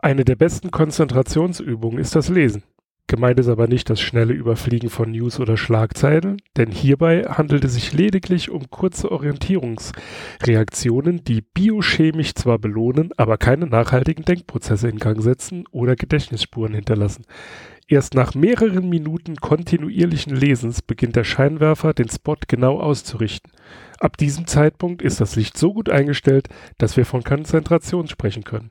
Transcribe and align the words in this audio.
Eine 0.00 0.24
der 0.24 0.36
besten 0.36 0.70
Konzentrationsübungen 0.70 1.98
ist 1.98 2.14
das 2.14 2.28
Lesen. 2.28 2.62
Gemeint 3.08 3.40
ist 3.40 3.48
aber 3.48 3.66
nicht 3.66 3.90
das 3.90 4.00
schnelle 4.00 4.32
Überfliegen 4.32 4.90
von 4.90 5.10
News 5.10 5.40
oder 5.40 5.56
Schlagzeilen, 5.56 6.40
denn 6.56 6.70
hierbei 6.70 7.24
handelt 7.24 7.64
es 7.64 7.74
sich 7.74 7.92
lediglich 7.92 8.50
um 8.50 8.70
kurze 8.70 9.10
Orientierungsreaktionen, 9.10 11.24
die 11.24 11.40
biochemisch 11.40 12.34
zwar 12.34 12.60
belohnen, 12.60 13.10
aber 13.16 13.38
keine 13.38 13.66
nachhaltigen 13.66 14.24
Denkprozesse 14.24 14.88
in 14.88 15.00
Gang 15.00 15.20
setzen 15.20 15.64
oder 15.72 15.96
Gedächtnisspuren 15.96 16.74
hinterlassen. 16.74 17.24
Erst 17.88 18.14
nach 18.14 18.34
mehreren 18.34 18.88
Minuten 18.88 19.36
kontinuierlichen 19.36 20.36
Lesens 20.36 20.82
beginnt 20.82 21.16
der 21.16 21.24
Scheinwerfer 21.24 21.94
den 21.94 22.10
Spot 22.10 22.36
genau 22.46 22.78
auszurichten. 22.78 23.50
Ab 23.98 24.18
diesem 24.18 24.46
Zeitpunkt 24.46 25.00
ist 25.00 25.20
das 25.20 25.34
Licht 25.34 25.56
so 25.56 25.72
gut 25.72 25.88
eingestellt, 25.88 26.48
dass 26.76 26.98
wir 26.98 27.06
von 27.06 27.24
Konzentration 27.24 28.06
sprechen 28.06 28.44
können. 28.44 28.70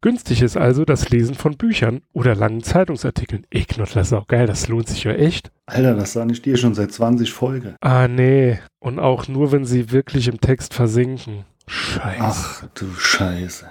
Günstig 0.00 0.42
ist 0.42 0.56
also 0.56 0.84
das 0.84 1.10
Lesen 1.10 1.34
von 1.34 1.56
Büchern 1.56 2.02
oder 2.12 2.36
langen 2.36 2.62
Zeitungsartikeln. 2.62 3.44
Ey, 3.50 3.64
Knottler, 3.64 4.00
das 4.02 4.08
ist 4.08 4.12
auch 4.12 4.28
geil, 4.28 4.46
das 4.46 4.68
lohnt 4.68 4.88
sich 4.88 5.02
ja 5.02 5.12
echt. 5.12 5.50
Alter, 5.66 5.94
das 5.96 6.12
sah 6.12 6.24
ich 6.26 6.40
dir 6.40 6.56
schon 6.56 6.74
seit 6.74 6.92
20 6.92 7.32
Folge. 7.32 7.74
Ah, 7.80 8.06
nee. 8.06 8.60
Und 8.78 9.00
auch 9.00 9.26
nur, 9.26 9.50
wenn 9.50 9.64
sie 9.64 9.90
wirklich 9.90 10.28
im 10.28 10.40
Text 10.40 10.72
versinken. 10.72 11.44
Scheiße. 11.66 12.20
Ach, 12.20 12.68
du 12.74 12.92
Scheiße. 12.94 13.66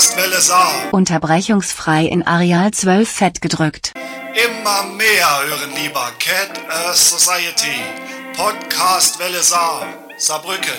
Podcastwelle 0.00 0.40
Saar. 0.40 0.94
Unterbrechungsfrei 0.94 2.06
in 2.06 2.26
Areal 2.26 2.70
12 2.70 3.06
fett 3.06 3.42
gedrückt. 3.42 3.92
Immer 4.32 4.94
mehr 4.96 5.42
hören 5.46 5.74
lieber 5.76 6.10
Cat 6.18 6.58
Earth 6.70 6.96
Society. 6.96 7.82
Podcastwelle 8.34 9.42
Saar. 9.42 9.86
Saarbrücken. 10.16 10.72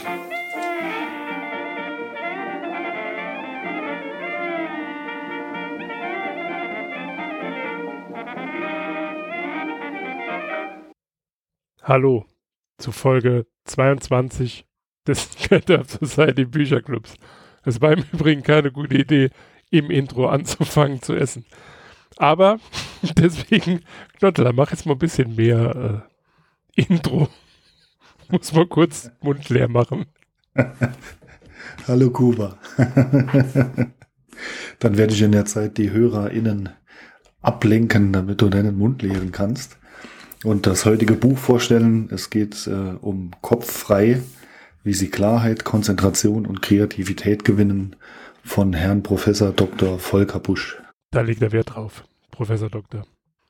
Hallo 11.83 12.25
zu 12.79 12.91
Folge 12.91 13.45
22 13.65 14.65
des 15.07 15.29
Cat 15.47 15.69
Earth 15.69 15.91
Society 15.91 16.45
Bücherclubs. 16.45 17.13
Es 17.63 17.81
war 17.81 17.93
im 17.93 18.03
Übrigen 18.11 18.43
keine 18.43 18.71
gute 18.71 18.97
Idee, 18.97 19.29
im 19.69 19.91
Intro 19.91 20.27
anzufangen 20.27 21.01
zu 21.01 21.13
essen. 21.13 21.45
Aber 22.17 22.59
deswegen, 23.17 23.81
Knottler, 24.17 24.53
mach 24.53 24.71
jetzt 24.71 24.85
mal 24.85 24.93
ein 24.93 24.99
bisschen 24.99 25.35
mehr 25.35 26.05
äh, 26.77 26.81
Intro. 26.81 27.29
Muss 28.29 28.53
mal 28.53 28.67
kurz 28.67 29.11
Mund 29.21 29.49
leer 29.49 29.67
machen. 29.67 30.05
Hallo 31.87 32.09
Kuba. 32.09 32.57
Dann 34.79 34.97
werde 34.97 35.13
ich 35.13 35.21
in 35.21 35.31
der 35.31 35.45
Zeit 35.45 35.77
die 35.77 35.91
HörerInnen 35.91 36.69
ablenken, 37.41 38.13
damit 38.13 38.41
du 38.41 38.49
deinen 38.49 38.77
Mund 38.77 39.01
leeren 39.01 39.31
kannst. 39.31 39.77
Und 40.43 40.65
das 40.65 40.85
heutige 40.85 41.13
Buch 41.13 41.37
vorstellen. 41.37 42.09
Es 42.11 42.29
geht 42.29 42.67
äh, 42.67 42.95
um 43.01 43.31
Kopf 43.41 43.71
frei 43.71 44.21
wie 44.83 44.93
sie 44.93 45.09
Klarheit, 45.09 45.63
Konzentration 45.63 46.45
und 46.45 46.61
Kreativität 46.61 47.43
gewinnen 47.45 47.95
von 48.43 48.73
Herrn 48.73 49.03
Professor 49.03 49.51
Dr. 49.51 49.99
Volker 49.99 50.39
Busch. 50.39 50.81
Da 51.11 51.21
liegt 51.21 51.41
der 51.41 51.51
Wert 51.51 51.75
drauf, 51.75 52.03
Professor 52.31 52.69
Doktor. 52.69 53.05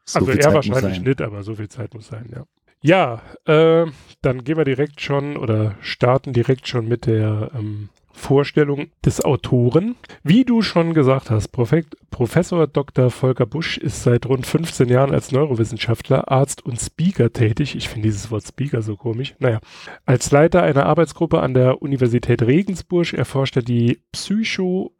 So 0.06 0.20
also 0.20 0.32
er 0.32 0.40
Zeit 0.40 0.54
wahrscheinlich 0.54 1.02
nicht, 1.02 1.22
aber 1.22 1.44
so 1.44 1.56
viel 1.56 1.70
Zeit 1.70 1.94
muss 1.94 2.08
sein, 2.08 2.30
ja. 2.34 2.44
Ja, 2.84 3.22
äh, 3.46 3.86
dann 4.24 4.44
gehen 4.44 4.58
wir 4.58 4.66
direkt 4.66 5.02
schon 5.02 5.38
oder 5.38 5.76
starten 5.82 6.34
direkt 6.34 6.68
schon 6.68 6.88
mit 6.88 7.06
der 7.06 7.52
ähm, 7.54 7.90
Vorstellung 8.14 8.88
des 9.06 9.24
Autoren. 9.24 9.96
Wie 10.24 10.46
du 10.46 10.62
schon 10.62 10.94
gesagt 10.94 11.30
hast, 11.30 11.50
Profek 11.50 11.88
Professor 12.10 12.68
Dr. 12.68 13.10
Volker 13.10 13.46
Busch 13.46 13.78
ist 13.78 14.04
seit 14.04 14.26
rund 14.26 14.46
15 14.46 14.90
Jahren 14.90 15.14
als 15.14 15.32
Neurowissenschaftler, 15.32 16.30
Arzt 16.30 16.66
und 16.66 16.80
Speaker 16.80 17.32
tätig. 17.32 17.76
Ich 17.76 17.90
finde 17.90 18.10
dieses 18.10 18.32
Wort 18.32 18.46
Speaker 18.46 18.82
so 18.82 18.96
komisch. 18.96 19.36
Naja, 19.40 19.60
als 20.06 20.32
Leiter 20.32 20.64
einer 20.64 20.86
Arbeitsgruppe 20.86 21.42
an 21.42 21.54
der 21.54 21.82
Universität 21.82 22.42
Regensburg 22.42 23.14
erforscht 23.14 23.56
er 23.56 23.64
die 23.64 24.02
Psycho 24.12 24.94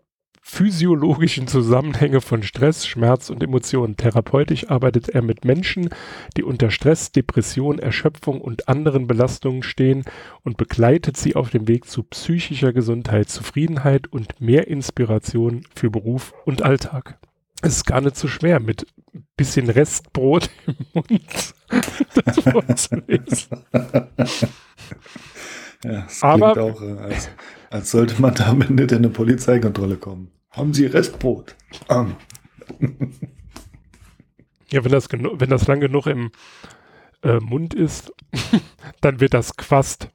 physiologischen 0.52 1.48
Zusammenhänge 1.48 2.20
von 2.20 2.44
Stress, 2.44 2.86
Schmerz 2.86 3.30
und 3.30 3.42
Emotionen. 3.42 3.96
Therapeutisch 3.96 4.70
arbeitet 4.70 5.08
er 5.08 5.22
mit 5.22 5.46
Menschen, 5.46 5.88
die 6.36 6.44
unter 6.44 6.72
Stress, 6.72 7.14
Depression, 7.14 7.80
Erschöpfung 7.80 8.42
und 8.42 8.68
anderen 8.68 9.08
Belastungen 9.08 9.64
stehen 9.64 10.04
und 10.44 10.58
begleitet 10.58 11.16
sie 11.16 11.38
auf 11.38 11.52
dem 11.52 11.70
Weg 11.70 11.86
zu 11.86 12.04
psychischer 12.04 12.74
Gesundheit, 12.74 13.30
Zufriedenheit 13.30 14.12
und 14.12 14.42
mehr 14.42 14.68
Inspiration 14.68 15.64
für 15.74 15.90
Beruf 15.90 16.34
und 16.44 16.64
Alltag. 16.64 17.18
Es 17.62 17.78
ist 17.78 17.86
gar 17.86 18.02
nicht 18.02 18.18
so 18.18 18.28
schwer, 18.28 18.60
mit 18.60 18.86
ein 19.14 19.26
bisschen 19.38 19.70
Restbrot 19.70 20.50
im 20.68 20.76
Mund 20.94 21.54
das 22.26 22.40
vorzulesen. 22.42 23.58
Ja, 25.84 26.06
es 26.06 26.22
Aber- 26.22 26.54
klingt 26.54 26.76
auch, 26.76 26.82
äh, 26.82 26.92
als, 27.00 27.30
als 27.72 27.90
sollte 27.92 28.22
man 28.22 28.36
damit 28.36 28.70
nicht 28.70 28.92
in 28.92 29.00
eine 29.00 29.10
Polizeikontrolle 29.10 29.98
kommen. 29.98 30.30
Haben 30.52 30.74
Sie 30.74 30.86
Restbrot? 30.86 31.56
Ähm, 31.90 32.16
Ja, 34.72 34.84
wenn 34.86 34.92
das, 34.92 35.10
wenn 35.12 35.50
das 35.50 35.68
lang 35.68 35.82
genug 35.82 36.08
im 36.08 36.32
äh, 37.24 37.40
Mund 37.40 37.74
ist, 37.74 38.14
dann 39.02 39.20
wird 39.20 39.34
das 39.34 39.56
Quast. 39.58 40.10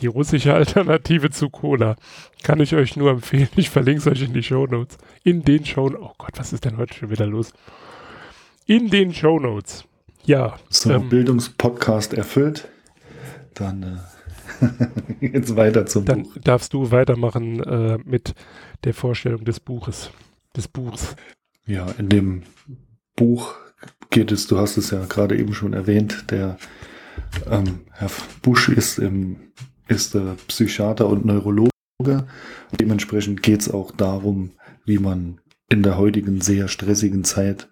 Die 0.00 0.06
russische 0.06 0.54
Alternative 0.54 1.30
zu 1.30 1.50
Cola. 1.50 1.96
Kann 2.44 2.60
ich 2.60 2.74
euch 2.76 2.96
nur 2.96 3.10
empfehlen. 3.10 3.48
Ich 3.56 3.68
verlinke 3.70 3.98
es 4.00 4.06
euch 4.06 4.22
in 4.22 4.32
die 4.32 4.44
Shownotes. 4.44 4.96
In 5.24 5.42
den 5.42 5.64
Show 5.64 5.90
Oh 5.98 6.12
Gott, 6.18 6.32
was 6.36 6.52
ist 6.52 6.64
denn 6.64 6.76
heute 6.76 6.94
schon 6.94 7.10
wieder 7.10 7.26
los? 7.26 7.52
In 8.66 8.90
den 8.90 9.12
Shownotes. 9.12 9.84
Ja. 10.24 10.56
so 10.68 10.92
ähm, 10.92 11.08
Bildungspodcast 11.08 12.14
erfüllt. 12.14 12.68
Dann 13.54 14.00
äh, 15.22 15.26
jetzt 15.32 15.56
weiter 15.56 15.86
zum 15.86 16.04
dann 16.04 16.22
Buch. 16.24 16.36
darfst 16.44 16.72
du 16.74 16.90
weitermachen 16.92 17.60
äh, 17.64 17.98
mit 18.04 18.34
der 18.84 18.94
Vorstellung 18.94 19.44
des 19.44 19.60
Buches. 19.60 20.10
Des 20.56 20.68
Buchs. 20.68 21.16
Ja, 21.66 21.86
in 21.98 22.08
dem 22.08 22.42
Buch 23.16 23.54
geht 24.10 24.32
es, 24.32 24.46
du 24.46 24.58
hast 24.58 24.76
es 24.76 24.90
ja 24.90 25.04
gerade 25.04 25.36
eben 25.36 25.54
schon 25.54 25.72
erwähnt, 25.72 26.30
der 26.30 26.58
ähm, 27.50 27.80
Herr 27.92 28.10
Busch 28.42 28.68
ist, 28.68 28.98
im, 28.98 29.52
ist 29.88 30.14
äh, 30.14 30.34
Psychiater 30.46 31.08
und 31.08 31.24
Neurologe. 31.24 31.68
Dementsprechend 32.78 33.42
geht 33.42 33.60
es 33.60 33.70
auch 33.70 33.90
darum, 33.90 34.52
wie 34.84 34.98
man 34.98 35.40
in 35.68 35.82
der 35.82 35.98
heutigen 35.98 36.40
sehr 36.40 36.68
stressigen 36.68 37.24
Zeit 37.24 37.68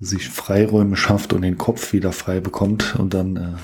sich 0.00 0.28
Freiräume 0.28 0.96
schafft 0.96 1.32
und 1.32 1.42
den 1.42 1.58
Kopf 1.58 1.92
wieder 1.92 2.12
frei 2.12 2.40
bekommt 2.40 2.96
und 2.96 3.14
dann 3.14 3.36
äh, 3.36 3.56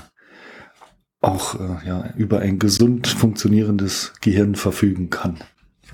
auch 1.21 1.55
äh, 1.55 1.87
ja, 1.87 2.13
über 2.15 2.39
ein 2.39 2.59
gesund 2.59 3.07
funktionierendes 3.07 4.13
Gehirn 4.21 4.55
verfügen 4.55 5.09
kann. 5.09 5.39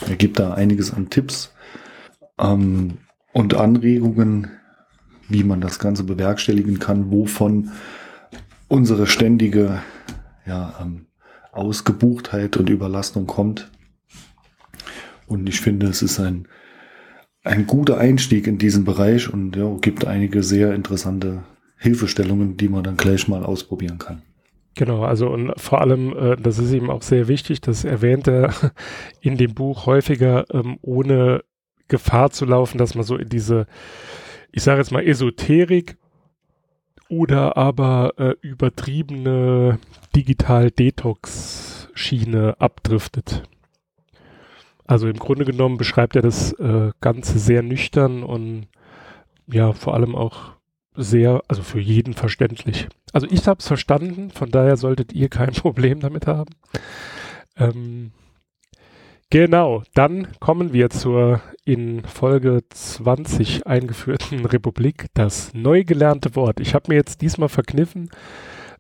Er 0.08 0.16
gibt 0.16 0.40
da 0.40 0.54
einiges 0.54 0.94
an 0.94 1.10
Tipps 1.10 1.54
ähm, 2.40 2.98
und 3.34 3.54
Anregungen, 3.54 4.52
wie 5.30 5.44
man 5.44 5.62
das 5.62 5.80
Ganze 5.80 6.04
bewerkstelligen 6.04 6.80
kann, 6.80 7.12
wovon 7.12 7.72
unsere 8.68 9.08
ständige 9.08 9.82
ja, 10.46 10.74
ähm, 10.82 11.06
Ausgebuchtheit 11.52 12.58
und 12.58 12.70
Überlastung 12.70 13.28
kommt. 13.28 13.72
Und 15.28 15.48
ich 15.48 15.62
finde, 15.62 15.88
es 15.88 16.02
ist 16.02 16.20
ein, 16.20 16.48
ein 17.44 17.68
guter 17.68 17.98
Einstieg 17.98 18.48
in 18.48 18.58
diesen 18.58 18.84
Bereich 18.84 19.32
und 19.32 19.56
ja, 19.56 19.76
gibt 19.80 20.06
einige 20.06 20.44
sehr 20.44 20.74
interessante 20.74 21.44
Hilfestellungen, 21.78 22.58
die 22.58 22.70
man 22.70 22.84
dann 22.84 22.98
gleich 22.98 23.28
mal 23.28 23.44
ausprobieren 23.44 23.98
kann. 23.98 24.22
Genau, 24.76 25.04
also 25.04 25.30
und 25.30 25.52
vor 25.60 25.82
allem, 25.82 26.16
äh, 26.18 26.38
das 26.38 26.58
ist 26.58 26.72
ihm 26.72 26.90
auch 26.90 27.02
sehr 27.02 27.28
wichtig, 27.28 27.60
das 27.62 27.84
erwähnt 27.84 28.28
er 28.28 28.54
in 29.22 29.36
dem 29.38 29.54
Buch 29.54 29.86
häufiger, 29.86 30.46
ähm, 30.54 30.78
ohne 30.82 31.44
Gefahr 31.90 32.32
zu 32.32 32.46
laufen, 32.46 32.78
dass 32.78 32.96
man 32.96 33.04
so 33.04 33.18
in 33.18 33.28
diese, 33.28 33.68
ich 34.52 34.64
sage 34.64 34.80
jetzt 34.80 34.92
mal, 34.92 35.06
Esoterik 35.06 35.98
oder 37.10 37.58
aber 37.58 38.14
äh, 38.18 38.34
übertriebene 38.42 39.78
Digital-Detox-Schiene 40.16 42.56
abdriftet. 42.60 43.44
Also 44.86 45.10
im 45.10 45.18
Grunde 45.18 45.44
genommen 45.44 45.76
beschreibt 45.78 46.16
er 46.16 46.22
das 46.22 46.54
äh, 46.54 46.92
Ganze 47.02 47.40
sehr 47.40 47.64
nüchtern 47.64 48.24
und 48.24 48.68
ja, 49.48 49.74
vor 49.74 49.94
allem 49.94 50.16
auch 50.16 50.54
sehr, 50.96 51.42
also 51.48 51.64
für 51.64 51.80
jeden 51.80 52.14
verständlich. 52.14 52.88
Also 53.14 53.28
ich 53.30 53.48
habe 53.48 53.60
es 53.60 53.68
verstanden, 53.68 54.32
von 54.32 54.52
daher 54.52 54.78
solltet 54.78 55.14
ihr 55.14 55.30
kein 55.30 55.52
Problem 55.54 56.00
damit 56.00 56.28
haben. 56.28 56.54
Ähm, 57.58 58.12
Genau, 59.32 59.84
dann 59.94 60.28
kommen 60.42 60.74
wir 60.74 60.90
zur 60.90 61.40
in 61.64 62.04
Folge 62.04 62.64
20 62.70 63.66
eingeführten 63.66 64.46
Republik, 64.46 65.06
das 65.14 65.54
neu 65.54 65.86
gelernte 65.86 66.36
Wort. 66.36 66.60
Ich 66.60 66.74
habe 66.74 66.90
mir 66.90 66.96
jetzt 66.96 67.22
diesmal 67.22 67.48
verkniffen, 67.48 68.10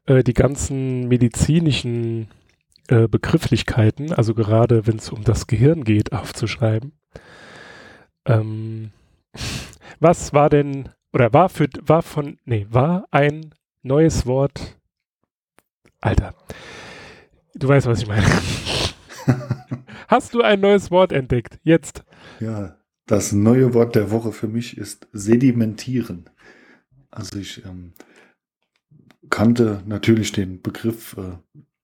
äh, 0.08 0.24
die 0.24 0.34
ganzen 0.34 1.08
medizinischen 1.08 2.28
äh, 2.90 3.08
Begrifflichkeiten, 3.08 4.12
also 4.12 4.34
gerade 4.34 4.86
wenn 4.88 4.98
es 4.98 5.10
um 5.10 5.24
das 5.24 5.48
Gehirn 5.48 5.86
geht, 5.86 6.12
aufzuschreiben. 6.12 6.92
Ähm, 8.26 8.92
was 10.02 10.34
war 10.34 10.50
denn, 10.50 10.90
oder 11.14 11.34
war 11.34 11.50
für, 11.50 11.68
war 11.82 12.02
von, 12.02 12.38
nee, 12.46 12.68
war 12.70 13.08
ein 13.12 13.54
neues 13.84 14.26
Wort, 14.26 14.80
Alter, 16.00 16.34
du 17.54 17.68
weißt, 17.68 17.88
was 17.88 18.02
ich 18.02 18.08
meine. 18.08 18.26
Hast 20.08 20.34
du 20.34 20.42
ein 20.42 20.60
neues 20.60 20.92
Wort 20.92 21.12
entdeckt? 21.12 21.60
Jetzt. 21.64 22.04
Ja, 22.40 22.78
das 23.06 23.32
neue 23.32 23.74
Wort 23.74 23.96
der 23.96 24.12
Woche 24.12 24.32
für 24.32 24.48
mich 24.48 24.78
ist 24.78 25.08
sedimentieren. 25.14 26.30
Also 27.10 27.40
ich 27.40 27.64
ähm, 27.66 27.94
kannte 29.30 29.84
natürlich 29.86 30.32
den 30.32 30.62
Begriff 30.62 31.18
äh, 31.18 31.38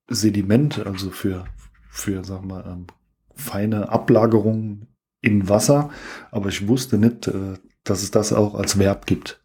Sediment, 0.09 0.85
also 0.85 1.09
für, 1.09 1.45
für 1.89 2.24
sag 2.24 2.44
mal, 2.45 2.65
ähm, 2.65 2.88
feine 3.35 3.89
Ablagerungen 3.89 4.88
in 5.21 5.50
Wasser, 5.50 5.89
aber 6.31 6.50
ich 6.50 6.68
wusste 6.68 6.97
nicht, 6.97 7.27
äh, 7.27 7.56
dass 7.89 8.04
es 8.04 8.12
das 8.12 8.34
auch 8.34 8.56
als 8.56 8.80
Verb 8.80 9.06
gibt. 9.06 9.42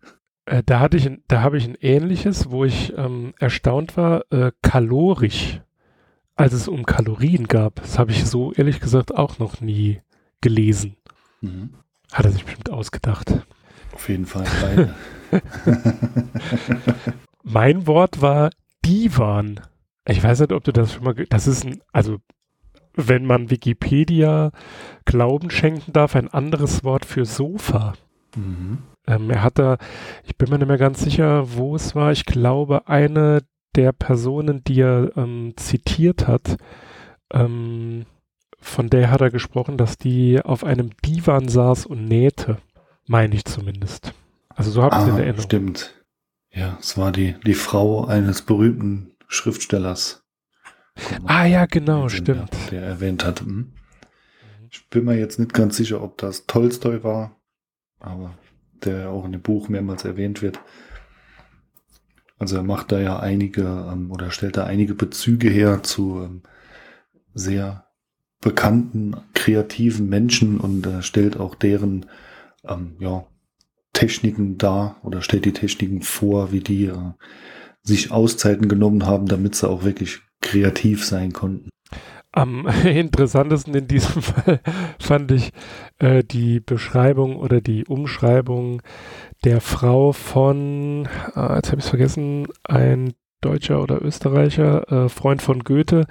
Äh, 0.46 0.62
da 0.64 0.80
hatte 0.80 0.96
ich, 0.96 1.10
da 1.28 1.42
habe 1.42 1.58
ich 1.58 1.66
ein 1.66 1.76
ähnliches, 1.80 2.50
wo 2.50 2.64
ich 2.64 2.92
ähm, 2.96 3.34
erstaunt 3.38 3.96
war, 3.96 4.24
äh, 4.30 4.52
kalorisch 4.62 5.60
als 6.34 6.54
es 6.54 6.66
um 6.66 6.86
Kalorien 6.86 7.46
gab. 7.46 7.76
Das 7.76 7.98
habe 7.98 8.10
ich 8.10 8.24
so 8.24 8.52
ehrlich 8.52 8.80
gesagt 8.80 9.14
auch 9.14 9.38
noch 9.38 9.60
nie 9.60 10.00
gelesen. 10.40 10.96
Mhm. 11.40 11.74
Hat 12.10 12.24
er 12.24 12.32
sich 12.32 12.44
bestimmt 12.44 12.70
ausgedacht. 12.70 13.32
Auf 13.92 14.08
jeden 14.08 14.26
Fall 14.26 14.44
beide. 14.60 14.94
mein 17.42 17.86
Wort 17.86 18.20
war 18.20 18.50
Divan. 18.84 19.60
Ich 20.06 20.22
weiß 20.22 20.40
nicht, 20.40 20.52
ob 20.52 20.64
du 20.64 20.72
das 20.72 20.94
schon 20.94 21.04
mal. 21.04 21.14
Das 21.14 21.46
ist 21.46 21.64
ein, 21.64 21.82
also 21.92 22.18
wenn 22.94 23.24
man 23.24 23.50
Wikipedia 23.50 24.50
Glauben 25.04 25.50
schenken 25.50 25.92
darf, 25.92 26.16
ein 26.16 26.28
anderes 26.28 26.84
Wort 26.84 27.04
für 27.04 27.24
Sofa. 27.24 27.94
Mhm. 28.36 28.78
Ähm, 29.06 29.30
er 29.30 29.42
hat 29.42 29.58
da, 29.58 29.78
ich 30.24 30.36
bin 30.36 30.50
mir 30.50 30.58
nicht 30.58 30.68
mehr 30.68 30.78
ganz 30.78 31.00
sicher, 31.00 31.56
wo 31.56 31.74
es 31.74 31.94
war. 31.94 32.12
Ich 32.12 32.24
glaube, 32.24 32.88
eine 32.88 33.42
der 33.74 33.92
Personen, 33.92 34.62
die 34.64 34.80
er 34.80 35.16
ähm, 35.16 35.54
zitiert 35.56 36.28
hat, 36.28 36.56
ähm, 37.32 38.04
von 38.58 38.88
der 38.88 39.10
hat 39.10 39.20
er 39.20 39.30
gesprochen, 39.30 39.76
dass 39.76 39.98
die 39.98 40.40
auf 40.40 40.62
einem 40.62 40.90
Divan 41.04 41.48
saß 41.48 41.86
und 41.86 42.04
nähte. 42.04 42.58
Meine 43.06 43.34
ich 43.34 43.44
zumindest. 43.44 44.14
Also 44.50 44.70
so 44.70 44.82
habe 44.82 44.94
ich 44.94 45.00
ah, 45.00 45.04
es 45.04 45.08
in 45.08 45.18
Erinnerung. 45.18 45.42
Stimmt. 45.42 46.04
Ja, 46.50 46.76
es 46.80 46.96
war 46.96 47.10
die, 47.10 47.34
die 47.44 47.54
Frau 47.54 48.04
eines 48.04 48.42
berühmten 48.42 49.14
Schriftstellers. 49.26 50.22
Ah 51.24 51.46
ja, 51.46 51.66
genau, 51.66 52.08
stimmt. 52.08 52.52
Der, 52.70 52.80
der 52.80 52.82
erwähnt 52.82 53.24
hat. 53.24 53.40
Hm. 53.40 53.72
Ich 54.70 54.88
bin 54.88 55.04
mir 55.04 55.18
jetzt 55.18 55.38
nicht 55.38 55.54
ganz 55.54 55.76
sicher, 55.76 56.02
ob 56.02 56.18
das 56.18 56.46
Tolstoi 56.46 57.02
war, 57.02 57.36
aber 58.02 58.34
der 58.84 59.10
auch 59.10 59.24
in 59.24 59.32
dem 59.32 59.42
Buch 59.42 59.68
mehrmals 59.68 60.04
erwähnt 60.04 60.42
wird. 60.42 60.60
Also 62.38 62.56
er 62.56 62.64
macht 62.64 62.90
da 62.90 63.00
ja 63.00 63.20
einige 63.20 63.62
ähm, 63.62 64.10
oder 64.10 64.30
stellt 64.30 64.56
da 64.56 64.64
einige 64.64 64.94
Bezüge 64.94 65.48
her 65.48 65.82
zu 65.82 66.22
ähm, 66.22 66.42
sehr 67.34 67.86
bekannten, 68.40 69.16
kreativen 69.34 70.08
Menschen 70.08 70.58
und 70.58 70.86
äh, 70.86 71.02
stellt 71.02 71.38
auch 71.38 71.54
deren 71.54 72.06
ähm, 72.64 72.96
ja, 72.98 73.24
Techniken 73.92 74.58
dar 74.58 74.96
oder 75.02 75.22
stellt 75.22 75.44
die 75.44 75.52
Techniken 75.52 76.02
vor, 76.02 76.50
wie 76.50 76.60
die 76.60 76.86
äh, 76.86 77.12
sich 77.82 78.10
Auszeiten 78.10 78.68
genommen 78.68 79.06
haben, 79.06 79.26
damit 79.26 79.54
sie 79.54 79.68
auch 79.68 79.84
wirklich 79.84 80.20
kreativ 80.40 81.04
sein 81.04 81.32
konnten. 81.32 81.71
Am 82.32 82.66
interessantesten 82.84 83.74
in 83.74 83.88
diesem 83.88 84.22
Fall 84.22 84.60
fand 84.98 85.30
ich 85.30 85.52
äh, 85.98 86.24
die 86.24 86.60
Beschreibung 86.60 87.36
oder 87.36 87.60
die 87.60 87.84
Umschreibung 87.84 88.82
der 89.44 89.60
Frau 89.60 90.12
von, 90.12 91.08
äh, 91.36 91.54
jetzt 91.56 91.68
habe 91.70 91.78
ich 91.78 91.84
es 91.84 91.88
vergessen, 91.88 92.48
ein 92.64 93.14
Deutscher 93.42 93.82
oder 93.82 94.00
Österreicher, 94.00 94.90
äh, 94.90 95.08
Freund 95.08 95.42
von 95.42 95.64
Goethe, 95.64 96.06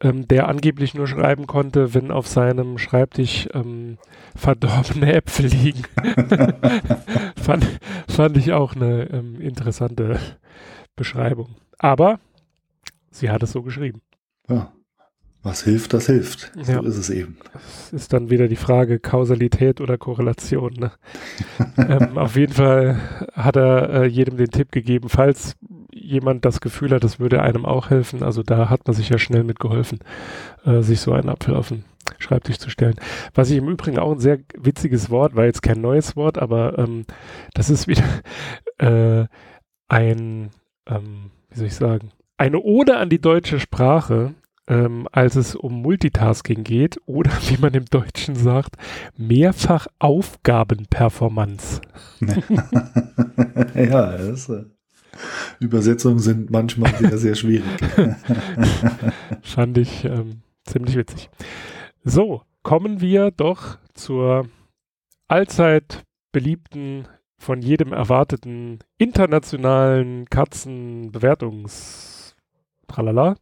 ähm, 0.00 0.26
der 0.26 0.48
angeblich 0.48 0.94
nur 0.94 1.06
schreiben 1.06 1.46
konnte, 1.46 1.94
wenn 1.94 2.10
auf 2.10 2.26
seinem 2.26 2.76
Schreibtisch 2.76 3.48
ähm, 3.54 3.98
verdorbene 4.36 5.12
Äpfel 5.12 5.46
liegen. 5.46 5.84
fand, 7.36 7.80
fand 8.08 8.36
ich 8.36 8.52
auch 8.52 8.74
eine 8.74 9.08
ähm, 9.10 9.40
interessante 9.40 10.18
Beschreibung. 10.96 11.54
Aber 11.78 12.18
sie 13.10 13.30
hat 13.30 13.42
es 13.44 13.52
so 13.52 13.62
geschrieben. 13.62 14.02
Ja. 14.48 14.72
Was 15.44 15.64
hilft, 15.64 15.92
das 15.92 16.06
hilft. 16.06 16.52
So 16.54 16.72
ja. 16.72 16.80
ist 16.80 16.96
es 16.96 17.10
eben. 17.10 17.36
Das 17.52 17.92
ist 17.92 18.12
dann 18.12 18.30
wieder 18.30 18.46
die 18.46 18.56
Frage 18.56 19.00
Kausalität 19.00 19.80
oder 19.80 19.98
Korrelation. 19.98 20.74
Ne? 20.74 20.92
ähm, 21.76 22.16
auf 22.16 22.36
jeden 22.36 22.52
Fall 22.52 23.00
hat 23.32 23.56
er 23.56 23.90
äh, 23.90 24.06
jedem 24.06 24.36
den 24.36 24.50
Tipp 24.50 24.70
gegeben, 24.70 25.08
falls 25.08 25.56
jemand 25.92 26.44
das 26.44 26.60
Gefühl 26.60 26.92
hat, 26.92 27.02
das 27.02 27.18
würde 27.18 27.42
einem 27.42 27.64
auch 27.64 27.90
helfen. 27.90 28.22
Also 28.22 28.42
da 28.42 28.70
hat 28.70 28.86
man 28.86 28.94
sich 28.94 29.08
ja 29.08 29.18
schnell 29.18 29.42
mitgeholfen, 29.42 29.98
äh, 30.64 30.80
sich 30.82 31.00
so 31.00 31.12
einen 31.12 31.28
Apfel 31.28 31.56
auf 31.56 31.68
den 31.68 31.84
Schreibtisch 32.18 32.58
zu 32.58 32.70
stellen. 32.70 32.94
Was 33.34 33.50
ich 33.50 33.58
im 33.58 33.68
Übrigen 33.68 33.98
auch 33.98 34.12
ein 34.12 34.20
sehr 34.20 34.38
witziges 34.56 35.10
Wort, 35.10 35.34
war 35.34 35.44
jetzt 35.44 35.62
kein 35.62 35.80
neues 35.80 36.16
Wort, 36.16 36.38
aber 36.38 36.78
ähm, 36.78 37.04
das 37.54 37.68
ist 37.68 37.88
wieder 37.88 38.04
äh, 38.78 39.26
ein, 39.88 40.50
ähm, 40.86 41.30
wie 41.50 41.58
soll 41.58 41.66
ich 41.66 41.74
sagen, 41.74 42.10
eine 42.36 42.60
Ode 42.60 42.96
an 42.96 43.08
die 43.08 43.20
deutsche 43.20 43.60
Sprache, 43.60 44.34
ähm, 44.68 45.08
als 45.12 45.36
es 45.36 45.54
um 45.54 45.82
Multitasking 45.82 46.64
geht 46.64 46.98
oder 47.06 47.30
wie 47.48 47.58
man 47.58 47.74
im 47.74 47.84
Deutschen 47.86 48.34
sagt, 48.34 48.76
mehrfach 49.16 49.86
Aufgabenperformance. 49.98 51.80
ja, 53.74 54.16
das, 54.16 54.48
äh, 54.48 54.64
Übersetzungen 55.60 56.18
sind 56.18 56.50
manchmal 56.50 56.94
sehr, 56.96 57.18
sehr 57.18 57.34
schwierig. 57.34 57.68
Fand 59.42 59.78
ich 59.78 60.04
ähm, 60.04 60.42
ziemlich 60.64 60.96
witzig. 60.96 61.30
So, 62.04 62.42
kommen 62.62 63.00
wir 63.00 63.30
doch 63.30 63.78
zur 63.94 64.48
allzeit 65.28 66.04
beliebten, 66.32 67.06
von 67.38 67.60
jedem 67.60 67.92
erwarteten 67.92 68.78
internationalen 68.98 70.26
Katzenbewertungs 70.30 72.36
Tralala. 72.86 73.34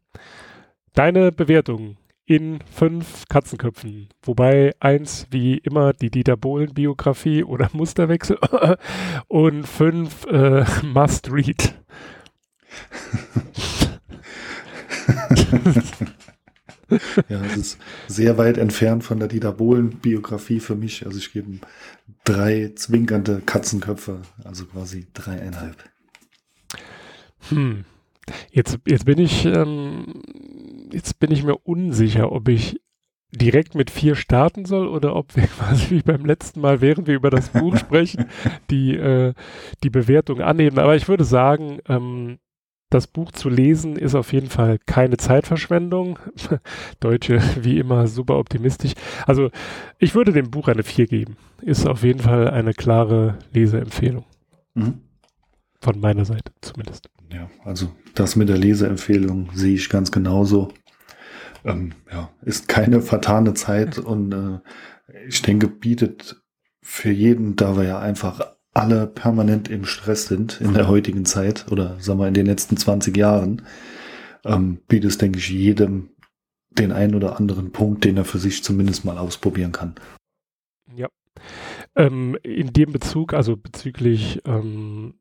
Deine 0.94 1.30
Bewertung 1.30 1.96
in 2.26 2.58
fünf 2.72 3.24
Katzenköpfen, 3.28 4.08
wobei 4.22 4.74
eins 4.80 5.26
wie 5.30 5.58
immer 5.58 5.92
die 5.92 6.10
Dieter 6.10 6.36
Bohlen 6.36 6.74
Biografie 6.74 7.44
oder 7.44 7.70
Musterwechsel 7.74 8.38
und 9.28 9.66
fünf 9.66 10.26
äh, 10.26 10.64
Must 10.84 11.30
Read. 11.32 11.74
ja, 17.28 17.40
es 17.44 17.56
ist 17.56 17.78
sehr 18.08 18.38
weit 18.38 18.58
entfernt 18.58 19.04
von 19.04 19.18
der 19.18 19.28
Dieter 19.28 19.52
Bohlen 19.52 19.90
Biografie 19.90 20.60
für 20.60 20.74
mich. 20.74 21.06
Also 21.06 21.18
ich 21.18 21.32
gebe 21.32 21.58
drei 22.24 22.72
zwinkernde 22.74 23.42
Katzenköpfe, 23.46 24.22
also 24.44 24.66
quasi 24.66 25.06
dreieinhalb. 25.14 25.84
Hm. 27.48 27.84
Jetzt, 28.50 28.78
jetzt 28.86 29.04
bin 29.04 29.18
ich 29.18 29.44
ähm, 29.44 30.06
jetzt 30.92 31.18
bin 31.18 31.30
ich 31.30 31.44
mir 31.44 31.56
unsicher, 31.56 32.32
ob 32.32 32.48
ich 32.48 32.80
direkt 33.32 33.74
mit 33.74 33.90
vier 33.90 34.16
starten 34.16 34.64
soll 34.64 34.88
oder 34.88 35.14
ob 35.14 35.36
wir 35.36 35.46
quasi 35.58 35.90
wie 35.90 36.02
beim 36.02 36.24
letzten 36.24 36.60
Mal, 36.60 36.80
während 36.80 37.06
wir 37.06 37.14
über 37.14 37.30
das 37.30 37.50
Buch 37.50 37.76
sprechen, 37.78 38.26
die, 38.70 38.94
äh, 38.94 39.34
die 39.82 39.90
Bewertung 39.90 40.40
annehmen. 40.40 40.78
Aber 40.78 40.96
ich 40.96 41.08
würde 41.08 41.24
sagen, 41.24 41.78
ähm, 41.88 42.38
das 42.90 43.06
Buch 43.06 43.30
zu 43.30 43.48
lesen 43.48 43.94
ist 43.94 44.16
auf 44.16 44.32
jeden 44.32 44.48
Fall 44.48 44.78
keine 44.84 45.16
Zeitverschwendung. 45.16 46.18
Deutsche 47.00 47.40
wie 47.60 47.78
immer 47.78 48.08
super 48.08 48.36
optimistisch. 48.36 48.94
Also 49.26 49.50
ich 49.98 50.16
würde 50.16 50.32
dem 50.32 50.50
Buch 50.50 50.66
eine 50.66 50.82
4 50.82 51.06
geben. 51.06 51.36
Ist 51.62 51.86
auf 51.86 52.02
jeden 52.02 52.18
Fall 52.18 52.50
eine 52.50 52.74
klare 52.74 53.38
Leseempfehlung. 53.52 54.24
Mhm. 54.74 55.02
Von 55.80 56.00
meiner 56.00 56.24
Seite 56.24 56.52
zumindest. 56.60 57.08
Ja, 57.32 57.50
also 57.64 57.94
das 58.14 58.36
mit 58.36 58.48
der 58.48 58.58
Leseempfehlung 58.58 59.50
sehe 59.54 59.74
ich 59.74 59.88
ganz 59.88 60.10
genauso. 60.10 60.72
Ähm, 61.64 61.92
ja, 62.10 62.30
ist 62.42 62.68
keine 62.68 63.02
vertane 63.02 63.54
Zeit 63.54 63.98
und 63.98 64.32
äh, 64.32 64.58
ich 65.28 65.42
denke, 65.42 65.68
bietet 65.68 66.42
für 66.82 67.10
jeden, 67.10 67.56
da 67.56 67.76
wir 67.76 67.84
ja 67.84 67.98
einfach 67.98 68.40
alle 68.72 69.06
permanent 69.06 69.68
im 69.68 69.84
Stress 69.84 70.26
sind 70.26 70.60
in 70.60 70.74
der 70.74 70.88
heutigen 70.88 71.24
Zeit 71.24 71.70
oder 71.70 71.98
sagen 72.00 72.20
wir 72.20 72.28
in 72.28 72.34
den 72.34 72.46
letzten 72.46 72.76
20 72.76 73.16
Jahren, 73.16 73.62
ähm, 74.44 74.78
bietet 74.88 75.10
es, 75.10 75.18
denke 75.18 75.38
ich, 75.38 75.48
jedem 75.50 76.10
den 76.70 76.92
einen 76.92 77.14
oder 77.14 77.36
anderen 77.36 77.72
Punkt, 77.72 78.04
den 78.04 78.16
er 78.16 78.24
für 78.24 78.38
sich 78.38 78.62
zumindest 78.62 79.04
mal 79.04 79.18
ausprobieren 79.18 79.72
kann. 79.72 79.96
Ja. 80.94 81.08
Ähm, 81.96 82.36
in 82.44 82.72
dem 82.72 82.92
Bezug, 82.92 83.34
also 83.34 83.56
bezüglich 83.56 84.40
ähm, 84.46 85.14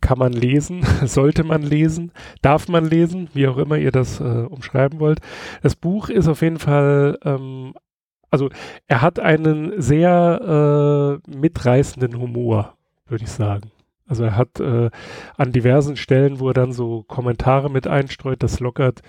kann 0.00 0.18
man 0.18 0.32
lesen, 0.32 0.82
sollte 1.04 1.44
man 1.44 1.62
lesen, 1.62 2.12
darf 2.40 2.66
man 2.68 2.86
lesen, 2.86 3.28
wie 3.34 3.46
auch 3.46 3.58
immer 3.58 3.76
ihr 3.76 3.92
das 3.92 4.18
äh, 4.20 4.24
umschreiben 4.48 5.00
wollt. 5.00 5.20
Das 5.62 5.76
Buch 5.76 6.08
ist 6.08 6.26
auf 6.28 6.40
jeden 6.40 6.58
Fall, 6.58 7.18
ähm, 7.24 7.74
also 8.30 8.48
er 8.86 9.02
hat 9.02 9.20
einen 9.20 9.80
sehr 9.80 11.20
äh, 11.26 11.30
mitreißenden 11.36 12.18
Humor, 12.18 12.74
würde 13.06 13.24
ich 13.24 13.30
sagen. 13.30 13.70
Also 14.06 14.24
er 14.24 14.36
hat 14.36 14.58
äh, 14.60 14.90
an 15.36 15.52
diversen 15.52 15.96
Stellen, 15.96 16.40
wo 16.40 16.48
er 16.48 16.54
dann 16.54 16.72
so 16.72 17.02
Kommentare 17.02 17.70
mit 17.70 17.86
einstreut, 17.86 18.42
das 18.42 18.60
lockert 18.60 19.02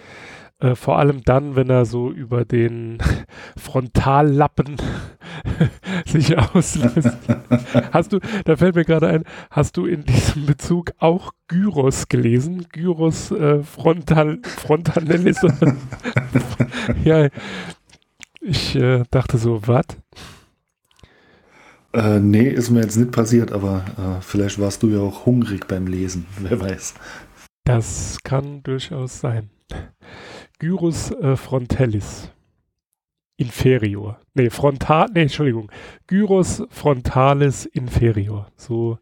äh, 0.60 0.76
vor 0.76 1.00
allem 1.00 1.24
dann, 1.24 1.56
wenn 1.56 1.70
er 1.70 1.86
so 1.86 2.12
über 2.12 2.46
den 2.46 2.98
Frontallappen 3.58 4.76
sich 6.06 6.38
auslässt. 6.38 7.18
hast 7.92 8.14
du, 8.14 8.20
da 8.46 8.56
fällt 8.58 8.76
mir 8.76 8.86
gerade 8.86 9.08
ein, 9.08 9.24
hast 9.52 9.78
du 9.78 9.86
in 9.86 10.04
diesem 10.04 10.46
Bezug 10.46 10.92
auch 11.00 11.32
Gyros 11.48 12.08
gelesen? 12.10 12.68
Gyros 12.72 13.32
äh, 13.32 13.64
Frontal, 13.64 14.40
Frontanellis. 14.44 15.40
ja, 17.04 17.30
ich 18.42 18.76
äh, 18.76 19.04
dachte 19.12 19.38
so, 19.38 19.66
was? 19.68 19.86
Äh, 21.94 22.20
nee, 22.20 22.48
ist 22.48 22.70
mir 22.70 22.82
jetzt 22.82 22.98
nicht 22.98 23.12
passiert, 23.12 23.52
aber 23.52 23.86
äh, 23.98 24.22
vielleicht 24.22 24.60
warst 24.60 24.84
du 24.84 24.90
ja 24.90 25.00
auch 25.00 25.26
hungrig 25.26 25.68
beim 25.68 25.88
Lesen, 25.88 26.26
wer 26.38 26.60
weiß. 26.60 26.94
Das 27.64 28.18
kann 28.24 28.62
durchaus 28.64 29.20
sein. 29.20 29.50
Gyrus 30.60 31.12
äh, 31.12 31.36
frontalis 31.36 32.30
inferior. 33.38 34.20
Nee, 34.34 34.50
frontal, 34.50 35.08
nee, 35.14 35.24
Entschuldigung. 35.24 35.72
Gyrus 36.08 36.64
frontalis 36.70 37.66
inferior. 37.66 38.52
So 38.58 39.00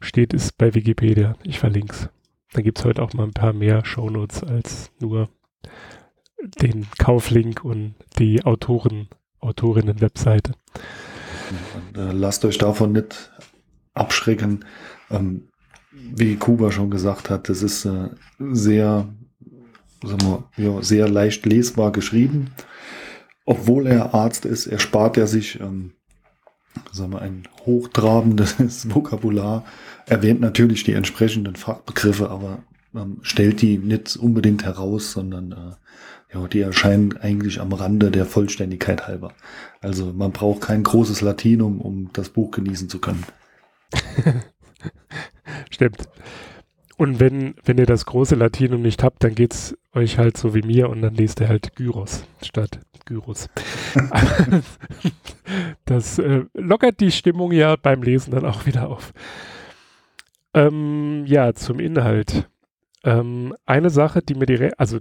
steht 0.00 0.32
es 0.32 0.52
bei 0.52 0.74
Wikipedia. 0.74 1.34
Ich 1.42 1.58
verlinke 1.58 1.92
es. 1.92 2.08
Da 2.52 2.62
gibt 2.62 2.78
es 2.78 2.84
heute 2.84 3.02
auch 3.02 3.12
mal 3.12 3.24
ein 3.24 3.32
paar 3.32 3.52
mehr 3.52 3.84
Shownotes 3.84 4.44
als 4.44 4.92
nur 5.00 5.28
den 6.62 6.86
Kauflink 6.98 7.64
und 7.64 7.96
die 8.18 8.44
Autoren, 8.44 9.08
Autorinnen-Webseite. 9.40 10.52
Äh, 11.96 12.12
lasst 12.12 12.44
euch 12.44 12.58
davon 12.58 12.92
nicht 12.92 13.32
abschrecken. 13.94 14.64
Ähm, 15.10 15.48
wie 15.90 16.36
Kuba 16.36 16.70
schon 16.70 16.90
gesagt 16.90 17.30
hat, 17.30 17.48
das 17.48 17.62
ist 17.62 17.84
äh, 17.84 18.10
sehr 18.38 19.08
sagen 20.06 20.22
wir, 20.22 20.44
ja, 20.56 20.82
sehr 20.82 21.08
leicht 21.08 21.46
lesbar 21.46 21.92
geschrieben. 21.92 22.52
Obwohl 23.44 23.86
er 23.86 24.14
Arzt 24.14 24.44
ist, 24.44 24.66
erspart 24.66 25.16
er 25.16 25.26
sich 25.26 25.60
ähm, 25.60 25.92
sagen 26.92 27.12
wir, 27.12 27.22
ein 27.22 27.48
hochtrabendes 27.64 28.58
Vokabular, 28.94 29.64
erwähnt 30.06 30.40
natürlich 30.40 30.84
die 30.84 30.92
entsprechenden 30.92 31.56
Fachbegriffe, 31.56 32.30
aber 32.30 32.64
ähm, 32.94 33.18
stellt 33.22 33.62
die 33.62 33.78
nicht 33.78 34.16
unbedingt 34.16 34.64
heraus, 34.64 35.12
sondern 35.12 35.52
äh, 35.52 36.34
ja, 36.34 36.46
die 36.48 36.60
erscheinen 36.60 37.16
eigentlich 37.16 37.60
am 37.60 37.72
Rande 37.72 38.10
der 38.10 38.26
Vollständigkeit 38.26 39.06
halber. 39.06 39.32
Also 39.80 40.12
man 40.12 40.32
braucht 40.32 40.62
kein 40.62 40.82
großes 40.82 41.20
Latinum, 41.20 41.80
um 41.80 42.10
das 42.12 42.30
Buch 42.30 42.50
genießen 42.50 42.88
zu 42.88 42.98
können. 42.98 43.24
Stimmt. 45.70 46.08
Und 46.96 47.20
wenn, 47.20 47.54
wenn 47.64 47.78
ihr 47.78 47.86
das 47.86 48.06
große 48.06 48.34
Latinum 48.34 48.82
nicht 48.82 49.02
habt, 49.02 49.22
dann 49.22 49.34
geht's 49.34 49.76
euch 49.94 50.18
halt 50.18 50.36
so 50.36 50.54
wie 50.54 50.62
mir 50.62 50.88
und 50.88 51.02
dann 51.02 51.14
lest 51.14 51.40
ihr 51.40 51.48
halt 51.48 51.76
Gyros 51.76 52.24
statt 52.42 52.80
Gyros. 53.06 53.48
das 55.84 56.18
äh, 56.18 56.44
lockert 56.54 57.00
die 57.00 57.12
Stimmung 57.12 57.52
ja 57.52 57.76
beim 57.76 58.02
Lesen 58.02 58.32
dann 58.32 58.44
auch 58.44 58.66
wieder 58.66 58.88
auf. 58.88 59.12
Ähm, 60.52 61.24
ja, 61.26 61.54
zum 61.54 61.80
Inhalt. 61.80 62.48
Ähm, 63.04 63.54
eine 63.64 63.90
Sache, 63.90 64.22
die 64.22 64.34
mir 64.34 64.46
direkt, 64.46 64.78
also 64.80 64.98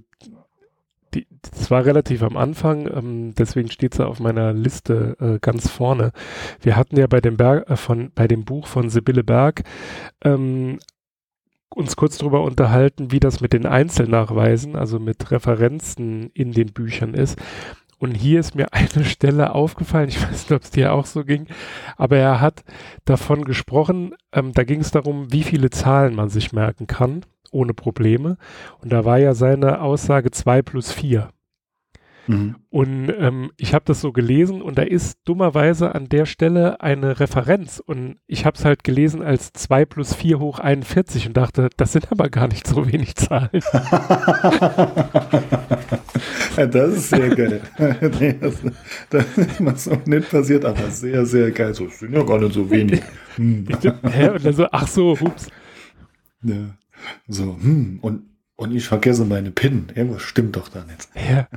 die, 1.13 1.25
das 1.41 1.71
war 1.71 1.85
relativ 1.85 2.21
am 2.21 2.37
Anfang, 2.37 2.87
ähm, 2.87 3.33
deswegen 3.35 3.71
steht 3.71 3.95
sie 3.95 4.05
auf 4.05 4.19
meiner 4.19 4.53
Liste 4.53 5.17
äh, 5.19 5.39
ganz 5.39 5.69
vorne. 5.69 6.11
Wir 6.61 6.75
hatten 6.75 6.97
ja 6.97 7.07
bei 7.07 7.21
dem, 7.21 7.37
Berg, 7.37 7.69
äh, 7.69 7.75
von, 7.75 8.11
bei 8.13 8.27
dem 8.27 8.45
Buch 8.45 8.67
von 8.67 8.89
Sibylle 8.89 9.23
Berg 9.23 9.63
ähm, 10.23 10.77
uns 11.75 11.95
kurz 11.95 12.17
darüber 12.17 12.41
unterhalten, 12.41 13.11
wie 13.11 13.19
das 13.19 13.41
mit 13.41 13.53
den 13.53 13.65
Einzelnachweisen, 13.65 14.75
also 14.75 14.97
mit 14.97 15.29
Referenzen 15.29 16.31
in 16.33 16.53
den 16.53 16.73
Büchern 16.73 17.13
ist. 17.13 17.37
Und 17.99 18.15
hier 18.15 18.39
ist 18.39 18.55
mir 18.55 18.67
eine 18.71 19.05
Stelle 19.05 19.53
aufgefallen, 19.53 20.09
ich 20.09 20.21
weiß 20.21 20.31
nicht, 20.31 20.51
ob 20.51 20.63
es 20.63 20.71
dir 20.71 20.93
auch 20.93 21.05
so 21.05 21.23
ging, 21.23 21.47
aber 21.97 22.17
er 22.17 22.41
hat 22.41 22.63
davon 23.03 23.43
gesprochen, 23.43 24.15
ähm, 24.31 24.53
da 24.53 24.63
ging 24.63 24.79
es 24.79 24.91
darum, 24.91 25.31
wie 25.31 25.43
viele 25.43 25.69
Zahlen 25.69 26.15
man 26.15 26.29
sich 26.29 26.53
merken 26.53 26.87
kann, 26.87 27.25
ohne 27.51 27.73
Probleme. 27.73 28.37
Und 28.81 28.91
da 28.91 29.05
war 29.05 29.19
ja 29.19 29.33
seine 29.33 29.81
Aussage 29.81 30.31
2 30.31 30.61
plus 30.61 30.91
4. 30.91 31.29
Mhm. 32.27 32.55
Und 32.69 33.13
ähm, 33.17 33.51
ich 33.57 33.73
habe 33.73 33.85
das 33.85 34.01
so 34.01 34.11
gelesen 34.11 34.61
und 34.61 34.77
da 34.77 34.83
ist 34.83 35.19
dummerweise 35.25 35.93
an 35.95 36.09
der 36.09 36.25
Stelle 36.25 36.81
eine 36.81 37.19
Referenz 37.19 37.81
und 37.85 38.17
ich 38.27 38.45
habe 38.45 38.57
es 38.57 38.65
halt 38.65 38.83
gelesen 38.83 39.21
als 39.21 39.53
2 39.53 39.85
plus 39.85 40.13
4 40.13 40.39
hoch 40.39 40.59
41 40.59 41.27
und 41.27 41.37
dachte, 41.37 41.69
das 41.77 41.93
sind 41.93 42.11
aber 42.11 42.29
gar 42.29 42.47
nicht 42.47 42.67
so 42.67 42.91
wenig 42.91 43.15
Zahlen. 43.15 43.49
das 46.55 46.95
ist 46.95 47.09
sehr 47.09 47.35
geil. 47.35 47.61
das, 47.79 48.55
das 49.09 49.37
ist 49.37 49.59
mir 49.59 49.75
so 49.75 49.97
nicht 50.05 50.29
passiert, 50.29 50.65
aber 50.65 50.89
sehr, 50.89 51.25
sehr 51.25 51.51
geil. 51.51 51.73
So, 51.73 51.87
sind 51.89 52.13
ja 52.13 52.23
gar 52.23 52.39
nicht 52.39 52.53
so 52.53 52.69
wenig. 52.69 53.01
Hm. 53.35 53.67
Hä? 54.03 54.29
Und 54.29 54.45
dann 54.45 54.53
so, 54.53 54.67
ach 54.71 54.87
so, 54.87 55.11
ups. 55.19 55.47
Ja. 56.43 56.77
So, 57.27 57.57
hm, 57.61 57.99
und, 58.01 58.23
und 58.55 58.73
ich 58.73 58.87
vergesse 58.87 59.25
meine 59.25 59.51
PIN. 59.51 59.87
Irgendwas 59.95 60.21
stimmt 60.21 60.55
doch 60.55 60.69
da 60.69 60.85
nicht. 60.85 61.07
Ja, 61.29 61.47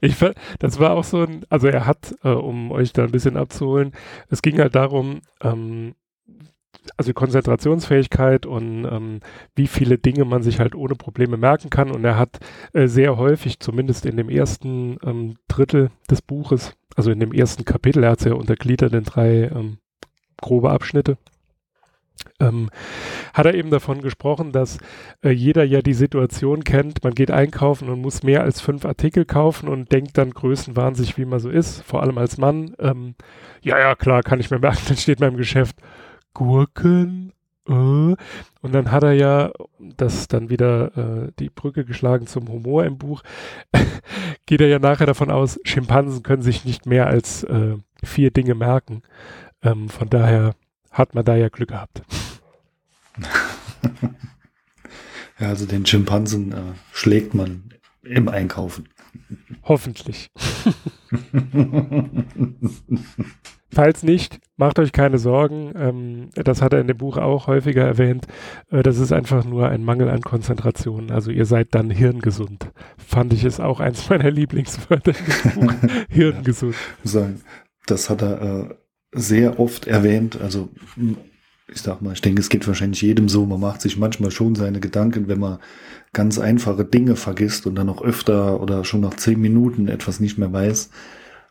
ich, 0.00 0.16
das 0.58 0.78
war 0.78 0.92
auch 0.92 1.04
so 1.04 1.22
ein, 1.22 1.44
also 1.48 1.66
er 1.68 1.86
hat, 1.86 2.14
äh, 2.22 2.28
um 2.28 2.70
euch 2.70 2.92
da 2.92 3.04
ein 3.04 3.12
bisschen 3.12 3.36
abzuholen, 3.36 3.92
es 4.28 4.42
ging 4.42 4.58
halt 4.58 4.74
darum, 4.74 5.20
ähm, 5.42 5.94
also 6.96 7.12
Konzentrationsfähigkeit 7.12 8.46
und 8.46 8.84
ähm, 8.84 9.20
wie 9.54 9.66
viele 9.66 9.98
Dinge 9.98 10.24
man 10.24 10.42
sich 10.42 10.60
halt 10.60 10.74
ohne 10.74 10.94
Probleme 10.94 11.36
merken 11.36 11.70
kann. 11.70 11.90
Und 11.90 12.04
er 12.04 12.18
hat 12.18 12.38
äh, 12.72 12.88
sehr 12.88 13.16
häufig, 13.16 13.60
zumindest 13.60 14.06
in 14.06 14.16
dem 14.16 14.28
ersten 14.28 14.98
ähm, 15.04 15.36
Drittel 15.48 15.90
des 16.10 16.22
Buches, 16.22 16.74
also 16.94 17.10
in 17.10 17.20
dem 17.20 17.32
ersten 17.32 17.64
Kapitel, 17.64 18.04
er 18.04 18.10
hat 18.10 18.20
es 18.20 18.26
ja 18.26 18.34
untergliedert 18.34 18.92
in 18.92 19.04
drei 19.04 19.44
ähm, 19.44 19.78
grobe 20.40 20.70
Abschnitte, 20.70 21.16
ähm, 22.40 22.70
hat 23.32 23.46
er 23.46 23.54
eben 23.54 23.70
davon 23.70 24.00
gesprochen, 24.02 24.52
dass 24.52 24.78
äh, 25.22 25.30
jeder 25.30 25.64
ja 25.64 25.82
die 25.82 25.94
Situation 25.94 26.64
kennt, 26.64 27.04
man 27.04 27.14
geht 27.14 27.30
einkaufen 27.30 27.88
und 27.88 28.00
muss 28.00 28.22
mehr 28.22 28.42
als 28.42 28.60
fünf 28.60 28.84
Artikel 28.84 29.24
kaufen 29.24 29.68
und 29.68 29.92
denkt 29.92 30.18
dann 30.18 30.30
größenwahnsinnig, 30.30 31.16
wie 31.18 31.24
man 31.24 31.40
so 31.40 31.50
ist, 31.50 31.82
vor 31.82 32.02
allem 32.02 32.18
als 32.18 32.38
Mann. 32.38 32.74
Ähm, 32.78 33.14
ja, 33.62 33.78
ja, 33.78 33.94
klar, 33.94 34.22
kann 34.22 34.40
ich 34.40 34.50
mir 34.50 34.58
merken, 34.58 34.82
dann 34.88 34.96
steht 34.96 35.20
man 35.20 35.32
im 35.32 35.36
Geschäft 35.36 35.76
Gurken. 36.32 37.32
Äh. 37.68 37.72
Und 37.72 38.72
dann 38.72 38.90
hat 38.90 39.02
er 39.02 39.12
ja, 39.12 39.52
das 39.78 40.28
dann 40.28 40.50
wieder 40.50 40.96
äh, 41.26 41.32
die 41.38 41.50
Brücke 41.50 41.84
geschlagen 41.84 42.26
zum 42.26 42.48
Humor 42.48 42.84
im 42.84 42.98
Buch, 42.98 43.22
geht 44.46 44.60
er 44.60 44.68
ja 44.68 44.78
nachher 44.78 45.06
davon 45.06 45.30
aus, 45.30 45.58
Schimpansen 45.64 46.22
können 46.22 46.42
sich 46.42 46.64
nicht 46.64 46.86
mehr 46.86 47.06
als 47.06 47.44
äh, 47.44 47.76
vier 48.02 48.30
Dinge 48.30 48.54
merken. 48.54 49.02
Ähm, 49.62 49.88
von 49.88 50.10
daher 50.10 50.54
hat 50.94 51.14
man 51.14 51.24
da 51.24 51.36
ja 51.36 51.48
Glück 51.48 51.68
gehabt. 51.68 52.02
ja, 55.38 55.48
also 55.48 55.66
den 55.66 55.84
Schimpansen 55.84 56.52
äh, 56.52 56.72
schlägt 56.92 57.34
man 57.34 57.74
im 58.02 58.28
Einkaufen. 58.28 58.88
Hoffentlich. 59.64 60.30
Falls 63.70 64.02
nicht, 64.04 64.38
macht 64.56 64.78
euch 64.78 64.92
keine 64.92 65.18
Sorgen. 65.18 65.72
Ähm, 65.76 66.30
das 66.34 66.62
hat 66.62 66.72
er 66.72 66.80
in 66.80 66.86
dem 66.86 66.96
Buch 66.96 67.16
auch 67.16 67.48
häufiger 67.48 67.84
erwähnt. 67.84 68.26
Äh, 68.70 68.82
das 68.84 68.98
ist 68.98 69.12
einfach 69.12 69.44
nur 69.44 69.68
ein 69.68 69.84
Mangel 69.84 70.08
an 70.08 70.20
Konzentration. 70.20 71.10
Also 71.10 71.32
ihr 71.32 71.44
seid 71.44 71.74
dann 71.74 71.90
hirngesund. 71.90 72.70
Fand 72.96 73.32
ich 73.32 73.44
es 73.44 73.58
auch 73.58 73.80
eins 73.80 74.08
meiner 74.08 74.30
Lieblingswörter 74.32 75.12
im 75.56 75.66
Buch. 75.66 75.72
hirngesund. 76.08 76.76
Das 77.86 78.10
hat 78.10 78.22
er 78.22 78.42
äh, 78.42 78.74
sehr 79.14 79.58
oft 79.58 79.86
erwähnt. 79.86 80.40
Also 80.40 80.68
ich 81.66 81.80
sag 81.80 82.02
mal, 82.02 82.12
ich 82.12 82.20
denke, 82.20 82.40
es 82.40 82.48
geht 82.48 82.66
wahrscheinlich 82.68 83.00
jedem 83.00 83.28
so. 83.28 83.46
Man 83.46 83.60
macht 83.60 83.80
sich 83.80 83.96
manchmal 83.96 84.30
schon 84.30 84.54
seine 84.54 84.80
Gedanken, 84.80 85.28
wenn 85.28 85.38
man 85.38 85.58
ganz 86.12 86.38
einfache 86.38 86.84
Dinge 86.84 87.16
vergisst 87.16 87.66
und 87.66 87.74
dann 87.76 87.86
noch 87.86 88.02
öfter 88.02 88.60
oder 88.60 88.84
schon 88.84 89.00
nach 89.00 89.14
zehn 89.14 89.40
Minuten 89.40 89.88
etwas 89.88 90.20
nicht 90.20 90.36
mehr 90.36 90.52
weiß. 90.52 90.90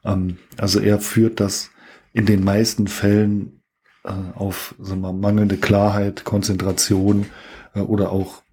Ähm, 0.05 0.37
also 0.57 0.79
er 0.79 0.99
führt 0.99 1.39
das 1.39 1.71
in 2.13 2.25
den 2.25 2.43
meisten 2.43 2.87
Fällen 2.87 3.63
äh, 4.03 4.11
auf 4.35 4.75
sagen 4.79 5.01
wir, 5.01 5.13
mangelnde 5.13 5.57
Klarheit, 5.57 6.23
Konzentration 6.23 7.25
äh, 7.73 7.79
oder 7.79 8.11
auch 8.11 8.43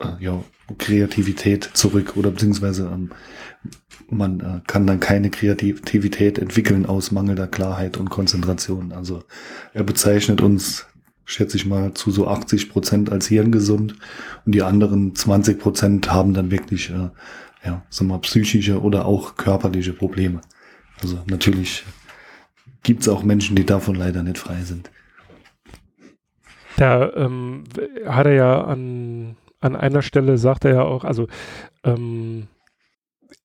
äh, 0.00 0.22
ja, 0.22 0.42
Kreativität 0.78 1.70
zurück 1.74 2.16
oder 2.16 2.30
beziehungsweise 2.30 2.90
ähm, 2.92 3.10
man 4.08 4.40
äh, 4.40 4.60
kann 4.66 4.86
dann 4.86 5.00
keine 5.00 5.30
Kreativität 5.30 6.38
entwickeln 6.38 6.86
aus 6.86 7.10
mangelnder 7.10 7.46
Klarheit 7.46 7.96
und 7.96 8.10
Konzentration. 8.10 8.92
Also 8.92 9.22
er 9.72 9.84
bezeichnet 9.84 10.40
uns, 10.40 10.86
schätze 11.24 11.56
ich 11.56 11.66
mal, 11.66 11.94
zu 11.94 12.10
so 12.10 12.28
80 12.28 12.70
Prozent 12.70 13.10
als 13.12 13.26
hirngesund 13.26 13.94
und 14.46 14.54
die 14.54 14.62
anderen 14.62 15.14
20 15.14 15.58
Prozent 15.58 16.12
haben 16.12 16.34
dann 16.34 16.50
wirklich, 16.50 16.90
äh, 16.90 17.10
ja, 17.64 17.82
sagen 17.90 18.08
mal, 18.08 18.18
psychische 18.18 18.80
oder 18.80 19.04
auch 19.06 19.36
körperliche 19.36 19.92
Probleme. 19.92 20.40
Also 21.02 21.18
natürlich 21.26 21.84
gibt 22.82 23.02
es 23.02 23.08
auch 23.08 23.22
Menschen, 23.22 23.56
die 23.56 23.66
davon 23.66 23.94
leider 23.94 24.22
nicht 24.22 24.38
frei 24.38 24.62
sind. 24.62 24.90
Da 26.76 27.12
ähm, 27.14 27.64
hat 28.06 28.26
er 28.26 28.32
ja 28.32 28.64
an, 28.64 29.36
an 29.60 29.76
einer 29.76 30.02
Stelle, 30.02 30.38
sagt 30.38 30.64
er 30.64 30.74
ja 30.74 30.82
auch, 30.82 31.04
also 31.04 31.28
ähm, 31.84 32.48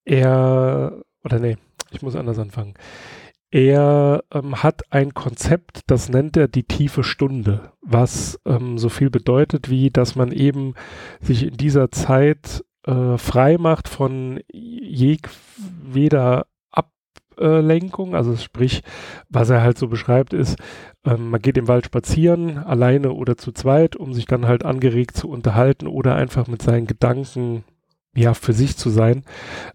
er, 0.06 1.02
oder 1.24 1.40
nee, 1.40 1.58
ich 1.92 2.02
muss 2.02 2.16
anders 2.16 2.40
anfangen. 2.40 2.76
Er 3.52 4.24
ähm, 4.34 4.64
hat 4.64 4.82
ein 4.92 5.14
Konzept, 5.14 5.82
das 5.88 6.10
nennt 6.10 6.36
er 6.36 6.48
die 6.48 6.64
tiefe 6.64 7.04
Stunde, 7.04 7.72
was 7.82 8.40
ähm, 8.46 8.78
so 8.78 8.90
viel 8.90 9.10
bedeutet, 9.10 9.70
wie 9.70 9.92
dass 9.92 10.16
man 10.16 10.32
eben 10.32 10.74
sich 11.22 11.44
in 11.44 11.56
dieser 11.56 11.90
Zeit 11.92 12.66
äh, 12.86 13.18
frei 13.18 13.58
macht 13.58 13.88
von 13.88 14.42
jegweder 14.52 16.48
Ablenkung. 16.72 18.16
Also 18.16 18.36
sprich, 18.36 18.82
was 19.30 19.50
er 19.50 19.62
halt 19.62 19.78
so 19.78 19.88
beschreibt, 19.88 20.34
ist, 20.34 20.58
ähm, 21.06 21.30
man 21.30 21.42
geht 21.42 21.58
im 21.58 21.68
Wald 21.68 21.86
spazieren, 21.86 22.58
alleine 22.58 23.14
oder 23.14 23.38
zu 23.38 23.52
zweit, 23.52 23.96
um 23.96 24.14
sich 24.14 24.26
dann 24.26 24.48
halt 24.48 24.66
angeregt 24.66 25.16
zu 25.16 25.30
unterhalten 25.30 25.88
oder 25.88 26.16
einfach 26.16 26.48
mit 26.48 26.62
seinen 26.62 26.88
Gedanken 26.88 27.64
ja, 28.16 28.34
für 28.34 28.54
sich 28.54 28.78
zu 28.78 28.90
sein 28.90 29.24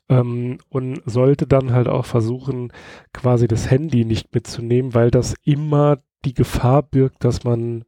ähm, 0.08 0.58
und 0.68 1.02
sollte 1.04 1.46
dann 1.46 1.72
halt 1.72 1.88
auch 1.88 2.06
versuchen, 2.06 2.72
quasi 3.12 3.46
das 3.48 3.70
Handy 3.70 4.04
nicht 4.04 4.34
mitzunehmen, 4.34 4.94
weil 4.94 5.10
das 5.10 5.34
immer 5.44 5.98
die 6.24 6.34
Gefahr 6.34 6.82
birgt, 6.82 7.24
dass 7.24 7.44
man, 7.44 7.84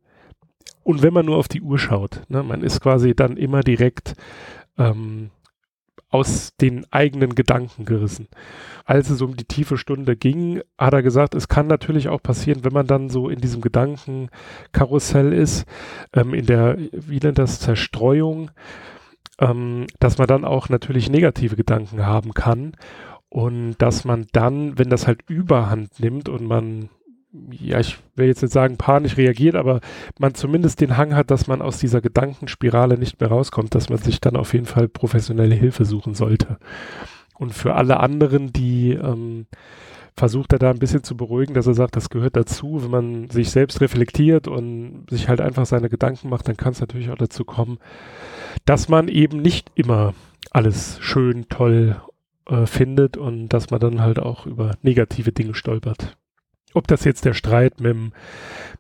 und 0.83 1.03
wenn 1.03 1.15
man 1.15 1.27
nur 1.27 1.37
auf 1.37 1.49
die 1.49 1.63
Uhr 1.63 1.79
schaut, 1.79 2.23
ne, 2.29 2.43
man 2.43 2.63
ist 2.63 2.81
quasi 2.81 3.15
dann 3.15 3.37
immer 3.37 3.61
direkt 3.61 4.15
ähm, 4.79 5.31
aus 6.13 6.55
den 6.61 6.85
eigenen 6.93 7.35
Gedanken 7.35 7.87
gerissen. 7.87 8.29
Als 8.85 9.09
es 9.09 9.23
um 9.23 9.35
die 9.35 9.47
tiefe 9.47 9.79
Stunde 9.79 10.15
ging, 10.15 10.61
hat 10.77 10.93
er 10.93 11.03
gesagt, 11.03 11.35
es 11.35 11.49
kann 11.49 11.67
natürlich 11.67 12.09
auch 12.09 12.23
passieren, 12.23 12.65
wenn 12.65 12.73
man 12.75 12.87
dann 12.87 13.09
so 13.09 13.31
in 13.31 13.41
diesem 13.41 13.63
Gedankenkarussell 13.63 15.33
ist, 15.33 15.65
ähm, 16.13 16.35
in 16.35 16.45
der, 16.45 16.77
wie 16.93 17.19
nennt 17.19 17.39
das, 17.39 17.61
Zerstreuung, 17.61 18.51
ähm, 19.43 19.87
dass 19.99 20.19
man 20.19 20.29
dann 20.29 20.45
auch 20.45 20.69
natürlich 20.69 21.11
negative 21.11 21.57
Gedanken 21.57 22.07
haben 22.07 22.33
kann 22.33 22.73
und 23.29 23.75
dass 23.79 24.05
man 24.05 24.27
dann, 24.33 24.79
wenn 24.79 24.89
das 24.89 25.07
halt 25.07 25.23
überhand 25.29 25.99
nimmt 25.99 26.29
und 26.29 26.47
man, 26.47 26.91
ja, 27.51 27.81
ich 27.81 27.99
will 28.15 28.29
jetzt 28.29 28.43
nicht 28.43 28.53
sagen 28.53 28.77
panisch 28.77 29.17
reagiert, 29.17 29.57
aber 29.57 29.81
man 30.19 30.35
zumindest 30.35 30.81
den 30.81 30.97
Hang 30.97 31.17
hat, 31.17 31.31
dass 31.31 31.49
man 31.49 31.61
aus 31.61 31.79
dieser 31.79 32.01
Gedankenspirale 32.01 32.97
nicht 32.99 33.21
mehr 33.21 33.31
rauskommt, 33.31 33.75
dass 33.75 33.89
man 33.89 33.99
sich 33.99 34.21
dann 34.21 34.37
auf 34.37 34.53
jeden 34.53 34.67
Fall 34.67 34.89
professionelle 34.89 35.55
Hilfe 35.55 35.85
suchen 35.85 36.15
sollte. 36.15 36.59
Und 37.35 37.53
für 37.53 37.75
alle 37.75 37.99
anderen, 37.99 38.53
die 38.53 38.93
ähm, 38.93 39.47
versucht 40.17 40.53
er 40.53 40.59
da 40.59 40.71
ein 40.71 40.79
bisschen 40.79 41.03
zu 41.03 41.17
beruhigen, 41.17 41.55
dass 41.55 41.67
er 41.67 41.75
sagt, 41.75 41.97
das 41.97 42.11
gehört 42.11 42.37
dazu, 42.37 42.83
wenn 42.83 42.91
man 42.91 43.31
sich 43.31 43.51
selbst 43.51 43.81
reflektiert 43.81 44.47
und 44.49 45.07
sich 45.09 45.29
halt 45.29 45.41
einfach 45.41 45.67
seine 45.67 45.89
Gedanken 45.89 46.29
macht, 46.29 46.49
dann 46.49 46.57
kann 46.57 46.73
es 46.73 46.81
natürlich 46.81 47.11
auch 47.11 47.19
dazu 47.19 47.45
kommen, 47.45 47.79
dass 48.65 48.89
man 48.89 49.09
eben 49.09 49.41
nicht 49.41 49.71
immer 49.75 50.15
alles 50.51 50.99
schön, 51.01 51.49
toll 51.49 52.01
äh, 52.47 52.67
findet 52.67 53.17
und 53.17 53.49
dass 53.49 53.71
man 53.71 53.81
dann 53.81 54.01
halt 54.01 54.19
auch 54.19 54.47
über 54.47 54.77
negative 54.83 55.33
Dinge 55.33 55.55
stolpert. 55.55 56.17
Ob 56.75 56.89
das 56.89 57.05
jetzt 57.05 57.25
der 57.25 57.35
Streit 57.35 57.81
mit 57.81 57.93
dem, 57.93 58.13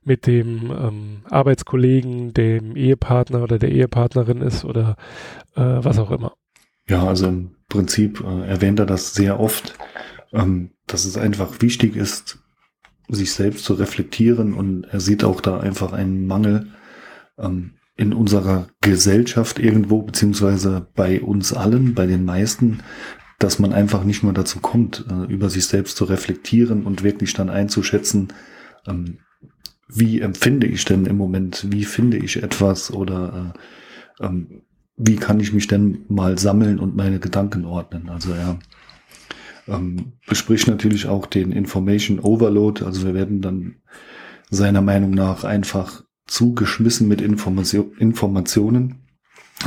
mit 0.04 0.26
dem 0.26 0.70
ähm, 0.70 1.20
Arbeitskollegen, 1.28 2.32
dem 2.32 2.74
Ehepartner 2.76 3.42
oder 3.42 3.58
der 3.58 3.70
Ehepartnerin 3.70 4.40
ist 4.40 4.64
oder 4.64 4.96
äh, 5.54 5.60
was 5.60 5.98
auch 5.98 6.10
immer. 6.10 6.32
Ja, 6.88 7.06
also 7.06 7.28
im 7.28 7.52
Prinzip 7.68 8.22
äh, 8.22 8.48
erwähnt 8.48 8.80
er 8.80 8.86
das 8.86 9.14
sehr 9.14 9.38
oft, 9.38 9.74
ähm, 10.32 10.70
dass 10.86 11.04
es 11.04 11.16
einfach 11.16 11.60
wichtig 11.60 11.96
ist, 11.96 12.38
sich 13.08 13.32
selbst 13.32 13.64
zu 13.64 13.74
reflektieren 13.74 14.54
und 14.54 14.84
er 14.84 15.00
sieht 15.00 15.24
auch 15.24 15.40
da 15.40 15.60
einfach 15.60 15.92
einen 15.92 16.26
Mangel 16.26 16.68
ähm, 17.38 17.72
in 17.96 18.14
unserer 18.14 18.68
Gesellschaft 18.80 19.58
irgendwo, 19.58 20.02
beziehungsweise 20.02 20.86
bei 20.94 21.20
uns 21.20 21.52
allen, 21.52 21.94
bei 21.94 22.06
den 22.06 22.24
meisten, 22.24 22.80
dass 23.38 23.58
man 23.58 23.72
einfach 23.72 24.04
nicht 24.04 24.22
mehr 24.22 24.32
dazu 24.32 24.60
kommt, 24.60 25.04
äh, 25.10 25.32
über 25.32 25.50
sich 25.50 25.66
selbst 25.66 25.96
zu 25.96 26.04
reflektieren 26.04 26.84
und 26.84 27.02
wirklich 27.02 27.34
dann 27.34 27.50
einzuschätzen, 27.50 28.28
ähm, 28.86 29.18
wie 29.88 30.20
empfinde 30.20 30.66
ich 30.66 30.84
denn 30.84 31.04
im 31.06 31.16
Moment, 31.16 31.66
wie 31.70 31.84
finde 31.84 32.16
ich 32.16 32.42
etwas 32.42 32.90
oder 32.90 33.54
äh, 34.20 34.24
ähm, 34.24 34.62
wie 34.96 35.16
kann 35.16 35.40
ich 35.40 35.52
mich 35.52 35.66
denn 35.66 36.04
mal 36.08 36.38
sammeln 36.38 36.78
und 36.78 36.96
meine 36.96 37.18
Gedanken 37.18 37.64
ordnen. 37.64 38.08
Also 38.08 38.32
er 38.32 38.58
ähm, 39.68 40.12
bespricht 40.26 40.68
natürlich 40.68 41.06
auch 41.06 41.26
den 41.26 41.52
Information 41.52 42.20
Overload. 42.20 42.84
Also 42.84 43.06
wir 43.06 43.14
werden 43.14 43.40
dann 43.40 43.76
seiner 44.50 44.82
Meinung 44.82 45.10
nach 45.10 45.44
einfach 45.44 46.02
zugeschmissen 46.26 47.08
mit 47.08 47.20
Information, 47.20 47.92
Informationen. 47.98 49.06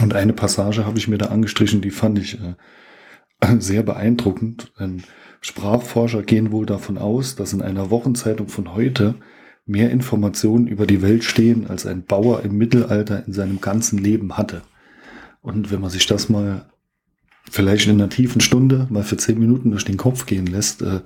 Und 0.01 0.13
eine 0.13 0.33
Passage 0.33 0.85
habe 0.85 0.97
ich 0.97 1.07
mir 1.07 1.17
da 1.17 1.27
angestrichen, 1.27 1.81
die 1.81 1.91
fand 1.91 2.19
ich 2.19 2.39
äh, 2.39 2.55
sehr 3.59 3.83
beeindruckend. 3.83 4.73
Denn 4.79 5.03
Sprachforscher 5.41 6.23
gehen 6.23 6.51
wohl 6.51 6.65
davon 6.65 6.97
aus, 6.97 7.35
dass 7.35 7.53
in 7.53 7.61
einer 7.61 7.89
Wochenzeitung 7.89 8.47
von 8.47 8.73
heute 8.75 9.15
mehr 9.65 9.89
Informationen 9.91 10.67
über 10.67 10.85
die 10.85 11.01
Welt 11.01 11.23
stehen, 11.23 11.67
als 11.67 11.85
ein 11.85 12.03
Bauer 12.03 12.43
im 12.43 12.57
Mittelalter 12.57 13.25
in 13.25 13.33
seinem 13.33 13.61
ganzen 13.61 13.97
Leben 13.97 14.37
hatte. 14.37 14.61
Und 15.41 15.71
wenn 15.71 15.81
man 15.81 15.89
sich 15.89 16.05
das 16.05 16.29
mal 16.29 16.69
vielleicht 17.49 17.87
in 17.87 17.93
einer 17.93 18.09
tiefen 18.09 18.41
Stunde 18.41 18.87
mal 18.89 19.03
für 19.03 19.17
zehn 19.17 19.39
Minuten 19.39 19.71
durch 19.71 19.85
den 19.85 19.97
Kopf 19.97 20.25
gehen 20.25 20.47
lässt, 20.47 20.81
äh, 20.81 21.01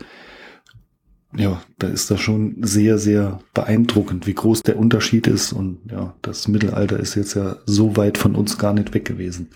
ja, 1.35 1.61
da 1.77 1.87
ist 1.87 2.09
das 2.09 2.19
schon 2.19 2.55
sehr, 2.61 2.97
sehr 2.97 3.39
beeindruckend, 3.53 4.25
wie 4.25 4.33
groß 4.33 4.63
der 4.63 4.77
Unterschied 4.77 5.27
ist. 5.27 5.53
Und 5.53 5.79
ja, 5.91 6.15
das 6.21 6.47
Mittelalter 6.47 6.99
ist 6.99 7.15
jetzt 7.15 7.35
ja 7.35 7.57
so 7.65 7.97
weit 7.97 8.17
von 8.17 8.35
uns 8.35 8.57
gar 8.57 8.73
nicht 8.73 8.93
weg 8.93 9.05
gewesen. 9.05 9.49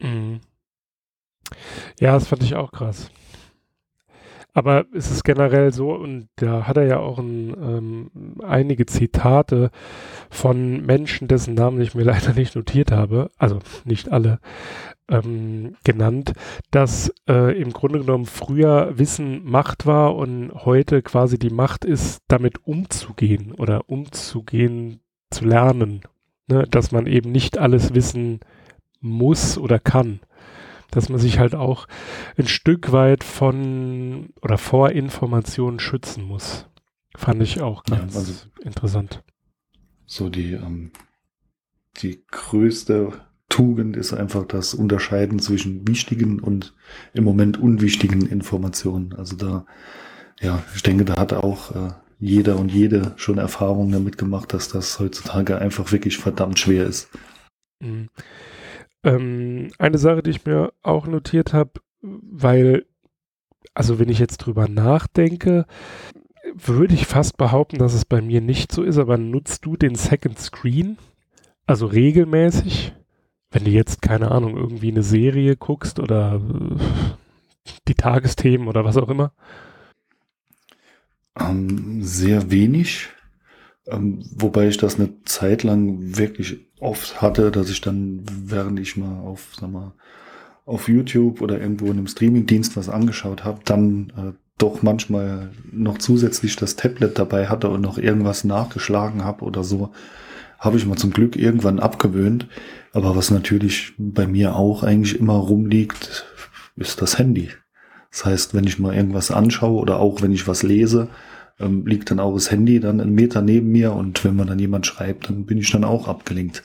Mhm. 0.00 0.40
Ja, 2.00 2.14
das 2.14 2.28
fand 2.28 2.42
ich 2.42 2.54
auch 2.54 2.72
krass. 2.72 3.10
Aber 4.54 4.86
ist 4.92 5.10
es 5.10 5.22
generell 5.22 5.70
so, 5.70 5.92
und 5.92 6.28
da 6.36 6.66
hat 6.66 6.78
er 6.78 6.86
ja 6.86 6.98
auch 6.98 7.18
ein, 7.18 7.54
ähm, 7.60 8.10
einige 8.42 8.86
Zitate 8.86 9.70
von 10.30 10.80
Menschen, 10.86 11.28
dessen 11.28 11.52
Namen 11.52 11.78
ich 11.82 11.94
mir 11.94 12.04
leider 12.04 12.32
nicht 12.32 12.56
notiert 12.56 12.90
habe, 12.90 13.30
also 13.36 13.58
nicht 13.84 14.10
alle, 14.10 14.40
ähm, 15.08 15.76
genannt, 15.84 16.32
dass 16.70 17.12
äh, 17.28 17.60
im 17.60 17.72
Grunde 17.72 18.00
genommen 18.00 18.26
früher 18.26 18.98
Wissen 18.98 19.44
Macht 19.44 19.86
war 19.86 20.16
und 20.16 20.52
heute 20.54 21.02
quasi 21.02 21.38
die 21.38 21.50
Macht 21.50 21.84
ist, 21.84 22.22
damit 22.28 22.66
umzugehen 22.66 23.52
oder 23.52 23.88
umzugehen 23.88 25.00
zu 25.30 25.44
lernen. 25.44 26.02
Ne? 26.48 26.64
Dass 26.70 26.92
man 26.92 27.06
eben 27.06 27.32
nicht 27.32 27.58
alles 27.58 27.94
wissen 27.94 28.40
muss 29.00 29.58
oder 29.58 29.78
kann 29.78 30.20
dass 30.90 31.08
man 31.08 31.18
sich 31.18 31.38
halt 31.38 31.54
auch 31.54 31.86
ein 32.36 32.46
Stück 32.46 32.92
weit 32.92 33.24
von 33.24 34.30
oder 34.40 34.58
vor 34.58 34.90
Informationen 34.90 35.78
schützen 35.78 36.24
muss. 36.24 36.66
Fand 37.16 37.42
ich 37.42 37.60
auch 37.60 37.84
ganz 37.84 38.14
ja, 38.14 38.20
also 38.20 38.46
interessant. 38.62 39.22
So 40.06 40.28
die, 40.28 40.52
ähm, 40.52 40.92
die 41.98 42.24
größte 42.30 43.12
Tugend 43.56 43.96
ist 43.96 44.12
einfach 44.12 44.44
das 44.44 44.74
Unterscheiden 44.74 45.38
zwischen 45.38 45.88
wichtigen 45.88 46.40
und 46.40 46.74
im 47.14 47.24
Moment 47.24 47.58
unwichtigen 47.58 48.26
Informationen. 48.26 49.14
Also 49.14 49.34
da, 49.34 49.64
ja, 50.42 50.62
ich 50.74 50.82
denke, 50.82 51.06
da 51.06 51.16
hat 51.16 51.32
auch 51.32 51.74
äh, 51.74 51.92
jeder 52.18 52.58
und 52.58 52.70
jede 52.70 53.14
schon 53.16 53.38
Erfahrungen 53.38 53.92
damit 53.92 54.18
gemacht, 54.18 54.52
dass 54.52 54.68
das 54.68 55.00
heutzutage 55.00 55.56
einfach 55.56 55.90
wirklich 55.90 56.18
verdammt 56.18 56.58
schwer 56.58 56.84
ist. 56.84 57.08
Mhm. 57.80 58.10
Ähm, 59.02 59.70
eine 59.78 59.96
Sache, 59.96 60.22
die 60.22 60.32
ich 60.32 60.44
mir 60.44 60.74
auch 60.82 61.06
notiert 61.06 61.54
habe, 61.54 61.80
weil, 62.02 62.84
also 63.72 63.98
wenn 63.98 64.10
ich 64.10 64.18
jetzt 64.18 64.36
drüber 64.36 64.68
nachdenke, 64.68 65.64
würde 66.52 66.92
ich 66.92 67.06
fast 67.06 67.38
behaupten, 67.38 67.78
dass 67.78 67.94
es 67.94 68.04
bei 68.04 68.20
mir 68.20 68.42
nicht 68.42 68.70
so 68.70 68.82
ist, 68.82 68.98
aber 68.98 69.16
nutzt 69.16 69.64
du 69.64 69.78
den 69.78 69.94
Second 69.94 70.38
Screen? 70.38 70.98
Also 71.66 71.86
regelmäßig? 71.86 72.92
Wenn 73.50 73.64
du 73.64 73.70
jetzt, 73.70 74.02
keine 74.02 74.30
Ahnung, 74.30 74.56
irgendwie 74.56 74.90
eine 74.90 75.02
Serie 75.02 75.56
guckst 75.56 75.98
oder 76.00 76.40
äh, 76.40 77.70
die 77.88 77.94
Tagesthemen 77.94 78.68
oder 78.68 78.84
was 78.84 78.96
auch 78.96 79.08
immer? 79.08 79.32
Ähm, 81.38 82.02
sehr 82.02 82.50
wenig. 82.50 83.08
Ähm, 83.86 84.24
wobei 84.34 84.68
ich 84.68 84.78
das 84.78 84.98
eine 84.98 85.22
Zeit 85.24 85.62
lang 85.62 86.16
wirklich 86.16 86.58
oft 86.80 87.22
hatte, 87.22 87.50
dass 87.50 87.70
ich 87.70 87.80
dann, 87.80 88.22
während 88.28 88.80
ich 88.80 88.96
mal 88.96 89.20
auf, 89.20 89.54
sag 89.58 89.70
mal, 89.70 89.92
auf 90.64 90.88
YouTube 90.88 91.40
oder 91.40 91.60
irgendwo 91.60 91.86
in 91.86 91.92
einem 91.92 92.08
Streamingdienst 92.08 92.76
was 92.76 92.88
angeschaut 92.88 93.44
habe, 93.44 93.60
dann 93.64 94.12
äh, 94.16 94.32
doch 94.58 94.82
manchmal 94.82 95.50
noch 95.70 95.98
zusätzlich 95.98 96.56
das 96.56 96.76
Tablet 96.76 97.18
dabei 97.18 97.46
hatte 97.46 97.68
und 97.68 97.82
noch 97.82 97.98
irgendwas 97.98 98.42
nachgeschlagen 98.42 99.24
habe 99.24 99.44
oder 99.44 99.62
so, 99.62 99.92
habe 100.58 100.76
ich 100.76 100.86
mal 100.86 100.96
zum 100.96 101.12
Glück 101.12 101.36
irgendwann 101.36 101.80
abgewöhnt. 101.80 102.48
Aber 102.92 103.16
was 103.16 103.30
natürlich 103.30 103.92
bei 103.98 104.26
mir 104.26 104.56
auch 104.56 104.82
eigentlich 104.82 105.18
immer 105.18 105.34
rumliegt, 105.34 106.26
ist 106.76 107.02
das 107.02 107.18
Handy. 107.18 107.50
Das 108.10 108.24
heißt, 108.24 108.54
wenn 108.54 108.64
ich 108.64 108.78
mal 108.78 108.94
irgendwas 108.94 109.30
anschaue 109.30 109.80
oder 109.80 109.98
auch 109.98 110.22
wenn 110.22 110.32
ich 110.32 110.48
was 110.48 110.62
lese, 110.62 111.08
ähm, 111.58 111.86
liegt 111.86 112.10
dann 112.10 112.20
auch 112.20 112.34
das 112.34 112.50
Handy 112.50 112.80
dann 112.80 113.00
einen 113.00 113.14
Meter 113.14 113.42
neben 113.42 113.70
mir 113.70 113.92
und 113.92 114.24
wenn 114.24 114.36
man 114.36 114.46
dann 114.46 114.58
jemand 114.58 114.86
schreibt, 114.86 115.28
dann 115.28 115.46
bin 115.46 115.58
ich 115.58 115.70
dann 115.70 115.84
auch 115.84 116.08
abgelenkt. 116.08 116.62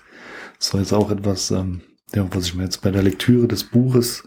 Das 0.60 0.74
war 0.74 0.82
jetzt 0.82 0.94
auch 0.94 1.12
etwas, 1.12 1.52
ähm, 1.52 1.82
ja, 2.14 2.28
was 2.32 2.46
ich 2.46 2.56
mir 2.56 2.64
jetzt 2.64 2.82
bei 2.82 2.92
der 2.92 3.04
Lektüre 3.04 3.48
des 3.48 3.64
Buches 3.64 4.24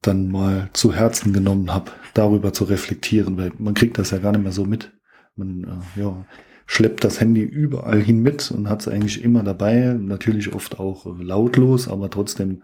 dann 0.00 0.28
mal 0.28 0.68
zu 0.72 0.92
Herzen 0.92 1.32
genommen 1.32 1.72
habe, 1.72 1.92
darüber 2.14 2.52
zu 2.52 2.64
reflektieren, 2.64 3.36
weil 3.36 3.52
man 3.58 3.74
kriegt 3.74 3.98
das 3.98 4.10
ja 4.10 4.18
gar 4.18 4.32
nicht 4.32 4.42
mehr 4.42 4.52
so 4.52 4.64
mit. 4.64 4.92
Man 5.36 5.64
äh, 5.64 6.00
ja, 6.00 6.26
schleppt 6.72 7.04
das 7.04 7.20
Handy 7.20 7.42
überall 7.42 8.00
hin 8.00 8.22
mit 8.22 8.50
und 8.50 8.70
hat 8.70 8.80
es 8.80 8.88
eigentlich 8.88 9.22
immer 9.22 9.42
dabei, 9.42 9.94
natürlich 10.00 10.54
oft 10.54 10.80
auch 10.80 11.04
äh, 11.04 11.22
lautlos, 11.22 11.86
aber 11.86 12.08
trotzdem 12.08 12.62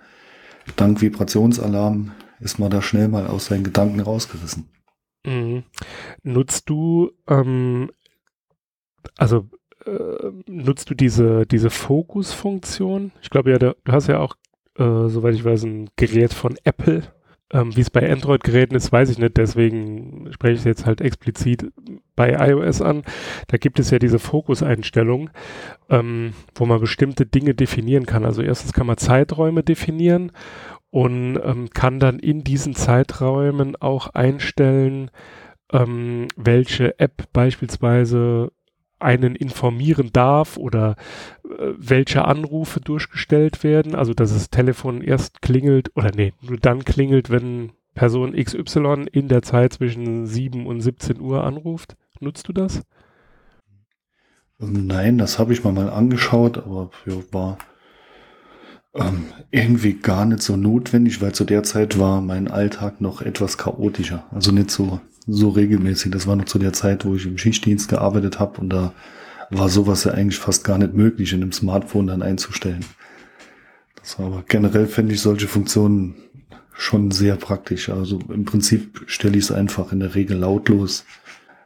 dank 0.77 1.03
Vibrationsalarm 1.03 2.12
ist 2.40 2.59
man 2.59 2.71
da 2.71 2.81
schnell 2.81 3.09
mal 3.09 3.27
aus 3.27 3.47
seinen 3.47 3.64
Gedanken 3.64 4.01
rausgerissen. 4.01 4.71
Mhm. 5.27 5.64
Nutzt 6.23 6.71
du, 6.71 7.11
ähm, 7.29 7.90
also 9.18 9.47
äh, 9.85 10.31
nutzt 10.47 10.88
du 10.88 10.94
diese, 10.94 11.44
diese 11.44 11.68
Fokus-Funktion? 11.68 13.12
Ich 13.21 13.29
glaube 13.29 13.51
ja, 13.51 13.59
du 13.59 13.75
hast 13.88 14.07
ja 14.07 14.21
auch, 14.21 14.37
äh, 14.79 15.09
soweit 15.09 15.35
ich 15.35 15.44
weiß, 15.44 15.64
ein 15.64 15.90
Gerät 15.97 16.33
von 16.33 16.57
Apple. 16.64 17.03
Ähm, 17.51 17.75
Wie 17.75 17.81
es 17.81 17.89
bei 17.91 18.11
Android-Geräten 18.11 18.75
ist, 18.75 18.93
weiß 18.93 19.09
ich 19.09 19.19
nicht, 19.19 19.39
deswegen 19.39 20.29
spreche 20.33 20.59
ich 20.59 20.65
jetzt 20.65 20.85
halt 20.85 21.01
explizit 21.01 21.73
bei 22.15 22.33
iOS 22.33 22.83
an. 22.83 23.05
Da 23.47 23.57
gibt 23.57 23.81
es 23.81 23.91
ja 23.91 23.99
diese 23.99 24.19
Fokus-Einstellung, 24.19 25.31
ähm, 25.89 26.35
wo 26.55 26.67
man 26.67 26.81
bestimmte 26.81 27.25
Dinge 27.25 27.55
definieren 27.55 28.05
kann. 28.05 28.27
Also 28.27 28.43
erstens 28.43 28.75
kann 28.75 28.87
man 28.87 28.99
Zeiträume 28.99 29.63
definieren 29.63 30.33
und 30.91 31.41
ähm, 31.43 31.71
kann 31.71 32.01
dann 32.01 32.19
in 32.19 32.45
diesen 32.45 32.75
Zeiträumen 32.75 33.77
auch 33.77 34.09
einstellen, 34.09 35.11
ähm, 35.73 36.29
welche 36.37 36.99
App 36.99 37.33
beispielsweise 37.33 38.53
einen 38.99 39.35
informieren 39.35 40.11
darf 40.13 40.57
oder 40.57 40.97
äh, 41.45 41.73
welche 41.77 42.25
Anrufe 42.25 42.81
durchgestellt 42.81 43.63
werden. 43.63 43.95
Also 43.95 44.15
dass 44.15 44.33
das 44.33 44.51
Telefon 44.51 45.03
erst 45.03 45.43
klingelt 45.43 45.91
oder 45.97 46.11
nee, 46.15 46.33
nur 46.41 46.59
dann 46.59 46.85
klingelt, 46.85 47.31
wenn 47.31 47.73
Person 47.95 48.33
XY 48.33 49.07
in 49.11 49.29
der 49.29 49.43
Zeit 49.43 49.75
zwischen 49.75 50.27
7 50.27 50.67
und 50.67 50.81
17 50.81 51.21
Uhr 51.21 51.45
anruft. 51.45 51.97
Nutzt 52.21 52.49
du 52.49 52.53
das? 52.53 52.83
Nein, 54.59 55.19
das 55.19 55.39
habe 55.39 55.53
ich 55.53 55.63
mal 55.63 55.73
mal 55.73 55.89
angeschaut, 55.89 56.59
aber 56.59 56.91
ja, 57.07 57.15
war 57.31 57.59
ähm, 58.95 59.27
irgendwie 59.51 59.95
gar 59.95 60.25
nicht 60.25 60.43
so 60.43 60.57
notwendig, 60.57 61.21
weil 61.21 61.33
zu 61.33 61.45
der 61.45 61.63
Zeit 61.63 61.99
war 61.99 62.21
mein 62.21 62.49
Alltag 62.49 63.01
noch 63.01 63.23
etwas 63.23 63.59
chaotischer. 63.59 64.25
Also 64.33 64.51
nicht 64.51 64.71
so, 64.71 65.01
so 65.29 65.51
regelmäßig. 65.51 66.11
Das 66.11 66.27
war 66.27 66.37
noch 66.37 66.47
zu 66.47 66.59
der 66.59 66.73
Zeit, 66.73 67.05
wo 67.05 67.14
ich 67.14 67.27
im 67.27 67.38
Schichtdienst 67.38 67.88
gearbeitet 67.88 68.41
habe 68.41 68.61
und 68.61 68.71
da 68.71 68.93
war 69.51 69.69
sowas 69.69 70.05
ja 70.05 70.12
eigentlich 70.12 70.38
fast 70.38 70.64
gar 70.64 70.79
nicht 70.79 70.95
möglich, 70.95 71.33
in 71.33 71.43
einem 71.43 71.53
Smartphone 71.53 72.09
dann 72.09 72.23
einzustellen. 72.23 72.85
Das 73.97 74.19
war 74.19 74.27
aber 74.27 74.45
generell 74.47 74.87
fände 74.87 75.14
ich 75.14 75.21
solche 75.21 75.49
Funktionen 75.49 76.17
schon 76.73 77.11
sehr 77.11 77.37
praktisch. 77.37 77.88
Also 77.88 78.21
im 78.29 78.45
Prinzip 78.45 79.03
stelle 79.07 79.37
ich 79.37 79.45
es 79.45 79.53
einfach 79.53 79.93
in 79.93 80.01
der 80.01 80.14
Regel 80.14 80.38
lautlos 80.38 81.05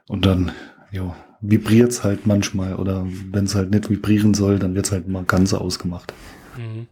und 0.09 0.27
dann 0.27 0.53
ja, 0.91 1.15
vibriert 1.41 1.91
es 1.91 2.05
halt 2.05 2.27
manchmal 2.27 2.77
oder 2.77 3.07
wenn 3.31 3.45
es 3.45 3.55
halt 3.55 3.71
nicht 3.71 3.91
vibrieren 3.91 4.35
soll, 4.35 4.59
dann 4.59 4.75
wird 4.75 4.87
es 4.87 4.93
halt 4.93 5.09
mal 5.09 5.25
ganz 5.25 5.55
ausgemacht. 5.55 6.13
Mhm. 6.57 6.87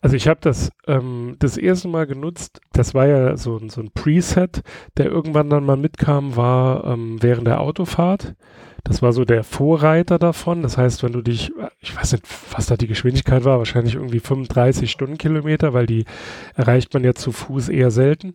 Also 0.00 0.16
ich 0.16 0.28
habe 0.28 0.40
das 0.42 0.70
ähm, 0.86 1.36
das 1.38 1.56
erste 1.56 1.88
Mal 1.88 2.06
genutzt, 2.06 2.60
das 2.72 2.94
war 2.94 3.06
ja 3.06 3.36
so, 3.36 3.60
so 3.68 3.80
ein 3.80 3.90
Preset, 3.92 4.62
der 4.96 5.06
irgendwann 5.06 5.50
dann 5.50 5.64
mal 5.64 5.76
mitkam, 5.76 6.36
war 6.36 6.84
ähm, 6.84 7.18
während 7.20 7.46
der 7.46 7.60
Autofahrt. 7.60 8.34
Das 8.84 9.02
war 9.02 9.12
so 9.12 9.24
der 9.24 9.44
Vorreiter 9.44 10.18
davon. 10.18 10.62
Das 10.62 10.78
heißt, 10.78 11.02
wenn 11.02 11.12
du 11.12 11.20
dich, 11.20 11.52
ich 11.80 11.94
weiß 11.94 12.12
nicht, 12.12 12.24
was 12.52 12.66
da 12.66 12.76
die 12.76 12.86
Geschwindigkeit 12.86 13.44
war, 13.44 13.58
wahrscheinlich 13.58 13.96
irgendwie 13.96 14.20
35 14.20 14.90
Stundenkilometer, 14.90 15.74
weil 15.74 15.86
die 15.86 16.04
erreicht 16.54 16.94
man 16.94 17.04
ja 17.04 17.14
zu 17.14 17.32
Fuß 17.32 17.68
eher 17.68 17.90
selten 17.90 18.34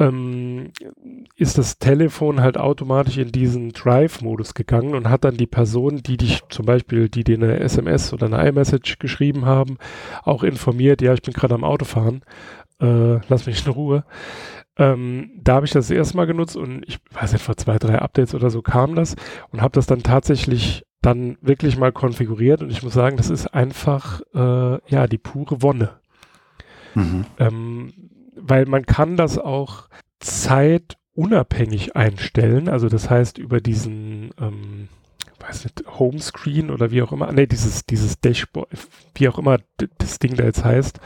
ähm, 0.00 0.72
ist 1.36 1.58
das 1.58 1.78
Telefon 1.78 2.40
halt 2.40 2.56
automatisch 2.56 3.18
in 3.18 3.30
diesen 3.30 3.72
Drive-Modus 3.72 4.54
gegangen 4.54 4.94
und 4.94 5.08
hat 5.08 5.24
dann 5.24 5.36
die 5.36 5.46
Person, 5.46 6.02
die 6.02 6.16
dich 6.16 6.40
zum 6.48 6.64
Beispiel, 6.64 7.08
die 7.08 7.22
dir 7.22 7.36
eine 7.36 7.60
SMS 7.60 8.12
oder 8.12 8.26
eine 8.26 8.48
iMessage 8.48 8.98
geschrieben 8.98 9.44
haben, 9.44 9.76
auch 10.22 10.42
informiert, 10.42 11.02
ja, 11.02 11.12
ich 11.12 11.22
bin 11.22 11.34
gerade 11.34 11.54
am 11.54 11.64
Autofahren, 11.64 12.22
äh, 12.80 13.20
lass 13.28 13.46
mich 13.46 13.64
in 13.64 13.72
Ruhe. 13.72 14.04
Ähm, 14.78 15.32
da 15.42 15.56
habe 15.56 15.66
ich 15.66 15.72
das, 15.72 15.88
das 15.88 15.96
erste 15.96 16.16
Mal 16.16 16.26
genutzt 16.26 16.56
und 16.56 16.82
ich 16.88 16.98
weiß 17.12 17.32
nicht, 17.34 17.44
vor 17.44 17.58
zwei, 17.58 17.78
drei 17.78 17.98
Updates 17.98 18.34
oder 18.34 18.48
so 18.48 18.62
kam 18.62 18.94
das 18.94 19.16
und 19.50 19.60
habe 19.60 19.72
das 19.72 19.86
dann 19.86 20.02
tatsächlich 20.02 20.86
dann 21.02 21.36
wirklich 21.42 21.76
mal 21.76 21.92
konfiguriert 21.92 22.62
und 22.62 22.70
ich 22.70 22.82
muss 22.82 22.94
sagen, 22.94 23.18
das 23.18 23.28
ist 23.28 23.48
einfach 23.48 24.22
äh, 24.34 24.78
ja 24.88 25.06
die 25.06 25.18
pure 25.18 25.60
Wonne. 25.60 25.90
Mhm. 26.94 27.26
Ähm, 27.38 27.92
weil 28.34 28.66
man 28.66 28.86
kann 28.86 29.16
das 29.16 29.38
auch 29.38 29.88
zeitunabhängig 30.20 31.96
einstellen. 31.96 32.68
Also 32.68 32.88
das 32.88 33.10
heißt 33.10 33.38
über 33.38 33.60
diesen, 33.60 34.30
ähm, 34.40 34.88
weiß 35.38 35.64
nicht, 35.64 35.84
Homescreen 35.98 36.70
oder 36.70 36.90
wie 36.90 37.02
auch 37.02 37.12
immer, 37.12 37.32
nee, 37.32 37.46
dieses, 37.46 37.86
dieses 37.86 38.20
Dashboard, 38.20 38.68
wie 39.14 39.28
auch 39.28 39.38
immer 39.38 39.58
das 39.98 40.18
Ding 40.18 40.36
da 40.36 40.44
jetzt 40.44 40.64
heißt, 40.64 41.00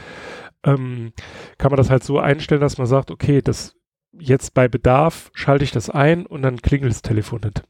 ähm, 0.63 1.13
kann 1.57 1.71
man 1.71 1.77
das 1.77 1.89
halt 1.89 2.03
so 2.03 2.19
einstellen, 2.19 2.61
dass 2.61 2.77
man 2.77 2.87
sagt, 2.87 3.11
okay, 3.11 3.41
das 3.41 3.75
jetzt 4.17 4.53
bei 4.53 4.67
Bedarf 4.67 5.29
schalte 5.33 5.63
ich 5.63 5.71
das 5.71 5.89
ein 5.89 6.25
und 6.25 6.41
dann 6.41 6.61
klingelt 6.61 6.91
das 6.91 7.01
Telefon 7.01 7.41
nicht. 7.43 7.63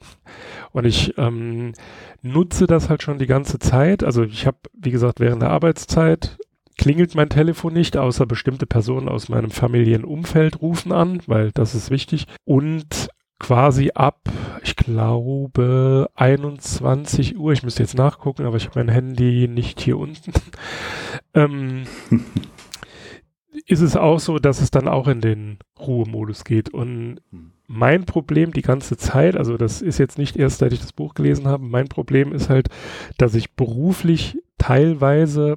Und 0.72 0.86
ich 0.86 1.18
ähm, 1.18 1.74
nutze 2.22 2.68
das 2.68 2.90
halt 2.90 3.02
schon 3.04 3.18
die 3.18 3.28
ganze 3.28 3.60
Zeit. 3.60 4.04
Also 4.04 4.24
ich 4.24 4.46
habe, 4.46 4.58
wie 4.74 4.92
gesagt, 4.92 5.20
während 5.20 5.42
der 5.42 5.50
Arbeitszeit 5.50 6.38
klingelt 6.78 7.16
mein 7.16 7.30
Telefon 7.30 7.74
nicht, 7.74 7.98
außer 7.98 8.26
bestimmte 8.26 8.66
Personen 8.66 9.10
aus 9.10 9.30
meinem 9.30 9.52
familiären 9.52 10.04
Umfeld 10.06 10.62
rufen 10.62 10.92
an, 10.92 11.22
weil 11.28 11.52
das 11.52 11.76
ist 11.76 11.90
wichtig. 11.90 12.28
Und 12.44 13.10
quasi 13.40 13.92
ab, 13.94 14.30
ich 14.64 14.76
glaube, 14.76 16.10
21 16.16 17.38
Uhr, 17.38 17.54
ich 17.54 17.64
müsste 17.64 17.84
jetzt 17.84 17.98
nachgucken, 17.98 18.46
aber 18.46 18.58
ich 18.58 18.66
habe 18.66 18.80
mein 18.80 18.90
Handy 18.90 19.48
nicht 19.48 19.82
hier 19.82 19.98
unten, 19.98 20.32
ähm, 21.34 21.84
ist 23.68 23.82
es 23.82 23.96
auch 23.96 24.20
so, 24.20 24.40
dass 24.40 24.62
es 24.62 24.72
dann 24.72 24.88
auch 24.88 25.08
in 25.08 25.22
den 25.22 25.58
Ruhemodus 25.80 26.44
geht. 26.44 26.70
Und 26.70 27.22
mein 27.68 28.06
Problem 28.06 28.52
die 28.52 28.62
ganze 28.62 28.98
Zeit, 28.98 29.36
also 29.36 29.58
das 29.58 29.82
ist 29.82 29.98
jetzt 29.98 30.18
nicht 30.18 30.38
erst, 30.38 30.60
seit 30.60 30.74
ich 30.74 30.82
das 30.82 30.94
Buch 30.94 31.14
gelesen 31.14 31.48
habe, 31.48 31.64
mein 31.64 31.88
Problem 31.88 32.32
ist 32.32 32.50
halt, 32.50 32.70
dass 33.18 33.34
ich 33.34 33.54
beruflich 33.54 34.38
teilweise 34.58 35.56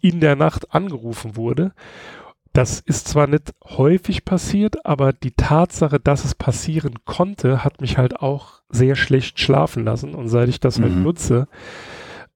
in 0.00 0.20
der 0.20 0.36
Nacht 0.36 0.74
angerufen 0.74 1.36
wurde. 1.36 1.72
Das 2.52 2.80
ist 2.80 3.06
zwar 3.06 3.28
nicht 3.28 3.52
häufig 3.64 4.24
passiert, 4.24 4.84
aber 4.84 5.12
die 5.12 5.30
Tatsache, 5.30 6.00
dass 6.00 6.24
es 6.24 6.34
passieren 6.34 6.94
konnte, 7.04 7.62
hat 7.62 7.80
mich 7.80 7.96
halt 7.96 8.20
auch 8.20 8.60
sehr 8.68 8.96
schlecht 8.96 9.38
schlafen 9.38 9.84
lassen. 9.84 10.14
Und 10.14 10.28
seit 10.28 10.48
ich 10.48 10.58
das 10.58 10.80
halt 10.80 10.90
mhm. 10.90 10.94
halt 10.94 11.04
nutze, 11.04 11.48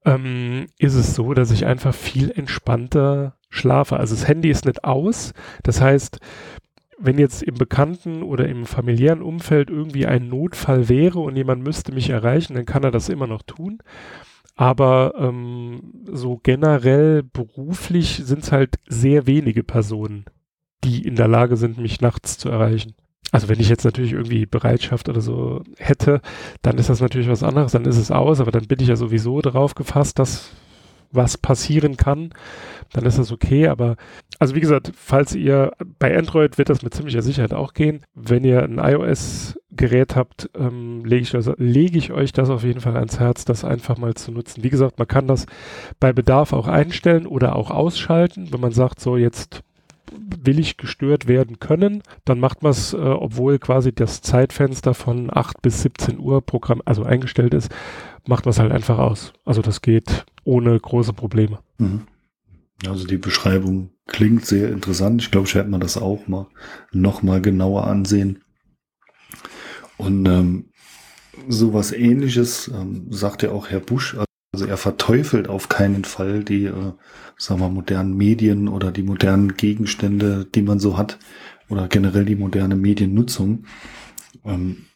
ähm, 0.04 0.66
ist 0.78 0.94
es 0.94 1.14
so, 1.14 1.34
dass 1.34 1.50
ich 1.50 1.66
einfach 1.66 1.94
viel 1.94 2.30
entspannter 2.30 3.34
schlafe. 3.48 3.96
Also 3.96 4.14
das 4.14 4.28
Handy 4.28 4.50
ist 4.50 4.66
nicht 4.66 4.84
aus. 4.84 5.32
Das 5.64 5.80
heißt, 5.80 6.20
wenn 6.98 7.18
jetzt 7.18 7.42
im 7.42 7.54
bekannten 7.54 8.22
oder 8.22 8.48
im 8.48 8.66
familiären 8.66 9.22
Umfeld 9.22 9.68
irgendwie 9.68 10.06
ein 10.06 10.28
Notfall 10.28 10.88
wäre 10.88 11.18
und 11.18 11.36
jemand 11.36 11.62
müsste 11.62 11.92
mich 11.92 12.10
erreichen, 12.10 12.54
dann 12.54 12.66
kann 12.66 12.84
er 12.84 12.90
das 12.90 13.08
immer 13.08 13.26
noch 13.26 13.42
tun. 13.42 13.78
Aber 14.56 15.14
ähm, 15.18 16.04
so 16.10 16.38
generell 16.42 17.22
beruflich 17.22 18.22
sind 18.24 18.44
es 18.44 18.52
halt 18.52 18.76
sehr 18.86 19.26
wenige 19.26 19.64
Personen, 19.64 20.26
die 20.84 21.02
in 21.06 21.16
der 21.16 21.28
Lage 21.28 21.56
sind, 21.56 21.78
mich 21.78 22.00
nachts 22.00 22.38
zu 22.38 22.48
erreichen. 22.48 22.94
Also 23.32 23.48
wenn 23.48 23.58
ich 23.58 23.68
jetzt 23.68 23.84
natürlich 23.84 24.12
irgendwie 24.12 24.46
Bereitschaft 24.46 25.08
oder 25.08 25.20
so 25.20 25.62
hätte, 25.78 26.20
dann 26.62 26.78
ist 26.78 26.88
das 26.88 27.00
natürlich 27.00 27.28
was 27.28 27.42
anderes, 27.42 27.72
dann 27.72 27.84
ist 27.84 27.96
es 27.96 28.12
aus, 28.12 28.38
aber 28.38 28.52
dann 28.52 28.68
bin 28.68 28.78
ich 28.80 28.86
ja 28.86 28.94
sowieso 28.94 29.40
darauf 29.40 29.74
gefasst, 29.74 30.20
dass 30.20 30.52
was 31.14 31.38
passieren 31.38 31.96
kann, 31.96 32.30
dann 32.92 33.04
ist 33.06 33.18
das 33.18 33.32
okay. 33.32 33.68
Aber 33.68 33.96
also 34.38 34.54
wie 34.54 34.60
gesagt, 34.60 34.92
falls 34.96 35.34
ihr 35.34 35.72
bei 35.98 36.16
Android 36.16 36.58
wird 36.58 36.68
das 36.68 36.82
mit 36.82 36.94
ziemlicher 36.94 37.22
Sicherheit 37.22 37.54
auch 37.54 37.74
gehen. 37.74 38.02
Wenn 38.14 38.44
ihr 38.44 38.62
ein 38.62 38.78
iOS-Gerät 38.78 40.16
habt, 40.16 40.50
ähm, 40.56 41.04
lege 41.04 41.22
ich, 41.22 41.32
leg 41.58 41.96
ich 41.96 42.12
euch 42.12 42.32
das 42.32 42.50
auf 42.50 42.64
jeden 42.64 42.80
Fall 42.80 42.96
ans 42.96 43.18
Herz, 43.18 43.44
das 43.44 43.64
einfach 43.64 43.98
mal 43.98 44.14
zu 44.14 44.32
nutzen. 44.32 44.64
Wie 44.64 44.70
gesagt, 44.70 44.98
man 44.98 45.08
kann 45.08 45.26
das 45.26 45.46
bei 46.00 46.12
Bedarf 46.12 46.52
auch 46.52 46.68
einstellen 46.68 47.26
oder 47.26 47.56
auch 47.56 47.70
ausschalten, 47.70 48.52
wenn 48.52 48.60
man 48.60 48.72
sagt, 48.72 49.00
so 49.00 49.16
jetzt 49.16 49.62
will 50.16 50.58
ich 50.58 50.76
gestört 50.76 51.26
werden 51.26 51.58
können, 51.58 52.02
dann 52.24 52.38
macht 52.38 52.62
man 52.62 52.70
es, 52.70 52.92
äh, 52.92 52.98
obwohl 52.98 53.58
quasi 53.58 53.92
das 53.92 54.20
Zeitfenster 54.20 54.94
von 54.94 55.30
8 55.32 55.62
bis 55.62 55.82
17 55.82 56.18
Uhr 56.18 56.42
Programm, 56.42 56.82
also 56.84 57.04
eingestellt 57.04 57.54
ist, 57.54 57.74
macht 58.26 58.44
man 58.44 58.50
es 58.50 58.58
halt 58.58 58.72
einfach 58.72 58.98
aus. 58.98 59.32
Also 59.44 59.62
das 59.62 59.80
geht 59.82 60.24
ohne 60.44 60.78
große 60.78 61.12
Probleme. 61.12 61.60
Mhm. 61.78 62.02
Also 62.86 63.06
die 63.06 63.18
Beschreibung 63.18 63.90
klingt 64.06 64.44
sehr 64.44 64.70
interessant. 64.70 65.22
Ich 65.22 65.30
glaube, 65.30 65.46
ich 65.46 65.54
werde 65.54 65.70
mir 65.70 65.78
das 65.78 65.96
auch 65.96 66.26
mal 66.26 66.48
noch 66.92 67.22
mal 67.22 67.40
genauer 67.40 67.86
ansehen. 67.86 68.42
Und 69.96 70.26
ähm, 70.26 70.70
sowas 71.48 71.92
ähnliches 71.92 72.68
ähm, 72.68 73.06
sagt 73.10 73.42
ja 73.42 73.50
auch 73.50 73.68
Herr 73.70 73.80
Busch. 73.80 74.16
Also 74.52 74.66
er 74.66 74.76
verteufelt 74.76 75.48
auf 75.48 75.68
keinen 75.68 76.04
Fall 76.04 76.44
die, 76.44 76.66
äh, 76.66 76.92
sagen 77.36 77.60
wir, 77.60 77.70
modernen 77.70 78.16
Medien 78.16 78.68
oder 78.68 78.92
die 78.92 79.02
modernen 79.02 79.56
Gegenstände, 79.56 80.44
die 80.44 80.62
man 80.62 80.78
so 80.78 80.96
hat, 80.96 81.18
oder 81.68 81.88
generell 81.88 82.24
die 82.24 82.36
moderne 82.36 82.76
Mediennutzung. 82.76 83.64
Ähm, 84.44 84.86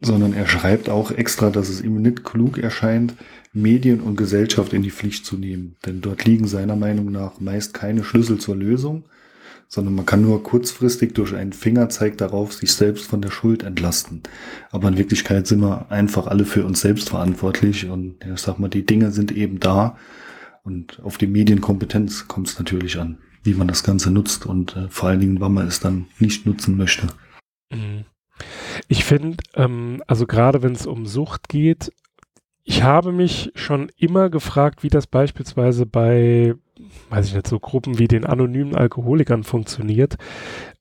sondern 0.00 0.32
er 0.34 0.46
schreibt 0.46 0.88
auch 0.88 1.10
extra, 1.10 1.50
dass 1.50 1.68
es 1.68 1.80
ihm 1.80 2.00
nicht 2.02 2.24
klug 2.24 2.58
erscheint, 2.58 3.14
Medien 3.52 4.00
und 4.00 4.16
Gesellschaft 4.16 4.72
in 4.72 4.82
die 4.82 4.90
Pflicht 4.90 5.24
zu 5.24 5.36
nehmen. 5.36 5.76
Denn 5.86 6.02
dort 6.02 6.24
liegen 6.24 6.46
seiner 6.46 6.76
Meinung 6.76 7.10
nach 7.10 7.40
meist 7.40 7.72
keine 7.72 8.04
Schlüssel 8.04 8.38
zur 8.38 8.56
Lösung, 8.56 9.04
sondern 9.68 9.94
man 9.94 10.06
kann 10.06 10.22
nur 10.22 10.42
kurzfristig 10.42 11.14
durch 11.14 11.34
einen 11.34 11.52
Fingerzeig 11.52 12.18
darauf 12.18 12.52
sich 12.52 12.72
selbst 12.72 13.06
von 13.06 13.22
der 13.22 13.30
Schuld 13.30 13.62
entlasten. 13.62 14.22
Aber 14.70 14.88
in 14.88 14.98
Wirklichkeit 14.98 15.46
sind 15.46 15.60
wir 15.60 15.90
einfach 15.90 16.26
alle 16.26 16.44
für 16.44 16.64
uns 16.64 16.80
selbst 16.80 17.08
verantwortlich 17.08 17.88
und 17.88 18.16
ich 18.24 18.40
sag 18.40 18.58
mal, 18.58 18.68
die 18.68 18.86
Dinge 18.86 19.10
sind 19.10 19.32
eben 19.32 19.58
da 19.58 19.96
und 20.62 21.00
auf 21.02 21.16
die 21.16 21.26
Medienkompetenz 21.26 22.28
kommt 22.28 22.48
es 22.48 22.58
natürlich 22.58 22.98
an, 22.98 23.18
wie 23.42 23.54
man 23.54 23.68
das 23.68 23.82
Ganze 23.82 24.10
nutzt 24.10 24.46
und 24.46 24.76
äh, 24.76 24.88
vor 24.90 25.08
allen 25.08 25.20
Dingen, 25.20 25.40
wann 25.40 25.54
man 25.54 25.66
es 25.66 25.80
dann 25.80 26.06
nicht 26.18 26.44
nutzen 26.44 26.76
möchte. 26.76 27.08
Mhm. 27.72 28.04
Ich 28.88 29.04
finde, 29.04 29.38
ähm, 29.54 30.02
also 30.06 30.26
gerade 30.26 30.62
wenn 30.62 30.72
es 30.72 30.86
um 30.86 31.06
Sucht 31.06 31.48
geht, 31.48 31.92
ich 32.68 32.82
habe 32.82 33.12
mich 33.12 33.52
schon 33.54 33.90
immer 33.96 34.28
gefragt, 34.28 34.82
wie 34.82 34.88
das 34.88 35.06
beispielsweise 35.06 35.86
bei, 35.86 36.54
weiß 37.10 37.28
ich 37.28 37.34
nicht, 37.34 37.46
so 37.46 37.60
Gruppen 37.60 37.98
wie 37.98 38.08
den 38.08 38.26
anonymen 38.26 38.74
Alkoholikern 38.74 39.44
funktioniert. 39.44 40.16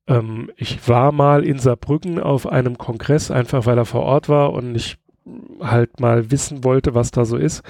Ähm, 0.08 0.52
ich 0.58 0.88
war 0.90 1.12
mal 1.12 1.46
in 1.46 1.60
Saarbrücken 1.60 2.20
auf 2.20 2.48
einem 2.48 2.78
Kongress, 2.78 3.30
einfach 3.30 3.66
weil 3.68 3.78
er 3.78 3.86
vor 3.86 4.02
Ort 4.02 4.30
war 4.30 4.54
und 4.54 4.74
ich 4.74 4.98
halt 5.62 6.00
mal 6.00 6.32
wissen 6.32 6.64
wollte, 6.64 6.96
was 6.96 7.12
da 7.12 7.24
so 7.24 7.38
ist. 7.38 7.64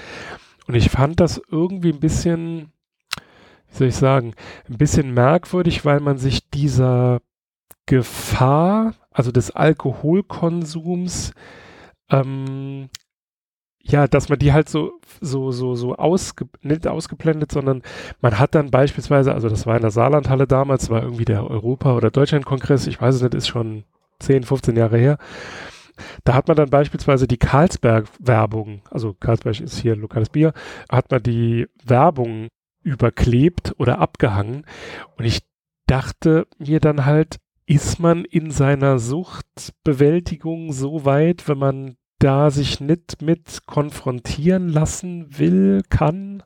Und 0.67 0.75
ich 0.75 0.89
fand 0.89 1.19
das 1.19 1.41
irgendwie 1.49 1.91
ein 1.91 1.99
bisschen, 1.99 2.71
wie 3.69 3.77
soll 3.77 3.87
ich 3.87 3.95
sagen, 3.95 4.33
ein 4.69 4.77
bisschen 4.77 5.13
merkwürdig, 5.13 5.85
weil 5.85 5.99
man 5.99 6.17
sich 6.17 6.49
dieser 6.49 7.21
Gefahr, 7.85 8.93
also 9.15 9.31
des 9.31 9.51
Alkoholkonsums, 9.51 11.31
ähm, 12.11 12.89
ja, 13.81 14.07
dass 14.07 14.29
man 14.29 14.39
die 14.39 14.51
halt 14.51 14.67
so, 14.67 14.99
so, 15.21 15.51
so, 15.51 15.75
so 15.75 15.95
ausge, 15.95 16.47
nicht 16.61 16.85
ausgeblendet, 16.85 17.51
sondern 17.51 17.81
man 18.19 18.37
hat 18.39 18.55
dann 18.55 18.71
beispielsweise, 18.71 19.33
also 19.33 19.47
das 19.47 19.65
war 19.65 19.75
in 19.77 19.83
der 19.83 19.91
Saarlandhalle 19.91 20.47
damals, 20.47 20.89
war 20.89 21.01
irgendwie 21.01 21.25
der 21.25 21.49
Europa- 21.49 21.95
oder 21.95 22.11
Deutschlandkongress, 22.11 22.87
ich 22.87 22.99
weiß 22.99 23.15
es 23.15 23.21
nicht, 23.21 23.35
ist 23.35 23.47
schon 23.47 23.85
10, 24.19 24.43
15 24.43 24.75
Jahre 24.75 24.97
her. 24.97 25.17
Da 26.25 26.33
hat 26.33 26.49
man 26.49 26.57
dann 26.57 26.69
beispielsweise 26.69 27.25
die 27.25 27.37
Karlsberg-Werbung, 27.37 28.81
also 28.91 29.13
Karlsberg 29.13 29.61
ist 29.61 29.77
hier 29.77 29.93
ein 29.93 30.01
lokales 30.01 30.29
Bier, 30.29 30.51
hat 30.89 31.09
man 31.09 31.23
die 31.23 31.67
Werbung 31.85 32.49
überklebt 32.83 33.75
oder 33.77 33.99
abgehangen. 33.99 34.65
Und 35.15 35.23
ich 35.23 35.39
dachte 35.87 36.47
mir 36.57 36.81
dann 36.81 37.05
halt, 37.05 37.37
ist 37.65 37.99
man 37.99 38.25
in 38.25 38.51
seiner 38.51 38.99
Suchtbewältigung 38.99 40.71
so 40.71 41.05
weit, 41.05 41.47
wenn 41.47 41.57
man 41.57 41.97
da 42.19 42.51
sich 42.51 42.79
nicht 42.79 43.21
mit 43.21 43.65
konfrontieren 43.65 44.69
lassen 44.69 45.37
will, 45.37 45.81
kann. 45.89 46.43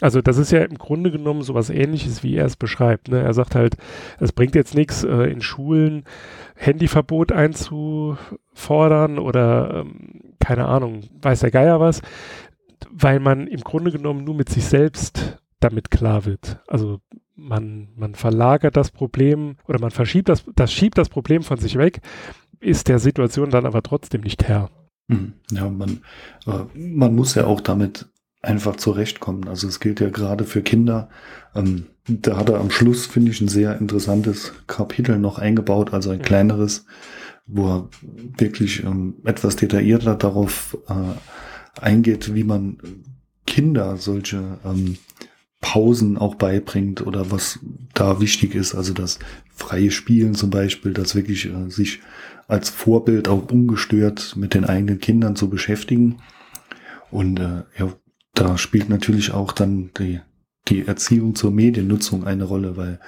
Also 0.00 0.20
das 0.20 0.38
ist 0.38 0.50
ja 0.50 0.62
im 0.62 0.76
Grunde 0.76 1.10
genommen 1.10 1.42
sowas 1.42 1.70
ähnliches, 1.70 2.22
wie 2.22 2.34
er 2.34 2.46
es 2.46 2.56
beschreibt. 2.56 3.08
Ne? 3.08 3.22
Er 3.22 3.32
sagt 3.32 3.54
halt, 3.54 3.76
es 4.18 4.32
bringt 4.32 4.56
jetzt 4.56 4.74
nichts, 4.74 5.04
äh, 5.04 5.30
in 5.30 5.40
Schulen 5.40 6.04
Handyverbot 6.56 7.30
einzufordern 7.30 9.18
oder 9.18 9.82
ähm, 9.82 10.34
keine 10.40 10.66
Ahnung, 10.66 11.02
weiß 11.22 11.40
der 11.40 11.52
Geier 11.52 11.80
was, 11.80 12.02
weil 12.90 13.20
man 13.20 13.46
im 13.46 13.60
Grunde 13.60 13.92
genommen 13.92 14.24
nur 14.24 14.34
mit 14.34 14.48
sich 14.48 14.64
selbst 14.64 15.38
damit 15.60 15.90
klar 15.90 16.24
wird. 16.24 16.60
Also 16.66 17.00
man, 17.36 17.88
man 17.96 18.14
verlagert 18.14 18.76
das 18.76 18.90
Problem 18.90 19.56
oder 19.66 19.80
man 19.80 19.90
verschiebt 19.90 20.28
das, 20.28 20.44
das 20.54 20.72
schiebt 20.72 20.98
das 20.98 21.08
Problem 21.08 21.42
von 21.42 21.58
sich 21.58 21.76
weg 21.76 22.00
ist 22.64 22.88
der 22.88 22.98
Situation 22.98 23.50
dann 23.50 23.66
aber 23.66 23.82
trotzdem 23.82 24.22
nicht 24.22 24.44
Herr. 24.44 24.70
Hm. 25.08 25.34
Ja, 25.50 25.68
man, 25.68 26.00
äh, 26.46 26.64
man 26.74 27.14
muss 27.14 27.34
ja 27.34 27.44
auch 27.46 27.60
damit 27.60 28.06
einfach 28.42 28.76
zurechtkommen. 28.76 29.48
Also 29.48 29.68
es 29.68 29.80
gilt 29.80 30.00
ja 30.00 30.08
gerade 30.10 30.44
für 30.44 30.62
Kinder. 30.62 31.08
Ähm, 31.54 31.86
da 32.06 32.36
hat 32.36 32.48
er 32.48 32.60
am 32.60 32.70
Schluss, 32.70 33.06
finde 33.06 33.30
ich, 33.30 33.40
ein 33.40 33.48
sehr 33.48 33.78
interessantes 33.78 34.52
Kapitel 34.66 35.18
noch 35.18 35.38
eingebaut, 35.38 35.92
also 35.92 36.10
ein 36.10 36.18
mhm. 36.18 36.22
kleineres, 36.22 36.86
wo 37.46 37.68
er 37.68 37.88
wirklich 38.38 38.84
ähm, 38.84 39.14
etwas 39.24 39.56
detaillierter 39.56 40.14
darauf 40.14 40.76
äh, 40.88 41.80
eingeht, 41.80 42.34
wie 42.34 42.44
man 42.44 42.78
Kinder 43.46 43.96
solche 43.96 44.58
ähm, 44.64 44.96
Pausen 45.64 46.18
auch 46.18 46.34
beibringt 46.34 47.06
oder 47.06 47.30
was 47.30 47.58
da 47.94 48.20
wichtig 48.20 48.54
ist. 48.54 48.74
Also 48.74 48.92
das 48.92 49.18
freie 49.48 49.90
Spielen 49.90 50.34
zum 50.34 50.50
Beispiel, 50.50 50.92
das 50.92 51.14
wirklich 51.14 51.46
äh, 51.46 51.70
sich 51.70 52.02
als 52.48 52.68
Vorbild 52.68 53.28
auch 53.28 53.50
ungestört 53.50 54.36
mit 54.36 54.52
den 54.52 54.66
eigenen 54.66 55.00
Kindern 55.00 55.36
zu 55.36 55.48
beschäftigen. 55.48 56.18
Und 57.10 57.40
äh, 57.40 57.62
ja, 57.78 57.94
da 58.34 58.58
spielt 58.58 58.90
natürlich 58.90 59.32
auch 59.32 59.52
dann 59.52 59.90
die, 59.98 60.20
die 60.68 60.86
Erziehung 60.86 61.34
zur 61.34 61.50
Mediennutzung 61.50 62.24
eine 62.24 62.44
Rolle, 62.44 62.76
weil, 62.76 63.00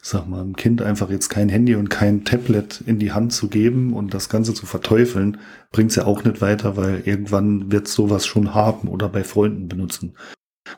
sag 0.00 0.26
mal, 0.26 0.40
einem 0.40 0.56
Kind 0.56 0.80
einfach 0.80 1.10
jetzt 1.10 1.28
kein 1.28 1.50
Handy 1.50 1.74
und 1.74 1.90
kein 1.90 2.24
Tablet 2.24 2.82
in 2.86 2.98
die 2.98 3.12
Hand 3.12 3.34
zu 3.34 3.48
geben 3.48 3.92
und 3.92 4.14
das 4.14 4.30
Ganze 4.30 4.54
zu 4.54 4.64
verteufeln, 4.64 5.36
bringt's 5.72 5.96
ja 5.96 6.06
auch 6.06 6.24
nicht 6.24 6.40
weiter, 6.40 6.78
weil 6.78 7.02
irgendwann 7.04 7.70
wird 7.70 7.86
sowas 7.86 8.24
schon 8.24 8.54
haben 8.54 8.88
oder 8.88 9.10
bei 9.10 9.24
Freunden 9.24 9.68
benutzen. 9.68 10.14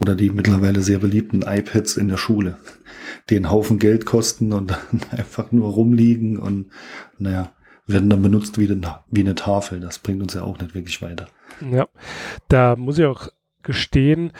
Oder 0.00 0.14
die 0.14 0.30
mittlerweile 0.30 0.82
sehr 0.82 0.98
beliebten 0.98 1.42
iPads 1.42 1.96
in 1.96 2.08
der 2.08 2.16
Schule, 2.16 2.58
die 3.28 3.36
einen 3.36 3.50
Haufen 3.50 3.78
Geld 3.78 4.06
kosten 4.06 4.52
und 4.52 4.70
dann 4.70 5.00
einfach 5.10 5.52
nur 5.52 5.70
rumliegen 5.70 6.38
und 6.38 6.70
naja, 7.18 7.52
werden 7.86 8.10
dann 8.10 8.22
benutzt 8.22 8.58
wie, 8.58 8.66
den, 8.66 8.86
wie 9.10 9.20
eine 9.20 9.34
Tafel. 9.34 9.80
Das 9.80 9.98
bringt 9.98 10.22
uns 10.22 10.34
ja 10.34 10.42
auch 10.42 10.58
nicht 10.58 10.74
wirklich 10.74 11.02
weiter. 11.02 11.26
Ja, 11.60 11.88
da 12.48 12.76
muss 12.76 12.98
ich 12.98 13.04
auch 13.04 13.28
gestehen, 13.62 14.32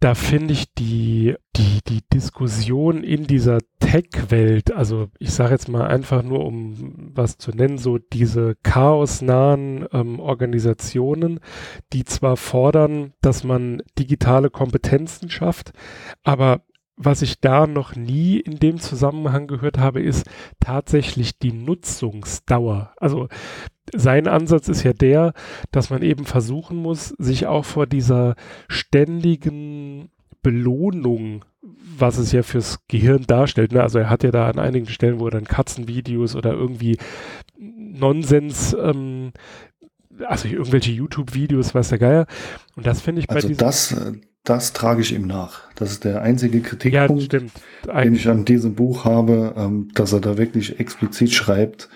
da 0.00 0.14
finde 0.14 0.54
ich 0.54 0.72
die, 0.74 1.34
die, 1.56 1.80
die 1.88 2.02
Diskussion 2.12 3.02
in 3.02 3.26
dieser 3.26 3.58
Tech-Welt, 3.80 4.72
also 4.72 5.08
ich 5.18 5.32
sage 5.32 5.52
jetzt 5.52 5.68
mal 5.68 5.88
einfach 5.88 6.22
nur, 6.22 6.44
um 6.44 7.10
was 7.14 7.36
zu 7.36 7.50
nennen, 7.50 7.78
so 7.78 7.98
diese 7.98 8.54
chaosnahen 8.62 9.86
ähm, 9.92 10.20
Organisationen, 10.20 11.40
die 11.92 12.04
zwar 12.04 12.36
fordern, 12.36 13.12
dass 13.22 13.42
man 13.42 13.82
digitale 13.98 14.50
Kompetenzen 14.50 15.30
schafft, 15.30 15.72
aber 16.22 16.62
was 16.96 17.22
ich 17.22 17.40
da 17.40 17.66
noch 17.66 17.94
nie 17.94 18.38
in 18.40 18.58
dem 18.58 18.78
Zusammenhang 18.80 19.46
gehört 19.46 19.78
habe, 19.78 20.02
ist 20.02 20.26
tatsächlich 20.58 21.38
die 21.38 21.52
Nutzungsdauer. 21.52 22.92
Also 22.96 23.28
sein 23.94 24.26
Ansatz 24.26 24.68
ist 24.68 24.82
ja 24.82 24.92
der, 24.92 25.32
dass 25.70 25.90
man 25.90 26.02
eben 26.02 26.24
versuchen 26.24 26.76
muss, 26.76 27.08
sich 27.18 27.46
auch 27.46 27.64
vor 27.64 27.86
dieser 27.86 28.34
ständigen 28.68 30.10
Belohnung, 30.42 31.44
was 31.62 32.18
es 32.18 32.32
ja 32.32 32.42
fürs 32.42 32.86
Gehirn 32.88 33.24
darstellt. 33.26 33.72
Ne? 33.72 33.82
Also 33.82 33.98
er 33.98 34.10
hat 34.10 34.22
ja 34.22 34.30
da 34.30 34.48
an 34.48 34.58
einigen 34.58 34.86
Stellen, 34.86 35.20
wo 35.20 35.26
er 35.26 35.32
dann 35.32 35.44
Katzenvideos 35.44 36.36
oder 36.36 36.52
irgendwie 36.52 36.96
Nonsens 37.58 38.76
ähm, 38.80 39.32
also 40.26 40.48
irgendwelche 40.48 40.90
YouTube-Videos, 40.90 41.74
weiß 41.74 41.90
der 41.90 41.98
Geier. 41.98 42.26
Und 42.76 42.86
das 42.86 43.00
finde 43.00 43.20
ich 43.20 43.26
bei 43.26 43.36
also 43.36 43.48
das, 43.50 43.96
das 44.44 44.72
trage 44.72 45.00
ich 45.00 45.14
ihm 45.14 45.26
nach. 45.26 45.62
Das 45.74 45.90
ist 45.90 46.04
der 46.04 46.22
einzige 46.22 46.60
Kritikpunkt, 46.60 47.32
ja, 47.32 48.02
den 48.02 48.14
ich 48.14 48.28
an 48.28 48.44
diesem 48.44 48.74
Buch 48.74 49.04
habe, 49.04 49.54
ähm, 49.56 49.88
dass 49.94 50.12
er 50.12 50.20
da 50.20 50.38
wirklich 50.38 50.80
explizit 50.80 51.32
schreibt, 51.32 51.88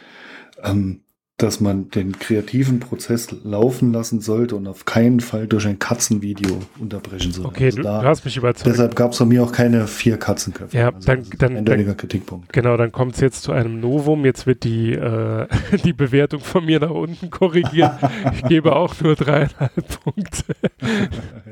ähm, 0.62 1.00
dass 1.38 1.60
man 1.60 1.88
den 1.90 2.18
kreativen 2.20 2.78
Prozess 2.78 3.28
laufen 3.42 3.92
lassen 3.92 4.20
sollte 4.20 4.54
und 4.54 4.68
auf 4.68 4.84
keinen 4.84 5.18
Fall 5.18 5.48
durch 5.48 5.66
ein 5.66 5.78
Katzenvideo 5.80 6.60
unterbrechen 6.78 7.32
sollte. 7.32 7.48
Okay, 7.48 7.64
Also 7.64 7.76
du, 7.78 7.82
da- 7.82 8.02
du 8.02 8.06
hast 8.06 8.24
mich 8.24 8.36
überzeugt. 8.36 8.66
Deshalb 8.66 8.94
gab 8.94 9.10
es 9.12 9.18
von 9.18 9.26
mir 9.28 9.42
auch 9.42 9.50
keine 9.50 9.88
vier 9.88 10.18
Katzenköpfe. 10.18 10.76
Ja, 10.76 10.90
Also 10.90 11.06
dann- 11.06 11.24
dann- 11.38 11.50
ein 11.52 11.56
eindeutiger 11.58 11.94
Kritikpunkt. 11.94 12.52
Genau, 12.52 12.76
dann 12.76 12.92
kommt 12.92 13.14
es 13.14 13.20
jetzt 13.20 13.42
zu 13.42 13.50
einem 13.52 13.80
Novum. 13.80 14.24
Jetzt 14.24 14.46
wird 14.46 14.62
die, 14.62 14.92
äh, 14.92 15.48
die 15.84 15.92
Bewertung 15.92 16.40
von 16.40 16.64
mir 16.64 16.78
nach 16.78 16.90
unten 16.90 17.28
korrigiert. 17.30 17.92
Ich 18.34 18.42
gebe 18.44 18.76
auch 18.76 18.94
nur 19.00 19.16
dreieinhalb 19.16 19.72
Punkte. 20.04 20.44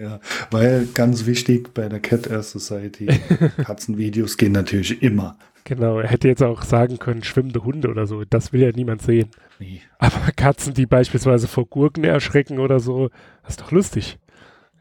Ja, 0.01 0.19
weil 0.51 0.89
ganz 0.95 1.27
wichtig 1.27 1.75
bei 1.75 1.89
der 1.89 2.01
Cat 2.01 2.27
Air 2.27 2.43
Society, 2.43 3.07
Katzenvideos 3.65 4.37
gehen 4.39 4.53
natürlich 4.53 5.03
immer. 5.03 5.37
Genau, 5.65 5.99
er 5.99 6.09
hätte 6.09 6.29
jetzt 6.29 6.43
auch 6.43 6.63
sagen 6.63 6.99
können, 6.99 7.23
schwimmende 7.23 7.65
Hunde 7.65 7.89
oder 7.89 8.07
so. 8.07 8.25
Das 8.25 8.53
will 8.53 8.61
ja 8.63 8.71
niemand 8.73 9.03
sehen. 9.03 9.31
Nee. 9.59 9.81
Aber 9.99 10.33
Katzen, 10.35 10.75
die 10.75 10.87
beispielsweise 10.87 11.49
vor 11.49 11.67
Gurken 11.67 12.05
erschrecken 12.05 12.59
oder 12.59 12.81
so, 12.81 13.11
das 13.43 13.53
ist 13.53 13.61
doch 13.61 13.71
lustig. 13.71 14.19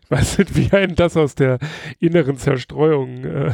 Ich 0.03 0.11
weiß 0.11 0.39
nicht, 0.39 0.55
wie 0.55 0.71
einen 0.75 0.95
das 0.95 1.15
aus 1.17 1.35
der 1.35 1.59
inneren 1.99 2.37
Zerstreuung 2.37 3.25
äh, 3.25 3.53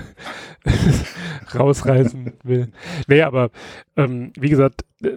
rausreißen 1.54 2.34
will. 2.44 2.72
Nee, 3.08 3.22
aber 3.22 3.50
ähm, 3.98 4.32
wie 4.40 4.50
gesagt, 4.50 4.86
äh, 5.04 5.10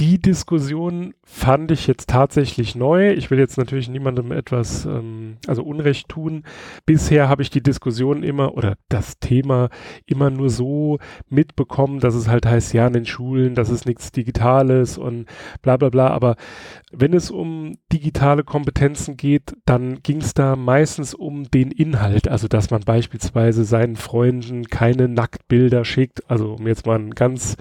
die 0.00 0.20
Diskussion 0.20 1.14
fand 1.22 1.70
ich 1.70 1.86
jetzt 1.86 2.08
tatsächlich 2.08 2.74
neu. 2.74 3.12
Ich 3.12 3.30
will 3.30 3.38
jetzt 3.38 3.56
natürlich 3.56 3.88
niemandem 3.88 4.32
etwas, 4.32 4.84
ähm, 4.84 5.36
also 5.46 5.62
Unrecht 5.62 6.08
tun. 6.08 6.44
Bisher 6.86 7.28
habe 7.28 7.42
ich 7.42 7.50
die 7.50 7.62
Diskussion 7.62 8.22
immer 8.22 8.54
oder 8.56 8.76
das 8.88 9.18
Thema 9.20 9.68
immer 10.06 10.30
nur 10.30 10.50
so 10.50 10.98
mitbekommen, 11.28 12.00
dass 12.00 12.14
es 12.14 12.26
halt 12.26 12.46
heißt, 12.46 12.72
ja, 12.72 12.86
in 12.86 12.94
den 12.94 13.06
Schulen, 13.06 13.54
das 13.54 13.70
ist 13.70 13.86
nichts 13.86 14.10
Digitales 14.10 14.98
und 14.98 15.26
bla 15.60 15.76
bla 15.76 15.90
bla. 15.90 16.08
Aber 16.08 16.36
wenn 16.90 17.14
es 17.14 17.30
um 17.30 17.76
digitale 17.92 18.44
Kompetenzen 18.44 19.16
geht, 19.16 19.54
dann 19.66 20.02
ging 20.02 20.20
es 20.20 20.34
da 20.34 20.56
meistens 20.56 21.14
um 21.14 21.44
den 21.50 21.70
Inhalt. 21.70 22.28
Also, 22.28 22.48
dass 22.48 22.70
man 22.70 22.80
beispielsweise 22.80 23.64
seinen 23.64 23.96
Freunden 23.96 24.64
keine 24.64 25.08
Nacktbilder 25.08 25.84
schickt. 25.84 26.28
Also, 26.30 26.54
um 26.54 26.66
jetzt 26.66 26.86
mal 26.86 26.98
ein 26.98 27.14
ganz 27.14 27.56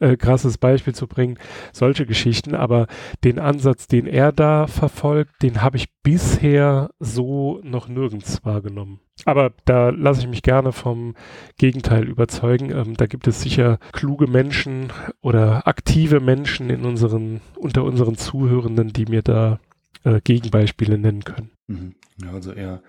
äh, 0.00 0.16
krasses 0.16 0.58
Beispiel 0.58 0.94
zu 0.94 1.06
bringen, 1.06 1.38
solche 1.72 2.06
Geschichten. 2.06 2.54
Aber 2.54 2.86
den 3.24 3.38
Ansatz, 3.38 3.86
den 3.86 4.06
er 4.06 4.32
da 4.32 4.66
verfolgt, 4.66 5.42
den 5.42 5.62
habe 5.62 5.76
ich 5.76 5.88
bisher 6.02 6.90
so 6.98 7.60
noch 7.62 7.88
nirgends 7.88 8.44
wahrgenommen. 8.44 9.00
Aber 9.24 9.52
da 9.64 9.90
lasse 9.90 10.22
ich 10.22 10.28
mich 10.28 10.42
gerne 10.42 10.72
vom 10.72 11.14
Gegenteil 11.58 12.08
überzeugen. 12.08 12.70
Ähm, 12.70 12.96
da 12.96 13.06
gibt 13.06 13.26
es 13.26 13.40
sicher 13.40 13.78
kluge 13.92 14.26
Menschen 14.26 14.92
oder 15.20 15.66
aktive 15.66 16.20
Menschen 16.20 16.70
in 16.70 16.84
unseren, 16.84 17.40
unter 17.56 17.84
unseren 17.84 18.16
Zuhörenden, 18.16 18.92
die 18.92 19.06
mir 19.06 19.22
da 19.22 19.60
äh, 20.04 20.20
Gegenbeispiele 20.22 20.98
nennen 20.98 21.24
können. 21.24 21.50
Mhm. 21.66 21.94
Ja, 22.22 22.32
also 22.32 22.52
er 22.52 22.82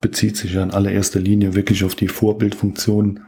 bezieht 0.00 0.36
sich 0.36 0.54
ja 0.54 0.62
in 0.62 0.70
allererster 0.70 1.20
Linie 1.20 1.54
wirklich 1.54 1.84
auf 1.84 1.94
die 1.94 2.08
Vorbildfunktion, 2.08 3.20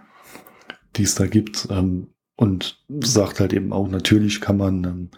die 0.97 1.03
es 1.03 1.14
da 1.14 1.27
gibt. 1.27 1.69
Ähm, 1.71 2.09
und 2.37 2.83
sagt 2.88 3.40
halt 3.40 3.53
eben 3.53 3.72
auch, 3.72 3.88
natürlich 3.88 4.40
kann 4.40 4.59
man 4.59 4.85
ähm, 4.85 5.11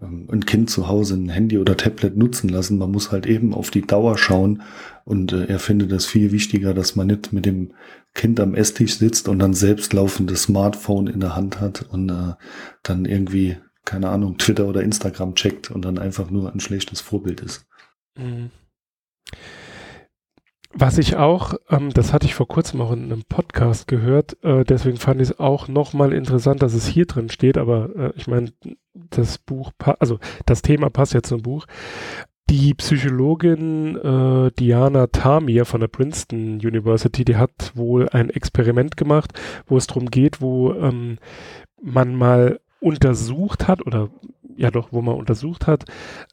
ähm, 0.00 0.28
ein 0.30 0.46
Kind 0.46 0.70
zu 0.70 0.88
Hause 0.88 1.14
ein 1.14 1.28
Handy 1.28 1.58
oder 1.58 1.76
Tablet 1.76 2.16
nutzen 2.16 2.48
lassen. 2.48 2.78
Man 2.78 2.90
muss 2.90 3.12
halt 3.12 3.26
eben 3.26 3.54
auf 3.54 3.70
die 3.70 3.82
Dauer 3.82 4.18
schauen. 4.18 4.62
Und 5.04 5.32
äh, 5.32 5.44
er 5.46 5.58
findet 5.58 5.92
es 5.92 6.06
viel 6.06 6.32
wichtiger, 6.32 6.74
dass 6.74 6.96
man 6.96 7.06
nicht 7.06 7.32
mit 7.32 7.46
dem 7.46 7.72
Kind 8.14 8.40
am 8.40 8.54
Esstisch 8.54 8.96
sitzt 8.96 9.28
und 9.28 9.38
dann 9.38 9.54
selbst 9.54 9.92
laufendes 9.92 10.44
Smartphone 10.44 11.06
in 11.06 11.20
der 11.20 11.36
Hand 11.36 11.60
hat 11.60 11.82
und 11.82 12.08
äh, 12.08 12.34
dann 12.82 13.04
irgendwie, 13.04 13.56
keine 13.84 14.08
Ahnung, 14.08 14.38
Twitter 14.38 14.66
oder 14.66 14.82
Instagram 14.82 15.34
checkt 15.34 15.70
und 15.70 15.84
dann 15.84 15.98
einfach 15.98 16.30
nur 16.30 16.52
ein 16.52 16.60
schlechtes 16.60 17.00
Vorbild 17.00 17.40
ist. 17.40 17.66
Mhm. 18.16 18.50
Was 20.76 20.98
ich 20.98 21.16
auch, 21.16 21.54
ähm, 21.70 21.90
das 21.90 22.12
hatte 22.12 22.26
ich 22.26 22.34
vor 22.34 22.48
kurzem 22.48 22.80
auch 22.80 22.90
in 22.90 23.04
einem 23.04 23.22
Podcast 23.28 23.86
gehört, 23.86 24.36
äh, 24.42 24.64
deswegen 24.64 24.96
fand 24.96 25.20
ich 25.20 25.30
es 25.30 25.38
auch 25.38 25.68
nochmal 25.68 26.12
interessant, 26.12 26.62
dass 26.62 26.74
es 26.74 26.86
hier 26.86 27.06
drin 27.06 27.28
steht, 27.28 27.56
aber 27.58 27.90
äh, 27.94 28.12
ich 28.16 28.26
meine, 28.26 28.52
das 28.92 29.38
Buch, 29.38 29.70
also 30.00 30.18
das 30.46 30.62
Thema 30.62 30.90
passt 30.90 31.14
jetzt 31.14 31.28
zum 31.28 31.42
Buch. 31.42 31.66
Die 32.50 32.74
Psychologin 32.74 33.96
äh, 33.96 34.50
Diana 34.58 35.06
Tamir 35.06 35.64
von 35.64 35.80
der 35.80 35.88
Princeton 35.88 36.56
University, 36.56 37.24
die 37.24 37.36
hat 37.36 37.72
wohl 37.74 38.08
ein 38.08 38.28
Experiment 38.28 38.96
gemacht, 38.96 39.32
wo 39.66 39.76
es 39.76 39.86
darum 39.86 40.10
geht, 40.10 40.40
wo 40.40 40.72
ähm, 40.74 41.18
man 41.80 42.14
mal 42.16 42.60
untersucht 42.80 43.68
hat 43.68 43.86
oder 43.86 44.10
ja 44.56 44.70
doch, 44.70 44.88
wo 44.92 45.02
man 45.02 45.16
untersucht 45.16 45.66
hat, 45.66 45.84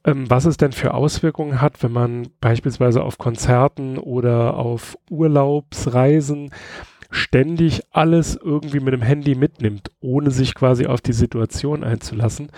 ähm, 0.06 0.30
was 0.30 0.46
es 0.46 0.58
denn 0.58 0.72
für 0.72 0.94
Auswirkungen 0.94 1.62
hat, 1.62 1.82
wenn 1.84 1.92
man 1.92 2.28
beispielsweise 2.40 3.04
auf 3.04 3.18
Konzerten 3.18 3.98
oder 3.98 4.58
auf 4.58 4.98
Urlaubsreisen 5.10 6.52
ständig 7.10 7.82
alles 7.92 8.40
irgendwie 8.42 8.80
mit 8.80 8.94
dem 8.94 9.02
Handy 9.02 9.36
mitnimmt, 9.36 9.92
ohne 10.00 10.32
sich 10.32 10.56
quasi 10.56 10.86
auf 10.86 11.02
die 11.02 11.14
Situation 11.14 11.84
einzulassen. 11.84 12.50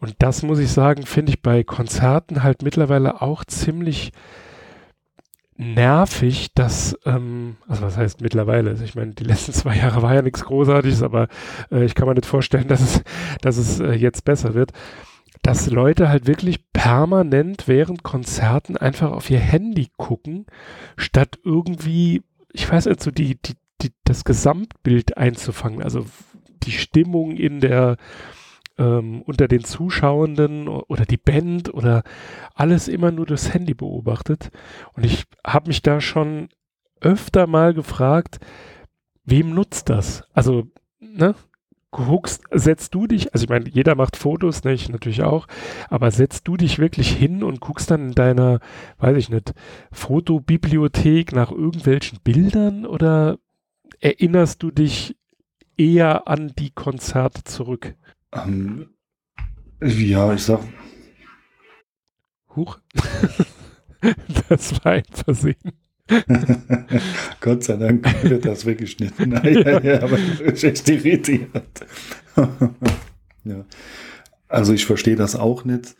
Und 0.00 0.16
das 0.18 0.42
muss 0.42 0.58
ich 0.58 0.70
sagen, 0.70 1.06
finde 1.06 1.30
ich 1.30 1.42
bei 1.42 1.64
Konzerten 1.64 2.42
halt 2.42 2.62
mittlerweile 2.62 3.22
auch 3.22 3.44
ziemlich 3.44 4.12
nervig, 5.58 6.48
dass, 6.54 6.98
ähm, 7.04 7.56
also 7.66 7.82
was 7.82 7.96
heißt 7.96 8.20
mittlerweile? 8.20 8.70
Also 8.70 8.84
ich 8.84 8.94
meine, 8.94 9.12
die 9.12 9.24
letzten 9.24 9.52
zwei 9.52 9.76
Jahre 9.76 10.02
war 10.02 10.14
ja 10.14 10.22
nichts 10.22 10.44
Großartiges, 10.44 11.02
aber 11.02 11.28
äh, 11.70 11.84
ich 11.84 11.94
kann 11.94 12.06
mir 12.08 12.14
nicht 12.14 12.26
vorstellen, 12.26 12.66
dass 12.68 12.80
es, 12.80 13.02
dass 13.40 13.56
es 13.56 13.80
äh, 13.80 13.92
jetzt 13.92 14.24
besser 14.24 14.54
wird, 14.54 14.72
dass 15.42 15.70
Leute 15.70 16.08
halt 16.08 16.26
wirklich 16.26 16.60
permanent 16.72 17.68
während 17.68 18.02
Konzerten 18.02 18.76
einfach 18.76 19.12
auf 19.12 19.30
ihr 19.30 19.38
Handy 19.38 19.88
gucken, 19.96 20.46
statt 20.96 21.38
irgendwie, 21.44 22.22
ich 22.52 22.70
weiß 22.70 22.86
nicht, 22.86 23.02
so 23.02 23.10
die, 23.10 23.36
die, 23.40 23.54
die, 23.82 23.92
das 24.04 24.24
Gesamtbild 24.24 25.16
einzufangen, 25.16 25.82
also 25.82 26.04
die 26.64 26.72
Stimmung 26.72 27.36
in 27.36 27.60
der, 27.60 27.96
ähm, 28.78 29.22
unter 29.22 29.48
den 29.48 29.64
Zuschauenden 29.64 30.68
oder 30.68 31.04
die 31.04 31.16
Band 31.16 31.72
oder 31.72 32.02
alles 32.54 32.88
immer 32.88 33.10
nur 33.10 33.26
durchs 33.26 33.52
Handy 33.52 33.74
beobachtet. 33.74 34.50
Und 34.94 35.04
ich 35.04 35.24
habe 35.46 35.68
mich 35.68 35.82
da 35.82 36.00
schon 36.00 36.48
öfter 37.00 37.46
mal 37.46 37.74
gefragt, 37.74 38.38
wem 39.24 39.54
nutzt 39.54 39.90
das? 39.90 40.24
Also, 40.32 40.68
ne? 41.00 41.34
Guckst, 41.92 42.42
setzt 42.50 42.94
du 42.94 43.06
dich, 43.06 43.32
also 43.32 43.44
ich 43.44 43.48
meine, 43.48 43.70
jeder 43.70 43.94
macht 43.94 44.16
Fotos, 44.16 44.64
ne, 44.64 44.74
ich 44.74 44.90
natürlich 44.90 45.22
auch, 45.22 45.46
aber 45.88 46.10
setzt 46.10 46.46
du 46.46 46.58
dich 46.58 46.78
wirklich 46.78 47.10
hin 47.10 47.42
und 47.42 47.60
guckst 47.60 47.90
dann 47.90 48.08
in 48.08 48.14
deiner, 48.14 48.60
weiß 48.98 49.16
ich 49.16 49.30
nicht, 49.30 49.54
Fotobibliothek 49.92 51.32
nach 51.32 51.50
irgendwelchen 51.50 52.18
Bildern 52.22 52.84
oder 52.84 53.38
erinnerst 54.00 54.62
du 54.62 54.70
dich 54.70 55.16
eher 55.78 56.28
an 56.28 56.52
die 56.58 56.70
Konzerte 56.70 57.44
zurück? 57.44 57.94
Ähm, 58.32 58.88
ja, 59.80 60.32
ich 60.32 60.42
sag, 60.42 60.60
Huch. 62.56 62.78
das 64.48 64.84
war 64.84 64.92
ein 64.92 65.02
Versehen. 65.12 65.72
Gott 67.40 67.64
sei 67.64 67.76
Dank 67.76 68.22
wird 68.22 68.44
das 68.44 68.64
weggeschnitten. 68.64 69.32
ja, 69.44 69.80
ja, 69.80 70.02
aber 70.02 70.18
ich 70.18 70.38
bin 70.38 70.54
echt 70.54 70.88
irritiert. 70.88 71.86
ja. 73.44 73.64
Also 74.48 74.72
ich 74.72 74.86
verstehe 74.86 75.16
das 75.16 75.36
auch 75.36 75.64
nicht. 75.64 75.96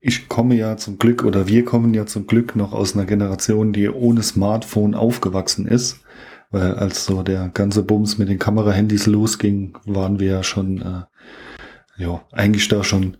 Ich 0.00 0.28
komme 0.28 0.54
ja 0.54 0.76
zum 0.76 0.98
Glück 0.98 1.24
oder 1.24 1.46
wir 1.46 1.64
kommen 1.64 1.92
ja 1.94 2.06
zum 2.06 2.26
Glück 2.26 2.56
noch 2.56 2.72
aus 2.72 2.94
einer 2.94 3.04
Generation, 3.04 3.72
die 3.72 3.88
ohne 3.88 4.22
Smartphone 4.22 4.94
aufgewachsen 4.94 5.66
ist. 5.66 6.00
Weil 6.50 6.74
als 6.74 7.04
so 7.04 7.22
der 7.22 7.48
ganze 7.48 7.82
Bums 7.82 8.18
mit 8.18 8.28
den 8.28 8.38
Kamerahandys 8.38 9.06
losging, 9.06 9.76
waren 9.84 10.20
wir 10.20 10.30
ja 10.30 10.42
schon, 10.42 10.80
äh, 10.80 12.02
ja, 12.02 12.22
eigentlich 12.32 12.68
da 12.68 12.84
schon 12.84 13.16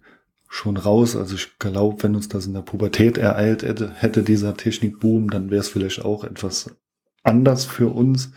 schon 0.49 0.77
raus. 0.77 1.17
Also 1.17 1.35
ich 1.35 1.59
glaube, 1.59 2.03
wenn 2.03 2.15
uns 2.17 2.29
das 2.29 2.47
in 2.47 2.55
der 2.55 2.63
Pubertät 2.63 3.19
ereilt 3.19 3.63
hätte, 3.63 3.93
hätte 3.95 4.23
dieser 4.23 4.57
Technikboom, 4.57 5.31
dann 5.31 5.51
wäre 5.51 5.61
es 5.61 5.69
vielleicht 5.69 6.05
auch 6.05 6.25
etwas 6.25 6.77
anders 7.23 7.65
für 7.65 7.89
uns. 7.95 8.33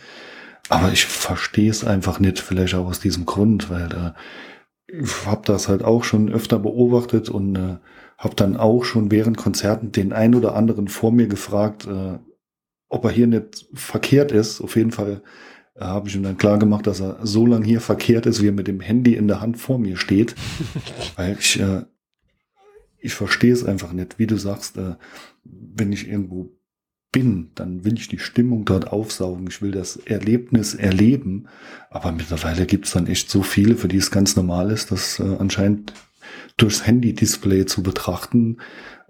Aber 0.69 0.91
ich 0.91 1.05
verstehe 1.05 1.69
es 1.69 1.83
einfach 1.83 2.19
nicht, 2.19 2.39
vielleicht 2.39 2.75
auch 2.75 2.87
aus 2.87 2.99
diesem 2.99 3.25
Grund, 3.25 3.69
weil 3.69 3.89
äh, 3.91 5.01
ich 5.01 5.25
habe 5.25 5.41
das 5.45 5.67
halt 5.67 5.83
auch 5.83 6.03
schon 6.03 6.29
öfter 6.29 6.59
beobachtet 6.59 7.29
und 7.29 7.55
äh, 7.55 7.77
habe 8.17 8.35
dann 8.35 8.57
auch 8.57 8.83
schon 8.83 9.11
während 9.11 9.37
Konzerten 9.37 9.91
den 9.91 10.13
ein 10.13 10.35
oder 10.35 10.55
anderen 10.55 10.87
vor 10.87 11.11
mir 11.11 11.27
gefragt, 11.27 11.87
äh, 11.87 12.19
ob 12.89 13.05
er 13.05 13.11
hier 13.11 13.27
nicht 13.27 13.67
verkehrt 13.73 14.31
ist. 14.31 14.61
Auf 14.61 14.75
jeden 14.75 14.91
Fall 14.91 15.21
äh, 15.75 15.85
habe 15.85 16.09
ich 16.09 16.15
ihm 16.15 16.23
dann 16.23 16.37
klar 16.37 16.59
gemacht, 16.59 16.87
dass 16.87 16.99
er 16.99 17.19
so 17.23 17.45
lange 17.45 17.65
hier 17.65 17.81
verkehrt 17.81 18.25
ist, 18.25 18.41
wie 18.41 18.47
er 18.47 18.53
mit 18.53 18.67
dem 18.67 18.81
Handy 18.81 19.15
in 19.15 19.27
der 19.27 19.41
Hand 19.41 19.57
vor 19.57 19.79
mir 19.79 19.95
steht. 19.95 20.35
Weil 21.15 21.37
ich, 21.39 21.59
äh, 21.59 21.83
ich 22.97 23.13
verstehe 23.13 23.53
es 23.53 23.63
einfach 23.63 23.93
nicht. 23.93 24.19
Wie 24.19 24.27
du 24.27 24.37
sagst, 24.37 24.77
äh, 24.77 24.95
wenn 25.43 25.93
ich 25.93 26.09
irgendwo 26.09 26.51
bin, 27.11 27.51
dann 27.55 27.85
will 27.85 27.95
ich 27.95 28.07
die 28.07 28.19
Stimmung 28.19 28.65
dort 28.65 28.91
aufsaugen. 28.91 29.47
Ich 29.47 29.61
will 29.61 29.71
das 29.71 29.97
Erlebnis 29.97 30.75
erleben. 30.75 31.47
Aber 31.89 32.11
mittlerweile 32.11 32.65
gibt 32.65 32.85
es 32.85 32.91
dann 32.91 33.07
echt 33.07 33.29
so 33.29 33.41
viele, 33.41 33.75
für 33.75 33.87
die 33.87 33.97
es 33.97 34.11
ganz 34.11 34.35
normal 34.35 34.71
ist, 34.71 34.91
dass 34.91 35.19
äh, 35.19 35.35
anscheinend 35.39 35.93
durchs 36.57 36.85
Handy-Display 36.85 37.65
zu 37.65 37.81
betrachten. 37.81 38.57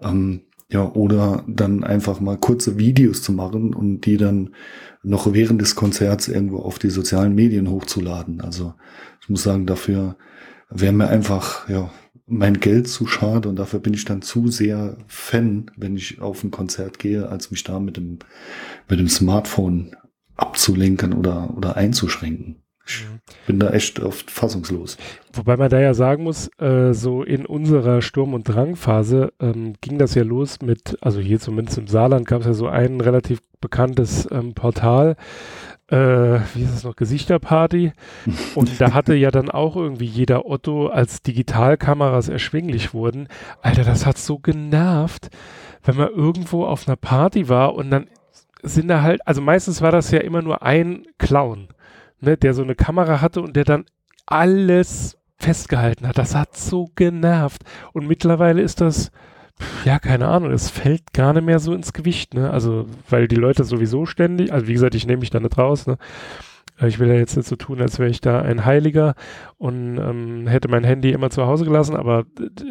Ähm, 0.00 0.42
ja, 0.70 0.90
oder 0.92 1.44
dann 1.48 1.82
einfach 1.84 2.20
mal 2.20 2.38
kurze 2.38 2.78
Videos 2.78 3.22
zu 3.22 3.32
machen 3.32 3.74
und 3.74 4.02
die 4.02 4.16
dann 4.16 4.54
noch 5.02 5.32
während 5.32 5.60
des 5.60 5.74
Konzerts 5.74 6.28
irgendwo 6.28 6.58
auf 6.58 6.78
die 6.78 6.90
sozialen 6.90 7.34
Medien 7.34 7.68
hochzuladen. 7.68 8.40
Also 8.40 8.74
ich 9.20 9.28
muss 9.28 9.42
sagen, 9.42 9.66
dafür 9.66 10.16
wäre 10.70 10.92
mir 10.92 11.08
einfach, 11.08 11.68
ja, 11.68 11.90
mein 12.26 12.60
Geld 12.60 12.86
zu 12.86 13.06
schade 13.06 13.48
und 13.48 13.56
dafür 13.56 13.80
bin 13.80 13.92
ich 13.92 14.04
dann 14.04 14.22
zu 14.22 14.48
sehr 14.48 14.96
Fan, 15.08 15.72
wenn 15.76 15.96
ich 15.96 16.20
auf 16.20 16.44
ein 16.44 16.52
Konzert 16.52 17.00
gehe, 17.00 17.28
als 17.28 17.50
mich 17.50 17.64
da 17.64 17.80
mit 17.80 17.96
dem, 17.96 18.20
mit 18.88 19.00
dem 19.00 19.08
Smartphone 19.08 19.96
abzulenken 20.36 21.12
oder, 21.12 21.56
oder 21.56 21.76
einzuschränken. 21.76 22.62
Ich 22.90 23.04
mhm. 23.04 23.20
bin 23.46 23.58
da 23.60 23.70
echt 23.70 24.00
oft 24.00 24.30
fassungslos. 24.30 24.96
Wobei 25.32 25.56
man 25.56 25.70
da 25.70 25.80
ja 25.80 25.94
sagen 25.94 26.24
muss, 26.24 26.50
äh, 26.58 26.92
so 26.92 27.22
in 27.22 27.46
unserer 27.46 28.02
Sturm- 28.02 28.34
und 28.34 28.48
Drangphase 28.48 29.32
ähm, 29.40 29.74
ging 29.80 29.98
das 29.98 30.14
ja 30.14 30.24
los 30.24 30.60
mit, 30.60 30.98
also 31.00 31.20
hier 31.20 31.38
zumindest 31.38 31.78
im 31.78 31.86
Saarland 31.86 32.26
gab 32.26 32.40
es 32.40 32.46
ja 32.46 32.52
so 32.52 32.66
ein 32.66 33.00
relativ 33.00 33.40
bekanntes 33.60 34.28
ähm, 34.32 34.54
Portal, 34.54 35.16
äh, 35.88 36.40
wie 36.54 36.62
ist 36.62 36.74
es 36.74 36.84
noch, 36.84 36.96
Gesichterparty. 36.96 37.92
Und 38.54 38.80
da 38.80 38.92
hatte 38.92 39.14
ja 39.14 39.30
dann 39.30 39.50
auch 39.50 39.76
irgendwie 39.76 40.06
jeder 40.06 40.46
Otto, 40.46 40.88
als 40.88 41.22
Digitalkameras 41.22 42.28
erschwinglich 42.28 42.94
wurden. 42.94 43.28
Alter, 43.62 43.84
das 43.84 44.06
hat 44.06 44.18
so 44.18 44.38
genervt, 44.38 45.30
wenn 45.84 45.96
man 45.96 46.08
irgendwo 46.08 46.64
auf 46.64 46.88
einer 46.88 46.96
Party 46.96 47.48
war 47.48 47.74
und 47.74 47.90
dann 47.90 48.06
sind 48.62 48.88
da 48.88 49.02
halt, 49.02 49.26
also 49.26 49.40
meistens 49.40 49.80
war 49.80 49.92
das 49.92 50.10
ja 50.10 50.20
immer 50.20 50.42
nur 50.42 50.62
ein 50.62 51.06
Clown, 51.18 51.68
ne, 52.20 52.36
der 52.36 52.54
so 52.54 52.62
eine 52.62 52.74
Kamera 52.74 53.20
hatte 53.20 53.42
und 53.42 53.56
der 53.56 53.64
dann 53.64 53.84
alles 54.26 55.18
festgehalten 55.36 56.06
hat. 56.06 56.18
Das 56.18 56.34
hat 56.34 56.56
so 56.56 56.90
genervt. 56.94 57.62
Und 57.92 58.06
mittlerweile 58.06 58.60
ist 58.60 58.80
das, 58.80 59.10
ja, 59.84 59.98
keine 59.98 60.28
Ahnung, 60.28 60.50
es 60.52 60.70
fällt 60.70 61.12
gar 61.12 61.32
nicht 61.32 61.44
mehr 61.44 61.58
so 61.58 61.74
ins 61.74 61.92
Gewicht, 61.92 62.34
ne? 62.34 62.50
Also, 62.50 62.86
weil 63.08 63.28
die 63.28 63.36
Leute 63.36 63.64
sowieso 63.64 64.06
ständig, 64.06 64.52
also 64.52 64.66
wie 64.66 64.74
gesagt, 64.74 64.94
ich 64.94 65.06
nehme 65.06 65.20
mich 65.20 65.30
da 65.30 65.40
nicht 65.40 65.58
raus, 65.58 65.86
ne? 65.86 65.98
Äh, 66.80 66.88
ich 66.88 66.98
will 66.98 67.08
ja 67.08 67.14
jetzt 67.14 67.36
nicht 67.36 67.48
so 67.48 67.56
tun, 67.56 67.80
als 67.80 67.98
wäre 67.98 68.10
ich 68.10 68.20
da 68.20 68.40
ein 68.42 68.64
Heiliger 68.64 69.14
und 69.58 69.98
ähm, 69.98 70.46
hätte 70.46 70.68
mein 70.68 70.84
Handy 70.84 71.10
immer 71.10 71.30
zu 71.30 71.46
Hause 71.46 71.64
gelassen, 71.64 71.96
aber 71.96 72.24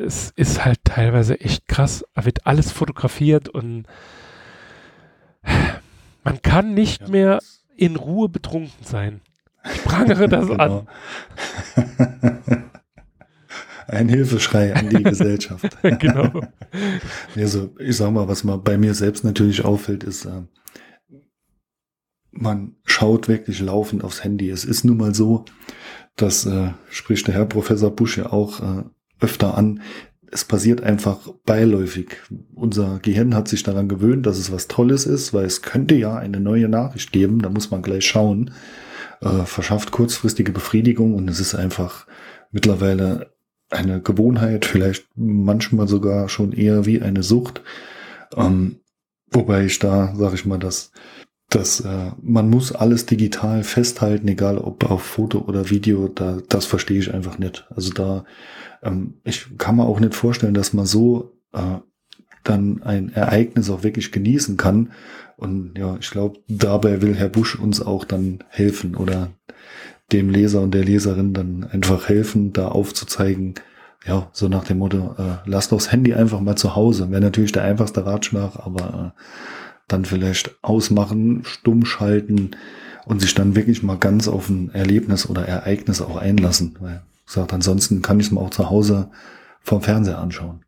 es 0.05 0.31
ist 0.35 0.65
halt 0.65 0.79
teilweise 0.83 1.39
echt 1.39 1.67
krass. 1.67 2.05
Da 2.15 2.25
wird 2.25 2.45
alles 2.45 2.71
fotografiert 2.71 3.49
und 3.49 3.85
man 6.23 6.41
kann 6.41 6.73
nicht 6.73 7.01
ja. 7.03 7.09
mehr 7.09 7.39
in 7.75 7.95
Ruhe 7.95 8.29
betrunken 8.29 8.83
sein. 8.83 9.21
Ich 9.65 9.83
prangere 9.83 10.27
das 10.27 10.47
genau. 10.47 10.87
an. 11.75 12.65
Ein 13.87 14.07
Hilfeschrei 14.07 14.75
an 14.75 14.89
die 14.89 15.01
Gesellschaft. 15.03 15.77
genau. 15.99 16.41
Also, 17.35 17.75
ich 17.79 17.97
sag 17.97 18.11
mal, 18.11 18.27
was 18.27 18.43
mal 18.43 18.57
bei 18.57 18.77
mir 18.77 18.93
selbst 18.93 19.23
natürlich 19.23 19.65
auffällt, 19.65 20.03
ist, 20.03 20.25
äh, 20.25 20.43
man 22.31 22.75
schaut 22.85 23.27
wirklich 23.27 23.59
laufend 23.59 24.03
aufs 24.03 24.23
Handy. 24.23 24.49
Es 24.49 24.63
ist 24.63 24.83
nun 24.83 24.97
mal 24.97 25.15
so, 25.15 25.45
das 26.15 26.45
äh, 26.45 26.69
spricht 26.89 27.27
der 27.27 27.33
Herr 27.33 27.45
Professor 27.45 27.89
Busch 27.89 28.17
ja 28.17 28.31
auch 28.31 28.59
äh, 28.59 28.83
öfter 29.19 29.57
an. 29.57 29.81
Es 30.31 30.45
passiert 30.45 30.81
einfach 30.81 31.27
beiläufig. 31.45 32.17
Unser 32.53 32.99
Gehirn 33.01 33.33
hat 33.33 33.47
sich 33.47 33.63
daran 33.63 33.89
gewöhnt, 33.89 34.27
dass 34.27 34.37
es 34.37 34.51
was 34.51 34.67
Tolles 34.67 35.07
ist, 35.07 35.33
weil 35.33 35.45
es 35.45 35.63
könnte 35.63 35.95
ja 35.95 36.15
eine 36.15 36.39
neue 36.39 36.69
Nachricht 36.69 37.11
geben. 37.11 37.41
Da 37.41 37.49
muss 37.49 37.71
man 37.71 37.81
gleich 37.81 38.05
schauen. 38.05 38.51
Äh, 39.21 39.45
verschafft 39.45 39.91
kurzfristige 39.91 40.51
Befriedigung 40.51 41.13
und 41.13 41.29
es 41.29 41.39
ist 41.39 41.53
einfach 41.53 42.07
mittlerweile 42.51 43.33
eine 43.69 44.01
Gewohnheit, 44.01 44.65
vielleicht 44.65 45.07
manchmal 45.15 45.87
sogar 45.87 46.29
schon 46.29 46.53
eher 46.53 46.85
wie 46.85 47.01
eine 47.01 47.21
Sucht. 47.21 47.61
Ähm, 48.35 48.79
wobei 49.29 49.65
ich 49.65 49.77
da, 49.79 50.15
sage 50.15 50.35
ich 50.35 50.45
mal, 50.45 50.57
dass, 50.57 50.91
dass 51.49 51.81
äh, 51.81 52.11
man 52.21 52.49
muss 52.49 52.71
alles 52.71 53.05
digital 53.05 53.63
festhalten, 53.63 54.27
egal 54.27 54.57
ob 54.57 54.89
auf 54.89 55.03
Foto 55.03 55.39
oder 55.39 55.69
Video, 55.69 56.07
da, 56.07 56.39
das 56.47 56.65
verstehe 56.65 56.99
ich 56.99 57.13
einfach 57.13 57.37
nicht. 57.37 57.67
Also 57.75 57.91
da, 57.91 58.25
ähm, 58.81 59.15
ich 59.23 59.57
kann 59.57 59.75
mir 59.75 59.85
auch 59.85 59.99
nicht 59.99 60.15
vorstellen, 60.15 60.53
dass 60.53 60.73
man 60.73 60.85
so 60.85 61.37
äh, 61.53 61.77
dann 62.49 62.83
ein 62.83 63.11
Ereignis 63.13 63.69
auch 63.69 63.83
wirklich 63.83 64.11
genießen 64.11 64.57
kann. 64.57 64.91
Und 65.37 65.77
ja, 65.77 65.97
ich 65.99 66.09
glaube, 66.09 66.39
dabei 66.47 67.01
will 67.01 67.15
Herr 67.15 67.29
Busch 67.29 67.55
uns 67.55 67.81
auch 67.81 68.03
dann 68.03 68.39
helfen 68.49 68.95
oder 68.95 69.29
dem 70.11 70.29
Leser 70.29 70.61
und 70.61 70.73
der 70.73 70.83
Leserin 70.83 71.33
dann 71.33 71.63
einfach 71.63 72.09
helfen, 72.09 72.51
da 72.51 72.69
aufzuzeigen, 72.69 73.55
ja, 74.05 74.29
so 74.31 74.47
nach 74.47 74.63
dem 74.63 74.79
Motto, 74.79 75.15
äh, 75.17 75.37
lass 75.45 75.69
doch 75.69 75.77
das 75.77 75.91
Handy 75.91 76.13
einfach 76.13 76.39
mal 76.39 76.55
zu 76.55 76.75
Hause. 76.75 77.11
Wäre 77.11 77.21
natürlich 77.21 77.51
der 77.51 77.63
einfachste 77.63 78.05
Ratschlag, 78.05 78.55
aber 78.55 79.13
äh, 79.15 79.21
dann 79.87 80.05
vielleicht 80.05 80.55
ausmachen, 80.61 81.41
stumm 81.43 81.85
schalten 81.85 82.51
und 83.05 83.21
sich 83.21 83.35
dann 83.35 83.55
wirklich 83.55 83.83
mal 83.83 83.97
ganz 83.97 84.27
auf 84.27 84.49
ein 84.49 84.71
Erlebnis 84.73 85.29
oder 85.29 85.45
Ereignis 85.45 86.01
auch 86.01 86.15
einlassen. 86.15 86.77
Weil, 86.79 87.03
gesagt, 87.25 87.53
ansonsten 87.53 88.01
kann 88.01 88.19
ich 88.19 88.27
es 88.27 88.31
mir 88.31 88.39
auch 88.39 88.51
zu 88.51 88.69
Hause 88.69 89.09
vom 89.61 89.81
Fernseher 89.81 90.19
anschauen. 90.19 90.63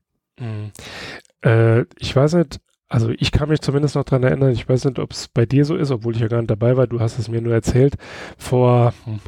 Äh, 1.43 1.85
ich 1.97 2.15
weiß 2.15 2.33
nicht, 2.33 2.59
also 2.91 3.09
ich 3.17 3.31
kann 3.31 3.47
mich 3.47 3.61
zumindest 3.61 3.95
noch 3.95 4.03
dran 4.03 4.23
erinnern, 4.23 4.51
ich 4.51 4.67
weiß 4.67 4.83
nicht, 4.83 4.99
ob 4.99 5.11
es 5.11 5.29
bei 5.29 5.45
dir 5.45 5.63
so 5.63 5.77
ist, 5.77 5.91
obwohl 5.91 6.13
ich 6.13 6.21
ja 6.21 6.27
gar 6.27 6.39
nicht 6.39 6.51
dabei 6.51 6.75
war, 6.75 6.87
du 6.87 6.99
hast 6.99 7.19
es 7.19 7.29
mir 7.29 7.41
nur 7.41 7.53
erzählt, 7.53 7.95
vor 8.37 8.93
hm, 9.05 9.19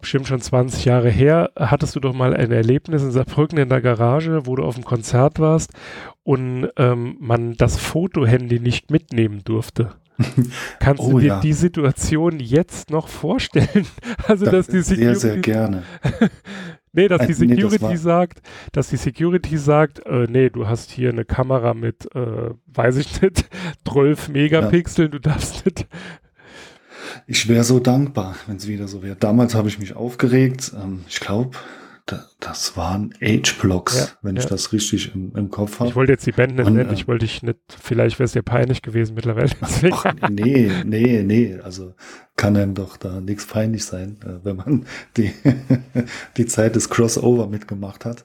bestimmt 0.00 0.28
schon 0.28 0.40
20 0.40 0.84
Jahre 0.84 1.10
her, 1.10 1.50
hattest 1.56 1.96
du 1.96 2.00
doch 2.00 2.14
mal 2.14 2.32
ein 2.32 2.52
Erlebnis 2.52 3.02
in 3.02 3.10
Saarbrücken 3.10 3.58
in 3.58 3.68
der 3.68 3.80
Garage, 3.80 4.46
wo 4.46 4.54
du 4.54 4.62
auf 4.62 4.76
dem 4.76 4.84
Konzert 4.84 5.40
warst 5.40 5.72
und 6.22 6.68
ähm, 6.76 7.16
man 7.18 7.56
das 7.56 7.76
Fotohandy 7.76 8.60
nicht 8.60 8.92
mitnehmen 8.92 9.42
durfte. 9.44 9.90
Kannst 10.78 11.02
oh, 11.02 11.12
du 11.12 11.18
dir 11.20 11.26
ja. 11.26 11.40
die 11.40 11.52
Situation 11.52 12.38
jetzt 12.38 12.90
noch 12.90 13.08
vorstellen? 13.08 13.86
Also, 14.26 14.44
das 14.44 14.66
dass 14.66 14.66
die 14.68 14.82
Security, 14.82 15.18
sehr, 15.18 15.32
sehr 15.32 15.40
gerne. 15.40 15.84
Nee, 16.98 17.06
dass 17.06 17.26
die 17.28 17.32
Security 17.32 17.84
nee, 17.84 17.92
das 17.92 18.02
sagt, 18.02 18.40
dass 18.72 18.88
die 18.88 18.96
Security 18.96 19.56
sagt, 19.56 20.04
äh, 20.06 20.26
nee, 20.28 20.50
du 20.50 20.66
hast 20.66 20.90
hier 20.90 21.10
eine 21.10 21.24
Kamera 21.24 21.72
mit, 21.72 22.12
äh, 22.14 22.50
weiß 22.66 22.96
ich 22.96 23.22
nicht, 23.22 23.48
12 23.88 24.28
Megapixeln, 24.30 25.08
ja. 25.08 25.12
du 25.12 25.20
darfst 25.20 25.64
nicht. 25.64 25.86
Ich 27.28 27.48
wäre 27.48 27.62
so 27.62 27.78
dankbar, 27.78 28.34
wenn 28.46 28.56
es 28.56 28.66
wieder 28.66 28.88
so 28.88 29.02
wäre. 29.04 29.14
Damals 29.14 29.54
habe 29.54 29.68
ich 29.68 29.78
mich 29.78 29.94
aufgeregt. 29.94 30.72
Ähm, 30.74 31.04
ich 31.08 31.20
glaube, 31.20 31.56
das 32.40 32.76
waren 32.76 33.14
Age-Blocks, 33.20 33.98
ja, 33.98 34.06
wenn 34.22 34.36
ja. 34.36 34.42
ich 34.42 34.48
das 34.48 34.72
richtig 34.72 35.14
im, 35.14 35.32
im 35.34 35.50
Kopf 35.50 35.80
habe. 35.80 35.90
Ich 35.90 35.96
wollte 35.96 36.12
jetzt 36.12 36.26
die 36.26 36.32
Band 36.32 36.56
nicht 36.56 36.70
nennen, 36.70 36.90
äh, 36.90 36.94
ich 36.94 37.08
wollte 37.08 37.26
dich 37.26 37.42
nicht, 37.42 37.58
vielleicht 37.68 38.18
wäre 38.18 38.24
es 38.24 38.32
dir 38.32 38.42
peinlich 38.42 38.82
gewesen 38.82 39.14
mittlerweile. 39.14 39.50
Ach, 39.60 40.14
nee, 40.30 40.70
nee, 40.84 41.22
nee, 41.22 41.58
also 41.62 41.94
kann 42.36 42.56
einem 42.56 42.74
doch 42.74 42.96
da 42.96 43.20
nichts 43.20 43.46
peinlich 43.46 43.84
sein, 43.84 44.18
äh, 44.24 44.44
wenn 44.44 44.56
man 44.56 44.86
die, 45.16 45.32
die 46.36 46.46
Zeit 46.46 46.76
des 46.76 46.88
Crossover 46.88 47.46
mitgemacht 47.46 48.04
hat. 48.04 48.24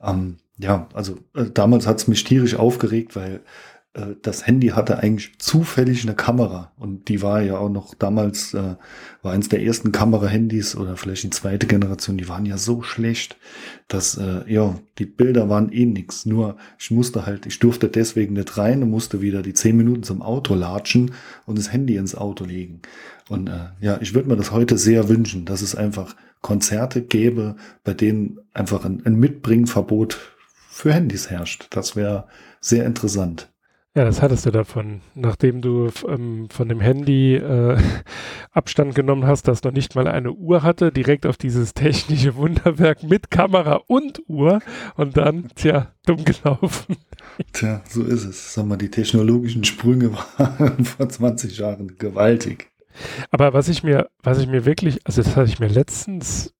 Ähm, 0.00 0.36
ja, 0.58 0.88
also 0.92 1.18
äh, 1.34 1.46
damals 1.52 1.86
hat 1.86 1.98
es 1.98 2.08
mich 2.08 2.24
tierisch 2.24 2.56
aufgeregt, 2.56 3.16
weil 3.16 3.40
äh, 3.94 4.14
das 4.22 4.46
Handy 4.46 4.68
hatte 4.68 4.98
eigentlich 4.98 5.38
zufällig 5.38 6.02
eine 6.04 6.14
Kamera 6.14 6.72
und 6.76 7.08
die 7.08 7.22
war 7.22 7.42
ja 7.42 7.58
auch 7.58 7.68
noch 7.68 7.94
damals, 7.94 8.54
äh, 8.54 8.76
war 9.22 9.32
eins 9.32 9.48
der 9.48 9.62
ersten 9.62 9.92
Kamera-Handys 9.92 10.76
oder 10.76 10.96
vielleicht 10.96 11.24
die 11.24 11.30
zweite 11.30 11.66
Generation, 11.66 12.18
die 12.18 12.28
waren 12.28 12.46
ja 12.46 12.58
so 12.58 12.82
schlecht, 12.82 13.36
dass, 13.88 14.16
äh, 14.16 14.42
ja, 14.46 14.78
die 14.98 15.06
Bilder 15.06 15.48
waren 15.48 15.72
eh 15.72 15.86
nix. 15.86 16.26
Nur 16.26 16.56
ich 16.78 16.90
musste 16.90 17.26
halt, 17.26 17.46
ich 17.46 17.58
durfte 17.58 17.88
deswegen 17.88 18.34
nicht 18.34 18.56
rein 18.58 18.82
und 18.82 18.90
musste 18.90 19.20
wieder 19.20 19.42
die 19.42 19.54
zehn 19.54 19.76
Minuten 19.76 20.02
zum 20.02 20.22
Auto 20.22 20.54
latschen 20.54 21.12
und 21.46 21.58
das 21.58 21.72
Handy 21.72 21.96
ins 21.96 22.14
Auto 22.14 22.44
legen. 22.44 22.80
Und 23.28 23.48
äh, 23.48 23.68
ja, 23.80 23.98
ich 24.00 24.14
würde 24.14 24.28
mir 24.28 24.36
das 24.36 24.52
heute 24.52 24.78
sehr 24.78 25.08
wünschen, 25.08 25.44
dass 25.44 25.62
es 25.62 25.74
einfach 25.74 26.14
Konzerte 26.40 27.02
gäbe, 27.02 27.56
bei 27.84 27.94
denen 27.94 28.38
einfach 28.54 28.84
ein, 28.84 29.04
ein 29.04 29.16
Mitbringverbot 29.16 30.18
für 30.70 30.92
Handys 30.92 31.28
herrscht. 31.30 31.66
Das 31.70 31.96
wäre 31.96 32.26
sehr 32.60 32.86
interessant. 32.86 33.50
Ja, 33.98 34.04
das 34.04 34.22
hattest 34.22 34.46
du 34.46 34.52
davon. 34.52 35.00
Nachdem 35.16 35.60
du 35.60 35.90
ähm, 36.06 36.46
von 36.50 36.68
dem 36.68 36.78
Handy 36.78 37.34
äh, 37.34 37.76
Abstand 38.52 38.94
genommen 38.94 39.26
hast, 39.26 39.48
das 39.48 39.64
noch 39.64 39.72
nicht 39.72 39.96
mal 39.96 40.06
eine 40.06 40.30
Uhr 40.30 40.62
hatte, 40.62 40.92
direkt 40.92 41.26
auf 41.26 41.36
dieses 41.36 41.74
technische 41.74 42.36
Wunderwerk 42.36 43.02
mit 43.02 43.32
Kamera 43.32 43.80
und 43.88 44.22
Uhr 44.28 44.60
und 44.94 45.16
dann, 45.16 45.48
tja, 45.56 45.88
dumm 46.06 46.24
gelaufen. 46.24 46.96
Tja, 47.52 47.82
so 47.88 48.04
ist 48.04 48.24
es. 48.24 48.54
Sag 48.54 48.66
mal, 48.66 48.76
die 48.76 48.88
technologischen 48.88 49.64
Sprünge 49.64 50.12
waren 50.36 50.84
vor 50.84 51.08
20 51.08 51.58
Jahren 51.58 51.96
gewaltig. 51.98 52.70
Aber 53.32 53.52
was 53.52 53.68
ich 53.68 53.82
mir, 53.82 54.10
was 54.22 54.38
ich 54.38 54.46
mir 54.46 54.64
wirklich, 54.64 55.00
also 55.06 55.22
das 55.24 55.34
hatte 55.34 55.50
ich 55.50 55.58
mir 55.58 55.66
letztens 55.66 56.54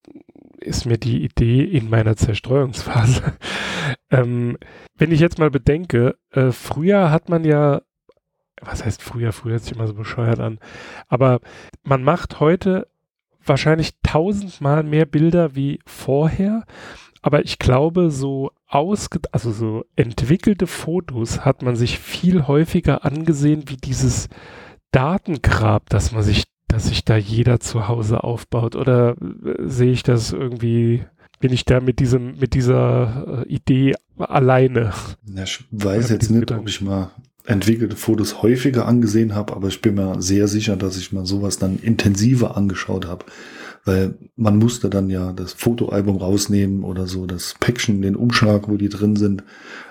ist 0.69 0.87
mir 0.87 0.99
die 0.99 1.25
Idee 1.25 1.65
in 1.65 1.91
meiner 1.91 2.17
Zerstreuungsphase. 2.17 3.37
ähm, 4.11 4.57
wenn 4.97 5.13
ich 5.13 5.21
jetzt 5.21 5.39
mal 5.39 5.51
bedenke, 5.51 6.17
äh, 6.31 6.53
früher 6.53 7.11
hat 7.11 7.29
man 7.29 7.45
ja, 7.45 7.83
was 8.61 8.85
heißt 8.85 9.03
früher, 9.03 9.33
früher 9.33 9.53
hört 9.53 9.65
sich 9.65 9.73
immer 9.73 9.87
so 9.87 9.95
bescheuert 9.95 10.41
an, 10.41 10.59
aber 11.09 11.41
man 11.83 12.03
macht 12.03 12.41
heute 12.41 12.89
wahrscheinlich 13.45 13.93
tausendmal 14.03 14.83
mehr 14.83 15.07
Bilder 15.07 15.55
wie 15.55 15.81
vorher, 15.87 16.65
aber 17.23 17.45
ich 17.45 17.59
glaube, 17.59 18.11
so 18.11 18.53
ausge, 18.67 19.21
also 19.33 19.51
so 19.51 19.85
entwickelte 19.97 20.67
Fotos 20.67 21.45
hat 21.45 21.63
man 21.63 21.75
sich 21.75 21.99
viel 21.99 22.47
häufiger 22.47 23.05
angesehen 23.05 23.65
wie 23.67 23.77
dieses 23.77 24.29
Datengrab, 24.93 25.89
dass 25.91 26.13
man 26.13 26.23
sich, 26.23 26.45
dass 26.79 26.87
sich 26.87 27.05
da 27.05 27.17
jeder 27.17 27.59
zu 27.59 27.89
Hause 27.89 28.23
aufbaut. 28.23 28.77
Oder 28.77 29.17
äh, 29.21 29.55
sehe 29.67 29.91
ich 29.91 30.05
das 30.05 30.33
irgendwie, 30.33 31.03
bin 31.41 31.53
ich 31.53 31.65
da 31.65 31.81
mit 31.81 31.99
diesem, 31.99 32.39
mit 32.39 32.55
dieser 32.55 33.45
äh, 33.45 33.53
Idee 33.53 33.97
alleine? 34.17 34.93
Ja, 35.35 35.43
ich 35.43 35.65
weiß 35.73 36.11
jetzt 36.11 36.31
nicht, 36.31 36.53
ob 36.53 36.69
ich 36.69 36.81
mal 36.81 37.11
entwickelte 37.47 37.97
Fotos 37.97 38.43
häufiger 38.43 38.87
angesehen 38.87 39.35
habe, 39.35 39.57
aber 39.57 39.67
ich 39.67 39.83
bin 39.83 39.97
mir 39.97 40.23
sehr 40.23 40.47
sicher, 40.47 40.77
dass 40.77 40.97
ich 40.97 41.11
mal 41.11 41.27
sowas 41.27 41.59
dann 41.59 41.81
intensiver 41.81 42.57
angeschaut 42.57 43.09
habe 43.09 43.25
weil 43.85 44.15
man 44.37 44.59
musste 44.59 44.91
dann 44.91 45.11
ja 45.11 45.33
das 45.33 45.53
Fotoalbum 45.53 46.17
rausnehmen 46.17 46.85
oder 46.85 47.07
so, 47.07 47.27
das 47.27 47.55
Päckchen, 47.59 48.03
den 48.03 48.17
Umschlag, 48.17 48.69
wo 48.69 48.77
die 48.77 48.89
drin 48.89 49.17
sind 49.17 49.45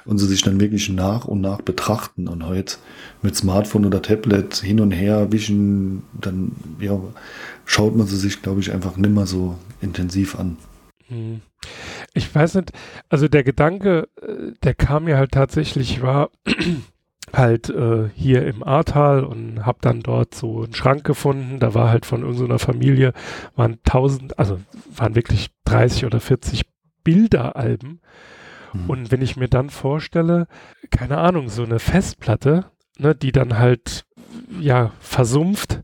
und 0.05 0.17
sie 0.17 0.27
sich 0.27 0.41
dann 0.41 0.59
wirklich 0.59 0.89
nach 0.89 1.25
und 1.25 1.41
nach 1.41 1.61
betrachten 1.61 2.27
und 2.27 2.45
heute 2.45 2.77
mit 3.21 3.35
Smartphone 3.35 3.85
oder 3.85 4.01
Tablet 4.01 4.55
hin 4.55 4.79
und 4.79 4.91
her 4.91 5.31
wischen, 5.31 6.03
dann 6.19 6.51
ja, 6.79 6.99
schaut 7.65 7.95
man 7.95 8.07
sie 8.07 8.17
sich, 8.17 8.41
glaube 8.41 8.59
ich, 8.59 8.71
einfach 8.71 8.97
nimmer 8.97 9.25
so 9.25 9.55
intensiv 9.81 10.37
an. 10.39 10.57
Hm. 11.07 11.41
Ich 12.13 12.33
weiß 12.33 12.55
nicht, 12.55 12.71
also 13.09 13.27
der 13.27 13.43
Gedanke, 13.43 14.07
äh, 14.21 14.53
der 14.63 14.73
kam 14.73 15.05
mir 15.05 15.17
halt 15.17 15.31
tatsächlich, 15.31 16.01
war, 16.01 16.29
halt 17.33 17.69
äh, 17.69 18.09
hier 18.15 18.45
im 18.45 18.63
Ahrtal 18.63 19.23
und 19.23 19.65
habe 19.65 19.79
dann 19.81 20.01
dort 20.01 20.33
so 20.33 20.63
einen 20.63 20.73
Schrank 20.73 21.03
gefunden. 21.03 21.59
Da 21.59 21.73
war 21.73 21.89
halt 21.89 22.05
von 22.05 22.21
irgendeiner 22.21 22.59
Familie, 22.59 23.13
waren 23.55 23.79
tausend, 23.83 24.39
also 24.39 24.59
waren 24.95 25.15
wirklich 25.15 25.49
30 25.65 26.05
oder 26.05 26.19
40 26.19 26.63
Bilderalben. 27.03 28.01
Mhm. 28.73 28.89
Und 28.89 29.11
wenn 29.11 29.21
ich 29.21 29.35
mir 29.35 29.49
dann 29.49 29.69
vorstelle, 29.69 30.47
keine 30.89 31.17
Ahnung, 31.17 31.49
so 31.49 31.63
eine 31.63 31.79
Festplatte, 31.79 32.65
ne, 32.97 33.13
die 33.13 33.31
dann 33.31 33.59
halt 33.59 34.05
ja 34.59 34.91
versumpft, 34.99 35.81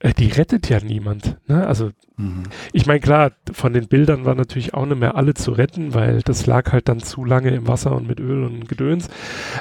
äh, 0.00 0.12
die 0.14 0.28
rettet 0.28 0.68
ja 0.68 0.80
niemand. 0.80 1.38
Ne? 1.46 1.66
Also 1.66 1.90
mhm. 2.16 2.42
ich 2.72 2.86
meine, 2.86 3.00
klar, 3.00 3.32
von 3.52 3.72
den 3.72 3.86
Bildern 3.86 4.24
war 4.24 4.34
natürlich 4.34 4.74
auch 4.74 4.86
nicht 4.86 4.98
mehr 4.98 5.14
alle 5.14 5.34
zu 5.34 5.52
retten, 5.52 5.94
weil 5.94 6.22
das 6.22 6.46
lag 6.46 6.72
halt 6.72 6.88
dann 6.88 7.00
zu 7.00 7.24
lange 7.24 7.50
im 7.50 7.68
Wasser 7.68 7.94
und 7.94 8.08
mit 8.08 8.18
Öl 8.18 8.44
und 8.44 8.68
Gedöns. 8.68 9.08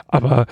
Aber 0.07 0.47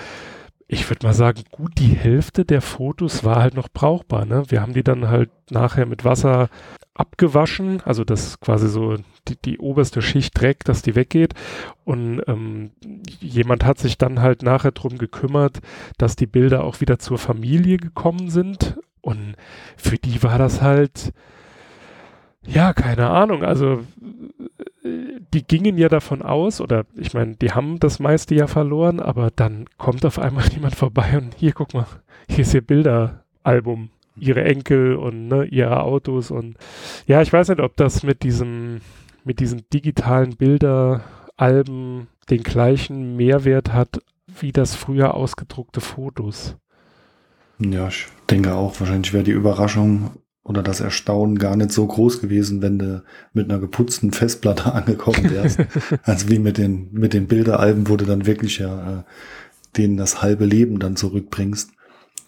ich 0.72 0.88
würde 0.88 1.08
mal 1.08 1.14
sagen, 1.14 1.42
gut 1.52 1.72
die 1.80 1.96
Hälfte 1.96 2.46
der 2.46 2.62
Fotos 2.62 3.24
war 3.24 3.38
halt 3.38 3.56
noch 3.56 3.70
brauchbar. 3.70 4.26
Ne? 4.26 4.44
Wir 4.50 4.62
haben 4.62 4.74
die 4.74 4.84
dann 4.84 5.10
halt 5.10 5.32
nachher 5.50 5.88
mit 5.88 6.06
Wasser 6.06 6.48
abgewaschen, 6.94 7.82
also 7.86 8.04
das 8.04 8.40
quasi 8.40 8.70
so 8.70 8.98
die, 9.28 9.36
die 9.44 9.58
oberste 9.58 10.04
Schicht 10.04 10.40
Dreck, 10.40 10.64
dass 10.66 10.84
die 10.84 10.94
weggeht. 10.94 11.34
Und 11.86 12.22
ähm, 12.28 12.70
jemand 13.20 13.66
hat 13.66 13.80
sich 13.80 13.98
dann 13.98 14.22
halt 14.22 14.44
nachher 14.44 14.72
drum 14.72 15.00
gekümmert, 15.00 15.60
dass 15.98 16.16
die 16.16 16.28
Bilder 16.28 16.64
auch 16.64 16.82
wieder 16.82 17.00
zur 17.00 17.18
Familie 17.18 17.78
gekommen 17.78 18.30
sind. 18.30 18.78
Und 19.02 19.38
für 19.76 19.98
die 19.98 20.22
war 20.22 20.38
das 20.38 20.62
halt, 20.62 21.14
ja, 22.46 22.74
keine 22.74 23.10
Ahnung. 23.10 23.44
Also 23.44 23.80
die 25.34 25.44
gingen 25.44 25.78
ja 25.78 25.90
davon 25.90 26.22
aus, 26.22 26.62
oder 26.62 26.86
ich 26.96 27.14
meine, 27.14 27.36
die 27.36 27.52
haben 27.52 27.80
das 27.80 28.00
meiste 28.00 28.36
ja 28.36 28.48
verloren, 28.48 29.00
aber 29.00 29.32
dann 29.32 29.66
kommt 29.78 30.06
auf 30.06 30.20
einmal 30.20 30.48
jemand 30.54 30.76
vorbei 30.76 31.18
und 31.18 31.36
hier, 31.36 31.54
guck 31.54 31.74
mal, 31.74 31.88
hier 32.28 32.40
ist 32.40 32.54
ihr 32.54 32.62
Bilderalbum, 32.62 33.90
ihre 34.16 34.44
Enkel 34.44 34.96
und 34.96 35.28
ne, 35.28 35.46
ihre 35.46 35.82
Autos 35.82 36.32
und 36.32 36.58
ja, 37.08 37.22
ich 37.22 37.32
weiß 37.32 37.50
nicht, 37.50 37.62
ob 37.62 37.76
das 37.78 38.04
mit 38.04 38.24
diesem, 38.24 38.82
mit 39.24 39.40
diesen 39.40 39.64
digitalen 39.74 40.36
Bilderalben 40.36 42.08
den 42.30 42.44
gleichen 42.44 43.16
Mehrwert 43.16 43.74
hat, 43.74 44.02
wie 44.40 44.52
das 44.52 44.76
früher 44.76 45.14
ausgedruckte 45.14 45.82
Fotos. 45.82 46.56
Ja, 47.60 47.88
ich 47.88 48.08
denke 48.30 48.56
auch, 48.56 48.80
wahrscheinlich 48.80 49.14
wäre 49.14 49.24
die 49.24 49.32
Überraschung 49.32 50.12
oder 50.50 50.64
das 50.64 50.82
Erstaunen 50.82 51.38
gar 51.38 51.56
nicht 51.56 51.72
so 51.72 51.86
groß 51.86 52.22
gewesen, 52.22 52.64
wenn 52.64 52.80
du 52.80 53.04
mit 53.34 53.50
einer 53.50 53.60
geputzten 53.60 54.12
Festplatte 54.12 54.74
angekommen 54.74 55.30
wärst. 55.30 55.60
als 56.04 56.28
wie 56.28 56.40
mit 56.40 56.58
den, 56.58 56.92
mit 56.92 57.14
den 57.14 57.28
Bilderalben, 57.28 57.88
wo 57.88 57.98
du 57.98 58.06
dann 58.06 58.26
wirklich 58.26 58.58
ja 58.58 59.00
äh, 59.00 59.04
denen 59.78 59.96
das 59.96 60.24
halbe 60.24 60.46
Leben 60.46 60.80
dann 60.80 60.96
zurückbringst. 60.96 61.70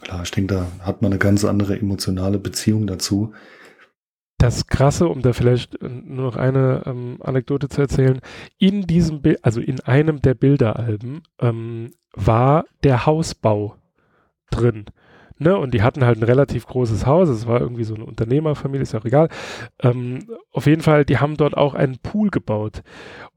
Klar, 0.03 0.21
ich 0.21 0.29
denke, 0.29 0.53
da 0.53 0.85
hat 0.85 1.01
man 1.01 1.11
eine 1.11 1.17
ganz 1.17 1.43
andere 1.43 1.79
emotionale 1.79 2.37
Beziehung 2.37 2.85
dazu. 2.85 3.33
Das 4.37 4.67
Krasse, 4.67 5.07
um 5.07 5.23
da 5.23 5.33
vielleicht 5.33 5.81
äh, 5.81 5.89
nur 5.89 6.25
noch 6.25 6.35
eine 6.35 6.83
ähm, 6.85 7.17
Anekdote 7.21 7.69
zu 7.69 7.81
erzählen, 7.81 8.21
in 8.59 8.85
diesem 8.85 9.23
Bild, 9.23 9.43
also 9.43 9.59
in 9.59 9.79
einem 9.79 10.21
der 10.21 10.35
Bilderalben, 10.35 11.23
ähm, 11.39 11.89
war 12.13 12.65
der 12.83 13.07
Hausbau 13.07 13.77
drin. 14.51 14.85
Ne? 15.41 15.57
Und 15.57 15.73
die 15.73 15.81
hatten 15.81 16.05
halt 16.05 16.19
ein 16.19 16.23
relativ 16.23 16.67
großes 16.67 17.07
Haus. 17.07 17.27
Es 17.27 17.47
war 17.47 17.59
irgendwie 17.59 17.83
so 17.83 17.95
eine 17.95 18.05
Unternehmerfamilie, 18.05 18.83
ist 18.83 18.93
ja 18.93 18.99
auch 18.99 19.05
egal. 19.05 19.27
Ähm, 19.81 20.27
auf 20.51 20.67
jeden 20.67 20.83
Fall, 20.83 21.03
die 21.03 21.17
haben 21.17 21.35
dort 21.35 21.57
auch 21.57 21.73
einen 21.73 21.97
Pool 21.97 22.29
gebaut. 22.29 22.83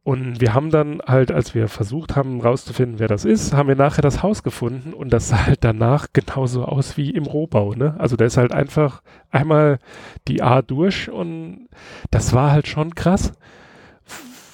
Und 0.03 0.39
wir 0.39 0.53
haben 0.53 0.69
dann 0.69 1.01
halt, 1.07 1.33
als 1.33 1.55
wir 1.55 1.67
versucht 1.67 2.15
haben, 2.15 2.43
rauszufinden, 2.43 2.99
wer 2.99 3.09
das 3.09 3.25
ist, 3.25 3.55
haben 3.55 3.69
wir 3.69 3.75
nachher 3.75 4.03
das 4.03 4.23
Haus 4.23 4.43
gefunden 4.43 4.93
und 4.93 5.15
das 5.15 5.31
sah 5.31 5.47
halt 5.47 5.65
danach 5.65 6.09
genauso 6.13 6.67
aus 6.67 6.99
wie 6.99 7.09
im 7.09 7.25
Rohbau. 7.25 7.73
Ne? 7.73 7.95
Also 7.99 8.17
da 8.17 8.27
ist 8.27 8.37
halt 8.37 8.53
einfach 8.53 9.03
einmal 9.31 9.79
die 10.29 10.43
A 10.43 10.61
durch 10.61 11.11
und 11.11 11.69
das 12.11 12.35
war 12.35 12.53
halt 12.53 12.69
schon 12.69 12.95
krass, 12.95 13.33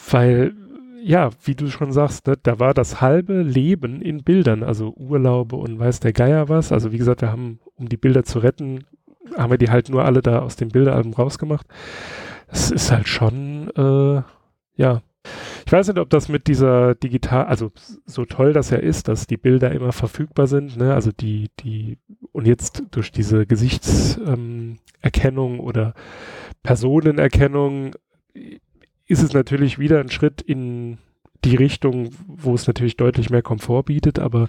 weil 0.08 0.54
ja, 1.02 1.30
wie 1.44 1.54
du 1.54 1.68
schon 1.68 1.92
sagst, 1.92 2.26
ne, 2.26 2.36
da 2.42 2.58
war 2.58 2.74
das 2.74 3.00
halbe 3.00 3.42
Leben 3.42 4.02
in 4.02 4.22
Bildern, 4.22 4.62
also 4.62 4.92
Urlaube 4.96 5.56
und 5.56 5.78
weiß 5.78 6.00
der 6.00 6.12
Geier 6.12 6.48
was. 6.48 6.72
Also 6.72 6.92
wie 6.92 6.98
gesagt, 6.98 7.22
wir 7.22 7.32
haben, 7.32 7.60
um 7.76 7.88
die 7.88 7.96
Bilder 7.96 8.24
zu 8.24 8.40
retten, 8.40 8.84
haben 9.36 9.50
wir 9.50 9.58
die 9.58 9.70
halt 9.70 9.88
nur 9.88 10.04
alle 10.04 10.22
da 10.22 10.40
aus 10.40 10.56
dem 10.56 10.68
Bilderalbum 10.68 11.14
rausgemacht. 11.14 11.66
Das 12.48 12.70
ist 12.70 12.90
halt 12.90 13.08
schon, 13.08 13.70
äh, 13.76 14.22
ja. 14.76 15.02
Ich 15.66 15.72
weiß 15.72 15.88
nicht, 15.88 15.98
ob 15.98 16.08
das 16.10 16.28
mit 16.28 16.46
dieser 16.48 16.94
digital, 16.94 17.44
also 17.44 17.70
so 18.06 18.24
toll 18.24 18.54
das 18.54 18.70
ja 18.70 18.78
ist, 18.78 19.08
dass 19.08 19.26
die 19.26 19.36
Bilder 19.36 19.70
immer 19.70 19.92
verfügbar 19.92 20.46
sind, 20.46 20.78
ne? 20.78 20.94
Also 20.94 21.12
die, 21.12 21.50
die, 21.60 21.98
und 22.32 22.46
jetzt 22.46 22.84
durch 22.90 23.12
diese 23.12 23.44
Gesichtserkennung 23.46 25.54
ähm, 25.54 25.60
oder 25.60 25.92
Personenerkennung 26.62 27.92
ist 29.10 29.22
es 29.22 29.32
natürlich 29.32 29.80
wieder 29.80 29.98
ein 29.98 30.10
Schritt 30.10 30.40
in 30.40 30.98
die 31.44 31.56
Richtung, 31.56 32.10
wo 32.28 32.54
es 32.54 32.66
natürlich 32.66 32.96
deutlich 32.96 33.28
mehr 33.28 33.42
Komfort 33.42 33.84
bietet, 33.84 34.18
aber 34.18 34.48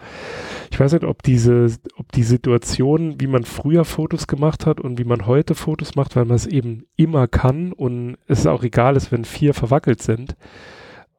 ich 0.69 0.79
weiß 0.79 0.93
nicht, 0.93 1.03
ob 1.03 1.23
diese, 1.23 1.67
ob 1.97 2.11
die 2.11 2.23
Situation, 2.23 3.19
wie 3.19 3.27
man 3.27 3.43
früher 3.43 3.85
Fotos 3.85 4.27
gemacht 4.27 4.67
hat 4.67 4.79
und 4.79 4.99
wie 4.99 5.03
man 5.03 5.25
heute 5.25 5.55
Fotos 5.55 5.95
macht, 5.95 6.15
weil 6.15 6.25
man 6.25 6.35
es 6.35 6.45
eben 6.45 6.85
immer 6.95 7.27
kann 7.27 7.71
und 7.71 8.17
es 8.27 8.45
auch 8.45 8.61
egal 8.61 8.97
ist, 8.97 9.11
wenn 9.11 9.25
vier 9.25 9.53
verwackelt 9.53 10.03
sind, 10.03 10.35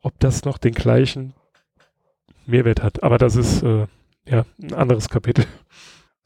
ob 0.03 0.19
das 0.21 0.45
noch 0.45 0.59
den 0.59 0.75
gleichen 0.75 1.33
Mehrwert 2.47 2.83
hat. 2.83 3.03
Aber 3.03 3.19
das 3.19 3.35
ist 3.35 3.63
äh, 3.63 3.87
ja 4.29 4.45
ein 4.63 4.75
anderes 4.75 5.09
Kapitel. 5.09 5.47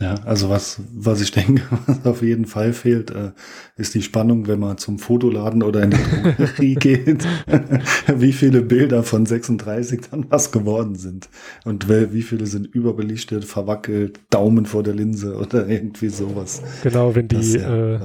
Ja, 0.00 0.14
also 0.26 0.50
was, 0.50 0.82
was 0.92 1.22
ich 1.22 1.30
denke, 1.32 1.62
was 1.86 2.04
auf 2.04 2.22
jeden 2.22 2.44
Fall 2.44 2.74
fehlt, 2.74 3.10
äh, 3.10 3.32
ist 3.76 3.94
die 3.94 4.02
Spannung, 4.02 4.46
wenn 4.46 4.60
man 4.60 4.76
zum 4.76 4.98
Fotoladen 4.98 5.62
oder 5.62 5.84
in 5.84 5.90
die 5.90 5.96
Drogerie 5.96 6.74
geht, 6.80 7.26
wie 8.14 8.32
viele 8.32 8.60
Bilder 8.60 9.02
von 9.02 9.24
36 9.24 10.02
dann 10.10 10.26
was 10.28 10.52
geworden 10.52 10.96
sind. 10.96 11.30
Und 11.64 11.88
wie 11.88 12.22
viele 12.22 12.46
sind 12.46 12.66
überbelichtet, 12.66 13.46
verwackelt, 13.46 14.20
Daumen 14.28 14.66
vor 14.66 14.82
der 14.82 14.94
Linse 14.94 15.34
oder 15.34 15.66
irgendwie 15.66 16.08
sowas. 16.08 16.62
Genau, 16.82 17.14
wenn 17.14 17.28
die, 17.28 17.52
ja 17.52 17.94
äh, 17.94 17.98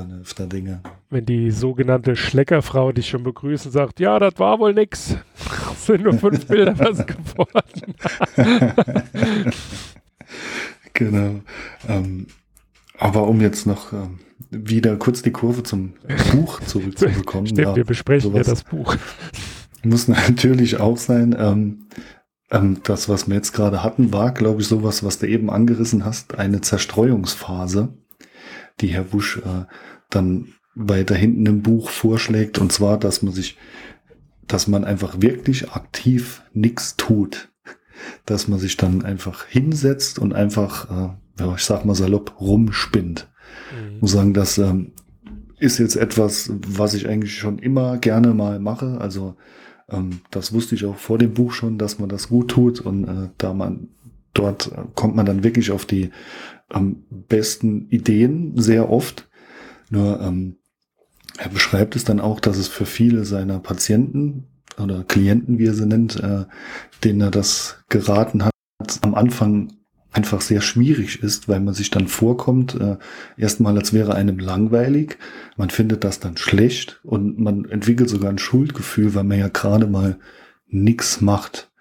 Dinge. 0.48 0.82
wenn 1.10 1.26
die 1.26 1.52
sogenannte 1.52 2.16
Schleckerfrau 2.16 2.92
dich 2.94 3.10
schon 3.10 3.24
begrüßen 3.24 3.72
sagt, 3.72 4.00
ja, 4.00 4.18
das 4.18 4.34
war 4.38 4.60
wohl 4.60 4.74
nix. 4.74 5.18
sind 5.78 6.04
nur 6.04 6.14
fünf 6.14 6.46
Bilder 6.48 6.78
was 6.80 7.06
geworden. 7.06 7.96
Genau. 10.94 11.42
Ähm, 11.88 12.28
aber 12.98 13.28
um 13.28 13.42
jetzt 13.42 13.66
noch 13.66 13.94
ähm, 13.94 14.20
wieder 14.50 14.96
kurz 14.98 15.22
die 15.22 15.32
Kurve 15.32 15.64
zum 15.64 15.94
Buch 16.32 16.60
zurückzubekommen. 16.62 17.48
Stimmt, 17.48 17.68
ja, 17.68 17.76
wir 17.76 17.86
besprechen 17.86 18.36
ja 18.36 18.44
das 18.44 18.64
Buch. 18.64 18.96
Muss 19.84 20.08
natürlich 20.08 20.80
auch 20.80 20.98
sein. 20.98 21.36
Ähm, 21.38 21.88
ähm, 22.52 22.82
das, 22.84 23.10
was 23.10 23.28
wir 23.28 23.36
jetzt 23.36 23.54
gerade 23.54 23.84
hatten, 23.84 24.14
war, 24.14 24.32
glaube 24.32 24.62
ich, 24.62 24.68
sowas, 24.68 25.04
was 25.04 25.20
du 25.20 25.28
eben 25.28 25.50
angerissen 25.50 26.06
hast, 26.06 26.38
eine 26.38 26.62
Zerstreuungsphase, 26.62 27.90
die 28.82 28.90
Herr 28.90 29.06
Busch 29.06 29.38
äh, 29.38 29.66
dann 30.10 30.50
weiter 30.76 31.16
hinten 31.16 31.46
im 31.46 31.62
Buch 31.64 31.90
vorschlägt. 31.90 32.60
Und 32.60 32.72
zwar, 32.72 33.00
dass 33.00 33.22
man 33.22 33.34
sich, 33.34 33.58
dass 34.48 34.68
man 34.68 34.84
einfach 34.84 35.22
wirklich 35.22 35.72
aktiv 35.72 36.44
nichts 36.54 36.98
tut 36.98 37.51
dass 38.26 38.48
man 38.48 38.60
sich 38.60 38.78
dann 38.78 39.04
einfach 39.04 39.46
hinsetzt 39.46 40.20
und 40.20 40.34
einfach, 40.34 40.90
äh, 40.90 41.44
ja, 41.44 41.56
ich 41.56 41.64
sag 41.64 41.86
mal 41.86 41.96
salopp, 41.96 42.40
rumspinnt. 42.40 43.30
Mhm. 43.72 43.96
Ich 43.96 44.02
muss 44.02 44.12
sagen, 44.12 44.34
das 44.34 44.58
ähm, 44.58 44.92
ist 45.60 45.78
jetzt 45.78 45.96
etwas, 45.96 46.52
was 46.68 46.94
ich 46.94 47.08
eigentlich 47.08 47.38
schon 47.38 47.60
immer 47.60 47.98
gerne 47.98 48.34
mal 48.34 48.60
mache. 48.60 48.98
Also 49.00 49.36
Ähm, 49.92 50.22
das 50.32 50.54
wusste 50.54 50.76
ich 50.76 50.86
auch 50.86 50.98
vor 50.98 51.18
dem 51.18 51.34
Buch 51.34 51.52
schon, 51.52 51.78
dass 51.78 52.00
man 52.00 52.10
das 52.10 52.30
gut 52.30 52.50
tut 52.50 52.80
und 52.80 53.08
äh, 53.08 53.30
da 53.38 53.54
man 53.54 53.90
dort 54.34 54.72
äh, 54.72 54.84
kommt 54.96 55.16
man 55.16 55.26
dann 55.26 55.44
wirklich 55.44 55.72
auf 55.72 55.86
die 55.86 56.12
ähm, 56.74 57.04
besten 57.28 57.90
Ideen 57.90 58.54
sehr 58.56 58.90
oft. 58.90 59.28
Nur 59.90 60.22
ähm, 60.22 60.56
er 61.38 61.50
beschreibt 61.50 61.96
es 61.96 62.06
dann 62.06 62.22
auch, 62.22 62.40
dass 62.40 62.58
es 62.58 62.70
für 62.70 62.86
viele 62.86 63.26
seiner 63.26 63.60
Patienten 63.60 64.48
oder 64.80 65.04
Klienten, 65.04 65.58
wie 65.58 65.68
er 65.68 65.74
sie 65.74 65.86
nennt, 65.86 66.20
äh, 66.22 66.46
denen 67.04 67.22
er 67.22 67.32
das 67.32 67.78
geraten 67.90 68.46
hat, 68.46 68.54
am 69.02 69.16
Anfang 69.16 69.74
einfach 70.14 70.42
sehr 70.42 70.62
schwierig 70.62 71.24
ist, 71.24 71.48
weil 71.48 71.62
man 71.62 71.74
sich 71.74 71.90
dann 71.90 72.08
vorkommt, 72.08 72.76
äh, 72.76 72.98
erstmal 73.38 73.78
als 73.78 73.94
wäre 73.94 74.16
einem 74.16 74.40
langweilig, 74.40 75.18
man 75.56 75.70
findet 75.70 76.04
das 76.04 76.20
dann 76.20 76.36
schlecht 76.36 77.00
und 77.04 77.40
man 77.40 77.66
entwickelt 77.66 78.10
sogar 78.10 78.30
ein 78.30 78.38
Schuldgefühl, 78.38 79.16
weil 79.16 79.24
man 79.24 79.40
ja 79.40 79.48
gerade 79.48 79.88
mal 79.88 80.18
nichts 80.68 81.22
macht. 81.22 81.72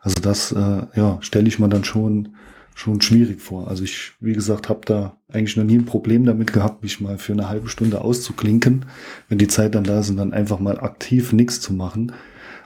Also 0.00 0.16
das, 0.22 0.52
äh, 0.52 0.82
ja, 0.94 1.18
stelle 1.20 1.48
ich 1.48 1.58
mir 1.58 1.68
dann 1.68 1.84
schon 1.84 2.36
schon 2.80 3.02
schwierig 3.02 3.42
vor. 3.42 3.68
Also 3.68 3.84
ich, 3.84 4.12
wie 4.20 4.32
gesagt, 4.32 4.70
habe 4.70 4.80
da 4.86 5.16
eigentlich 5.28 5.56
noch 5.56 5.64
nie 5.64 5.76
ein 5.76 5.84
Problem 5.84 6.24
damit 6.24 6.52
gehabt, 6.52 6.82
mich 6.82 7.00
mal 7.00 7.18
für 7.18 7.32
eine 7.32 7.48
halbe 7.48 7.68
Stunde 7.68 8.00
auszuklinken, 8.00 8.86
wenn 9.28 9.36
die 9.36 9.48
Zeit 9.48 9.74
dann 9.74 9.84
da 9.84 10.00
ist 10.00 10.08
und 10.08 10.16
dann 10.16 10.32
einfach 10.32 10.60
mal 10.60 10.80
aktiv 10.80 11.34
nichts 11.34 11.60
zu 11.60 11.74
machen. 11.74 12.12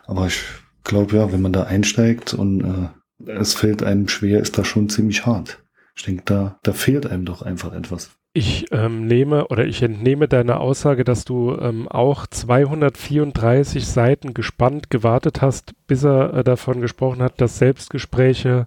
Aber 0.06 0.26
ich 0.26 0.42
glaube 0.84 1.16
ja, 1.16 1.32
wenn 1.32 1.42
man 1.42 1.52
da 1.52 1.64
einsteigt 1.64 2.34
und 2.34 2.60
äh, 2.62 3.30
es 3.30 3.54
fällt 3.54 3.82
einem 3.82 4.08
schwer, 4.08 4.40
ist 4.40 4.58
das 4.58 4.66
schon 4.66 4.88
ziemlich 4.88 5.26
hart. 5.26 5.62
Ich 5.96 6.02
denke, 6.02 6.22
da, 6.26 6.58
da 6.62 6.72
fehlt 6.72 7.06
einem 7.06 7.24
doch 7.24 7.42
einfach 7.42 7.72
etwas. 7.72 8.10
Ich 8.36 8.66
ähm, 8.72 9.06
nehme 9.06 9.46
oder 9.46 9.64
ich 9.64 9.80
entnehme 9.80 10.26
deine 10.26 10.58
Aussage, 10.58 11.04
dass 11.04 11.24
du 11.24 11.56
ähm, 11.56 11.86
auch 11.86 12.26
234 12.26 13.86
Seiten 13.86 14.34
gespannt 14.34 14.90
gewartet 14.90 15.40
hast, 15.40 15.74
bis 15.86 16.02
er 16.02 16.34
äh, 16.34 16.44
davon 16.44 16.80
gesprochen 16.80 17.22
hat, 17.22 17.40
dass 17.40 17.58
Selbstgespräche 17.58 18.66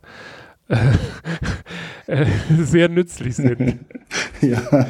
äh, 0.70 0.78
sehr 2.58 2.88
nützlich 2.88 3.36
sind. 3.36 3.80
ja. 4.42 4.62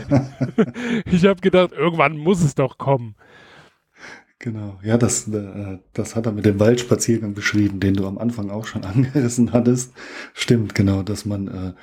Ich 1.12 1.26
habe 1.26 1.42
gedacht, 1.42 1.72
irgendwann 1.72 2.16
muss 2.16 2.44
es 2.44 2.54
doch 2.54 2.78
kommen. 2.78 3.16
Genau, 4.40 4.80
ja, 4.84 4.98
das, 4.98 5.28
äh, 5.30 5.80
das 5.94 6.16
hat 6.16 6.28
er 6.28 6.32
mit 6.32 6.46
dem 6.46 6.60
Waldspaziergang 6.60 7.34
beschrieben, 7.34 7.80
den 7.80 7.96
du 7.96 8.06
am 8.06 8.20
Anfang 8.20 8.52
auch 8.52 8.68
schon 8.68 8.84
angerissen 8.86 9.52
hattest. 9.52 9.94
Stimmt, 10.34 10.76
genau, 10.76 11.02
dass 11.02 11.26
man 11.26 11.48
äh, 11.48 11.74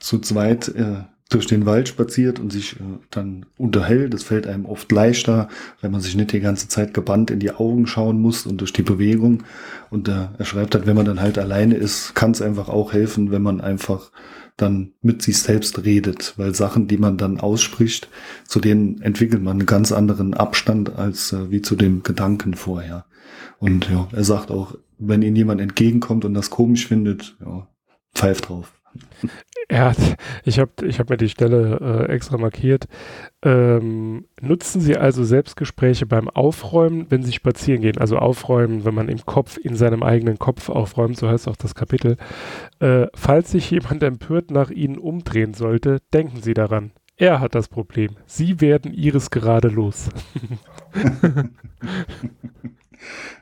zu 0.00 0.18
zweit 0.18 0.68
äh, 0.68 1.04
durch 1.28 1.46
den 1.46 1.64
Wald 1.64 1.86
spaziert 1.86 2.40
und 2.40 2.50
sich 2.50 2.74
äh, 2.74 2.82
dann 3.10 3.46
unterhält. 3.56 4.12
Das 4.12 4.24
fällt 4.24 4.48
einem 4.48 4.66
oft 4.66 4.90
leichter, 4.90 5.48
wenn 5.80 5.92
man 5.92 6.00
sich 6.00 6.16
nicht 6.16 6.32
die 6.32 6.40
ganze 6.40 6.66
Zeit 6.66 6.92
gebannt 6.92 7.30
in 7.30 7.38
die 7.38 7.52
Augen 7.52 7.86
schauen 7.86 8.20
muss 8.20 8.46
und 8.46 8.60
durch 8.60 8.72
die 8.72 8.82
Bewegung. 8.82 9.44
Und 9.90 10.08
äh, 10.08 10.26
er 10.36 10.44
schreibt 10.44 10.74
halt, 10.74 10.86
wenn 10.86 10.96
man 10.96 11.06
dann 11.06 11.20
halt 11.20 11.38
alleine 11.38 11.76
ist, 11.76 12.16
kann 12.16 12.32
es 12.32 12.42
einfach 12.42 12.68
auch 12.68 12.92
helfen, 12.92 13.30
wenn 13.30 13.42
man 13.42 13.60
einfach 13.60 14.10
dann 14.60 14.92
mit 15.02 15.22
sich 15.22 15.38
selbst 15.38 15.84
redet, 15.84 16.34
weil 16.36 16.54
Sachen, 16.54 16.88
die 16.88 16.98
man 16.98 17.16
dann 17.16 17.40
ausspricht, 17.40 18.08
zu 18.46 18.60
denen 18.60 19.00
entwickelt 19.02 19.42
man 19.42 19.58
einen 19.58 19.66
ganz 19.66 19.92
anderen 19.92 20.34
Abstand 20.34 20.96
als 20.96 21.32
äh, 21.32 21.50
wie 21.50 21.62
zu 21.62 21.76
dem 21.76 22.02
Gedanken 22.02 22.54
vorher. 22.54 23.06
Und 23.58 23.88
ja, 23.90 24.08
er 24.12 24.24
sagt 24.24 24.50
auch, 24.50 24.74
wenn 24.98 25.22
ihnen 25.22 25.36
jemand 25.36 25.60
entgegenkommt 25.60 26.24
und 26.24 26.34
das 26.34 26.50
komisch 26.50 26.86
findet, 26.86 27.36
ja, 27.40 27.68
pfeift 28.14 28.48
drauf. 28.48 28.72
Hat, 29.70 30.16
ich 30.44 30.58
habe 30.58 30.72
ich 30.84 30.98
hab 30.98 31.10
mir 31.10 31.16
die 31.16 31.28
Stelle 31.28 32.06
äh, 32.08 32.12
extra 32.12 32.36
markiert. 32.38 32.88
Ähm, 33.42 34.26
nutzen 34.40 34.80
Sie 34.80 34.96
also 34.96 35.22
Selbstgespräche 35.22 36.06
beim 36.06 36.28
Aufräumen, 36.28 37.06
wenn 37.08 37.22
Sie 37.22 37.32
spazieren 37.32 37.82
gehen. 37.82 37.98
Also 37.98 38.16
aufräumen, 38.16 38.84
wenn 38.84 38.94
man 38.94 39.08
im 39.08 39.24
Kopf, 39.24 39.58
in 39.58 39.76
seinem 39.76 40.02
eigenen 40.02 40.38
Kopf 40.38 40.68
aufräumt, 40.68 41.16
so 41.16 41.28
heißt 41.28 41.46
auch 41.46 41.56
das 41.56 41.74
Kapitel. 41.74 42.16
Äh, 42.80 43.06
falls 43.14 43.52
sich 43.52 43.70
jemand 43.70 44.02
empört 44.02 44.50
nach 44.50 44.70
Ihnen 44.70 44.98
umdrehen 44.98 45.54
sollte, 45.54 45.98
denken 46.12 46.42
Sie 46.42 46.54
daran. 46.54 46.90
Er 47.16 47.38
hat 47.38 47.54
das 47.54 47.68
Problem. 47.68 48.16
Sie 48.26 48.60
werden 48.60 48.92
Ihres 48.92 49.30
gerade 49.30 49.68
los. 49.68 50.08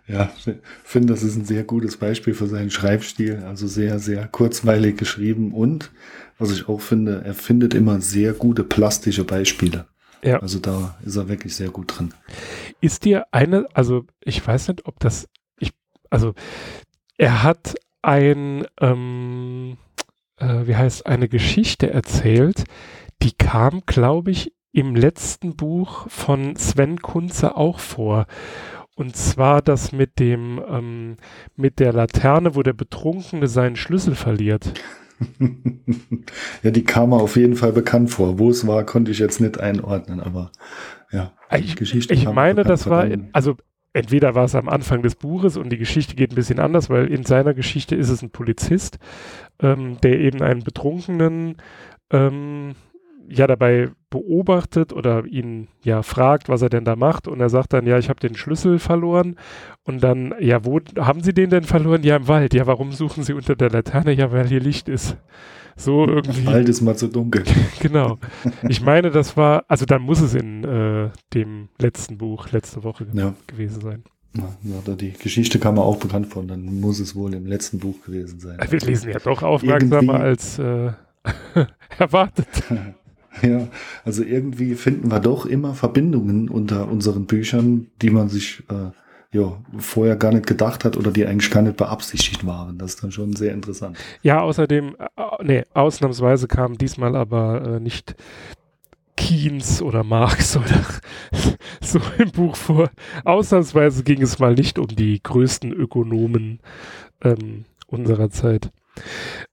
Ja, 0.06 0.30
ich 0.38 0.54
finde, 0.84 1.12
das 1.12 1.22
ist 1.22 1.36
ein 1.36 1.44
sehr 1.44 1.64
gutes 1.64 1.96
Beispiel 1.96 2.34
für 2.34 2.46
seinen 2.46 2.70
Schreibstil. 2.70 3.42
Also 3.46 3.66
sehr, 3.66 3.98
sehr 3.98 4.26
kurzweilig 4.26 4.96
geschrieben 4.96 5.52
und, 5.52 5.90
was 6.38 6.50
ich 6.50 6.68
auch 6.68 6.80
finde, 6.80 7.22
er 7.24 7.34
findet 7.34 7.74
immer 7.74 8.00
sehr 8.00 8.32
gute 8.32 8.64
plastische 8.64 9.24
Beispiele. 9.24 9.86
Ja. 10.22 10.40
Also 10.40 10.58
da 10.58 10.96
ist 11.04 11.16
er 11.16 11.28
wirklich 11.28 11.54
sehr 11.54 11.70
gut 11.70 11.98
drin. 11.98 12.14
Ist 12.80 13.04
dir 13.04 13.26
eine, 13.32 13.66
also 13.74 14.04
ich 14.20 14.44
weiß 14.44 14.68
nicht, 14.68 14.86
ob 14.86 14.98
das, 15.00 15.28
ich, 15.58 15.72
also 16.10 16.34
er 17.16 17.42
hat 17.42 17.74
ein, 18.02 18.66
ähm, 18.80 19.76
äh, 20.36 20.66
wie 20.66 20.76
heißt, 20.76 21.06
eine 21.06 21.28
Geschichte 21.28 21.90
erzählt, 21.90 22.64
die 23.22 23.32
kam, 23.32 23.82
glaube 23.86 24.30
ich, 24.30 24.52
im 24.72 24.94
letzten 24.94 25.56
Buch 25.56 26.08
von 26.08 26.56
Sven 26.56 27.00
Kunze 27.00 27.56
auch 27.56 27.80
vor. 27.80 28.26
Und 28.98 29.14
zwar 29.14 29.62
das 29.62 29.92
mit 29.92 30.18
dem, 30.18 30.60
ähm, 30.68 31.16
mit 31.54 31.78
der 31.78 31.92
Laterne, 31.92 32.56
wo 32.56 32.64
der 32.64 32.72
Betrunkene 32.72 33.46
seinen 33.46 33.76
Schlüssel 33.76 34.16
verliert. 34.16 34.72
ja, 36.64 36.72
die 36.72 36.82
kam 36.82 37.10
mir 37.10 37.22
auf 37.22 37.36
jeden 37.36 37.54
Fall 37.54 37.72
bekannt 37.72 38.10
vor. 38.10 38.40
Wo 38.40 38.50
es 38.50 38.66
war, 38.66 38.84
konnte 38.84 39.12
ich 39.12 39.20
jetzt 39.20 39.40
nicht 39.40 39.60
einordnen, 39.60 40.18
aber 40.18 40.50
ja. 41.12 41.32
Ich, 41.56 41.76
Geschichte 41.76 42.12
ich 42.12 42.28
meine, 42.28 42.64
das 42.64 42.90
war, 42.90 43.06
also 43.32 43.54
entweder 43.92 44.34
war 44.34 44.46
es 44.46 44.56
am 44.56 44.68
Anfang 44.68 45.02
des 45.02 45.14
Buches 45.14 45.56
und 45.56 45.70
die 45.70 45.78
Geschichte 45.78 46.16
geht 46.16 46.32
ein 46.32 46.34
bisschen 46.34 46.58
anders, 46.58 46.90
weil 46.90 47.06
in 47.06 47.24
seiner 47.24 47.54
Geschichte 47.54 47.94
ist 47.94 48.08
es 48.08 48.20
ein 48.22 48.30
Polizist, 48.30 48.98
ähm, 49.60 49.98
der 50.02 50.18
eben 50.18 50.42
einen 50.42 50.64
Betrunkenen 50.64 51.58
ähm, 52.10 52.74
ja 53.28 53.46
dabei 53.46 53.90
beobachtet 54.10 54.92
oder 54.92 55.24
ihn 55.24 55.68
ja 55.82 56.02
fragt, 56.02 56.48
was 56.48 56.62
er 56.62 56.70
denn 56.70 56.84
da 56.84 56.96
macht 56.96 57.28
und 57.28 57.40
er 57.40 57.50
sagt 57.50 57.72
dann, 57.72 57.86
ja, 57.86 57.98
ich 57.98 58.08
habe 58.08 58.20
den 58.20 58.34
Schlüssel 58.34 58.78
verloren 58.78 59.36
und 59.84 60.02
dann, 60.02 60.34
ja, 60.40 60.64
wo 60.64 60.80
haben 60.98 61.22
Sie 61.22 61.34
den 61.34 61.50
denn 61.50 61.64
verloren? 61.64 62.02
Ja, 62.02 62.16
im 62.16 62.28
Wald. 62.28 62.54
Ja, 62.54 62.66
warum 62.66 62.92
suchen 62.92 63.22
Sie 63.22 63.32
unter 63.32 63.54
der 63.54 63.70
Laterne? 63.70 64.12
Ja, 64.12 64.32
weil 64.32 64.46
hier 64.46 64.60
Licht 64.60 64.88
ist. 64.88 65.16
So 65.76 66.06
irgendwie. 66.06 66.42
Der 66.42 66.54
Wald 66.54 66.68
ist 66.68 66.80
mal 66.80 66.96
zu 66.96 67.08
dunkel. 67.08 67.44
genau. 67.80 68.18
Ich 68.68 68.80
meine, 68.80 69.10
das 69.10 69.36
war, 69.36 69.64
also 69.68 69.84
dann 69.86 70.02
muss 70.02 70.20
es 70.20 70.34
in 70.34 70.64
äh, 70.64 71.10
dem 71.34 71.68
letzten 71.78 72.18
Buch 72.18 72.50
letzte 72.50 72.82
Woche 72.82 73.06
ja. 73.12 73.34
gewesen 73.46 73.80
sein. 73.80 74.04
Ja, 74.34 74.94
die 74.94 75.12
Geschichte 75.12 75.58
kam 75.58 75.76
mir 75.76 75.82
auch 75.82 75.96
bekannt 75.96 76.28
vor, 76.28 76.44
dann 76.44 76.80
muss 76.80 77.00
es 77.00 77.16
wohl 77.16 77.34
im 77.34 77.46
letzten 77.46 77.78
Buch 77.78 78.02
gewesen 78.04 78.40
sein. 78.40 78.58
Wir 78.68 78.80
lesen 78.80 79.10
ja 79.10 79.18
doch 79.18 79.42
aufmerksamer 79.42 80.14
als 80.14 80.58
äh, 80.58 80.92
erwartet. 81.98 82.46
Ja, 83.48 83.68
also 84.04 84.22
irgendwie 84.22 84.74
finden 84.74 85.10
wir 85.10 85.20
doch 85.20 85.46
immer 85.46 85.74
Verbindungen 85.74 86.48
unter 86.48 86.88
unseren 86.88 87.26
Büchern, 87.26 87.88
die 88.02 88.10
man 88.10 88.28
sich 88.28 88.62
äh, 88.70 88.90
ja, 89.32 89.58
vorher 89.78 90.16
gar 90.16 90.32
nicht 90.32 90.46
gedacht 90.46 90.84
hat 90.84 90.96
oder 90.96 91.10
die 91.10 91.26
eigentlich 91.26 91.50
gar 91.50 91.62
nicht 91.62 91.76
beabsichtigt 91.76 92.46
waren. 92.46 92.78
Das 92.78 92.94
ist 92.94 93.02
dann 93.02 93.12
schon 93.12 93.34
sehr 93.34 93.52
interessant. 93.52 93.98
Ja, 94.22 94.40
außerdem, 94.40 94.96
äh, 94.98 95.22
nee, 95.42 95.64
ausnahmsweise 95.74 96.48
kam 96.48 96.78
diesmal 96.78 97.14
aber 97.14 97.76
äh, 97.76 97.80
nicht 97.80 98.14
Keynes 99.16 99.82
oder 99.82 100.04
Marx 100.04 100.56
oder 100.56 100.84
so 101.82 102.00
im 102.18 102.30
Buch 102.30 102.56
vor. 102.56 102.90
Ausnahmsweise 103.24 104.02
ging 104.02 104.22
es 104.22 104.38
mal 104.38 104.54
nicht 104.54 104.78
um 104.78 104.88
die 104.88 105.22
größten 105.22 105.72
Ökonomen 105.72 106.60
ähm, 107.22 107.64
unserer 107.86 108.30
Zeit. 108.30 108.70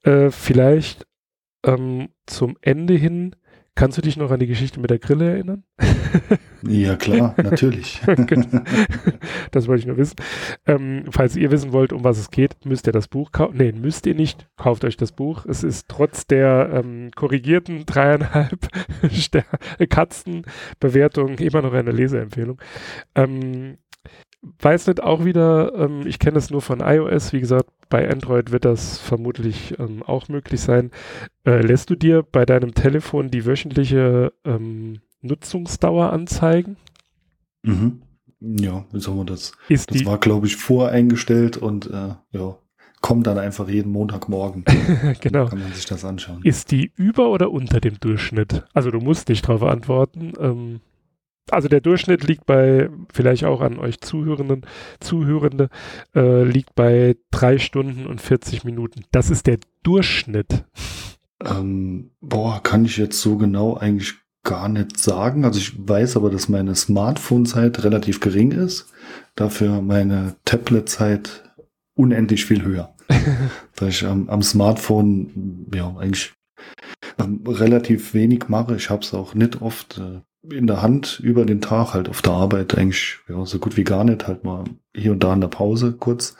Äh, 0.03 0.31
vielleicht 0.31 1.05
ähm, 1.63 2.09
zum 2.25 2.57
Ende 2.61 2.93
hin 2.93 3.35
Kannst 3.75 3.97
du 3.97 4.01
dich 4.01 4.15
noch 4.15 4.31
an 4.31 4.39
die 4.39 4.47
Geschichte 4.47 4.79
mit 4.79 4.89
der 4.89 4.99
Grille 4.99 5.31
erinnern? 5.31 5.63
ja, 6.65 6.95
klar, 6.95 7.35
natürlich. 7.35 8.01
das 9.51 9.67
wollte 9.67 9.79
ich 9.81 9.85
nur 9.85 9.97
wissen. 9.97 10.15
Ähm, 10.65 11.03
falls 11.09 11.35
ihr 11.35 11.51
wissen 11.51 11.73
wollt, 11.73 11.91
um 11.91 12.05
was 12.05 12.17
es 12.17 12.31
geht, 12.31 12.65
müsst 12.65 12.87
ihr 12.87 12.93
das 12.93 13.09
Buch 13.09 13.33
kaufen. 13.33 13.57
Nee, 13.57 13.73
müsst 13.73 14.05
ihr 14.05 14.15
nicht. 14.15 14.47
Kauft 14.55 14.85
euch 14.85 14.95
das 14.95 15.11
Buch. 15.11 15.45
Es 15.45 15.61
ist 15.61 15.89
trotz 15.89 16.25
der 16.25 16.69
ähm, 16.73 17.11
korrigierten 17.15 17.85
dreieinhalb 17.85 18.69
Katzenbewertung 19.89 21.37
immer 21.39 21.61
noch 21.61 21.73
eine 21.73 21.91
Leseempfehlung. 21.91 22.61
Ähm, 23.13 23.77
weiß 24.59 24.87
nicht 24.87 25.03
auch 25.03 25.25
wieder, 25.25 25.73
ähm, 25.75 26.05
ich 26.05 26.19
kenne 26.19 26.37
es 26.37 26.49
nur 26.49 26.61
von 26.61 26.79
iOS, 26.79 27.33
wie 27.33 27.39
gesagt, 27.39 27.69
bei 27.89 28.09
Android 28.09 28.51
wird 28.51 28.65
das 28.65 28.99
vermutlich 28.99 29.77
ähm, 29.79 30.01
auch 30.03 30.27
möglich 30.27 30.61
sein. 30.61 30.91
Äh, 31.45 31.61
lässt 31.61 31.89
du 31.89 31.95
dir 31.95 32.23
bei 32.23 32.45
deinem 32.45 32.73
Telefon 32.73 33.29
die 33.29 33.45
wöchentliche 33.45 34.33
ähm, 34.43 34.99
Nutzungsdauer 35.21 36.11
anzeigen? 36.11 36.77
Mhm. 37.63 38.01
Ja, 38.39 38.85
wie 38.91 38.99
soll 38.99 39.15
man 39.15 39.27
das? 39.27 39.53
Ist 39.69 39.93
das 39.93 40.05
war, 40.05 40.19
glaube 40.19 40.47
ich, 40.47 40.55
voreingestellt 40.55 41.57
und 41.57 41.89
äh, 41.89 42.15
ja, 42.31 42.57
kommt 43.01 43.27
dann 43.27 43.37
einfach 43.37 43.69
jeden 43.69 43.91
Montagmorgen. 43.91 44.65
genau. 45.21 45.47
Kann 45.47 45.59
man 45.59 45.73
sich 45.73 45.85
das 45.85 46.03
anschauen. 46.03 46.41
Ist 46.43 46.71
die 46.71 46.91
über 46.95 47.29
oder 47.29 47.51
unter 47.51 47.79
dem 47.79 47.99
Durchschnitt? 47.99 48.65
Also 48.73 48.91
du 48.91 48.99
musst 48.99 49.29
nicht 49.29 49.47
darauf 49.47 49.63
antworten. 49.63 50.33
Ähm, 50.39 50.81
also 51.51 51.67
der 51.67 51.81
Durchschnitt 51.81 52.23
liegt 52.23 52.45
bei, 52.45 52.89
vielleicht 53.13 53.43
auch 53.45 53.61
an 53.61 53.77
euch 53.77 54.01
Zuhörenden, 54.01 54.65
Zuhörende, 54.99 55.69
äh, 56.15 56.43
liegt 56.43 56.73
bei 56.75 57.15
drei 57.29 57.59
Stunden 57.59 58.07
und 58.07 58.21
40 58.21 58.63
Minuten. 58.63 59.03
Das 59.11 59.29
ist 59.29 59.45
der 59.45 59.59
Durchschnitt. 59.83 60.65
Ähm, 61.45 62.11
boah, 62.21 62.61
kann 62.61 62.85
ich 62.85 62.97
jetzt 62.97 63.21
so 63.21 63.37
genau 63.37 63.75
eigentlich 63.75 64.15
gar 64.43 64.69
nicht 64.69 64.99
sagen. 64.99 65.43
Also 65.43 65.59
ich 65.59 65.73
weiß 65.77 66.17
aber, 66.17 66.29
dass 66.29 66.49
meine 66.49 66.75
Smartphone-Zeit 66.75 67.83
relativ 67.83 68.19
gering 68.19 68.51
ist. 68.51 68.87
Dafür 69.35 69.81
meine 69.81 70.35
Tablet-Zeit 70.45 71.43
unendlich 71.95 72.45
viel 72.45 72.63
höher. 72.63 72.95
da 73.75 73.87
ich 73.87 74.03
ähm, 74.03 74.29
am 74.29 74.41
Smartphone 74.41 75.67
ja 75.73 75.95
eigentlich 75.97 76.33
ähm, 77.19 77.41
relativ 77.45 78.13
wenig 78.13 78.47
mache. 78.47 78.75
Ich 78.75 78.89
habe 78.89 79.01
es 79.01 79.13
auch 79.13 79.35
nicht 79.35 79.61
oft 79.61 79.99
äh, 79.99 80.21
in 80.55 80.67
der 80.67 80.81
Hand 80.81 81.19
über 81.23 81.45
den 81.45 81.61
Tag, 81.61 81.93
halt 81.93 82.09
auf 82.09 82.21
der 82.21 82.33
Arbeit 82.33 82.77
eigentlich 82.77 83.19
ja, 83.27 83.45
so 83.45 83.59
gut 83.59 83.77
wie 83.77 83.83
gar 83.83 84.03
nicht, 84.03 84.27
halt 84.27 84.43
mal 84.43 84.63
hier 84.95 85.11
und 85.11 85.23
da 85.23 85.33
in 85.33 85.41
der 85.41 85.47
Pause 85.47 85.93
kurz. 85.93 86.35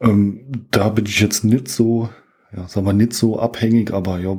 Ähm, 0.00 0.66
da 0.70 0.88
bin 0.88 1.06
ich 1.06 1.20
jetzt 1.20 1.44
nicht 1.44 1.68
so, 1.68 2.08
ja, 2.54 2.68
sag 2.68 2.84
mal, 2.84 2.92
nicht 2.92 3.14
so 3.14 3.38
abhängig, 3.38 3.92
aber 3.92 4.18
ja, 4.18 4.36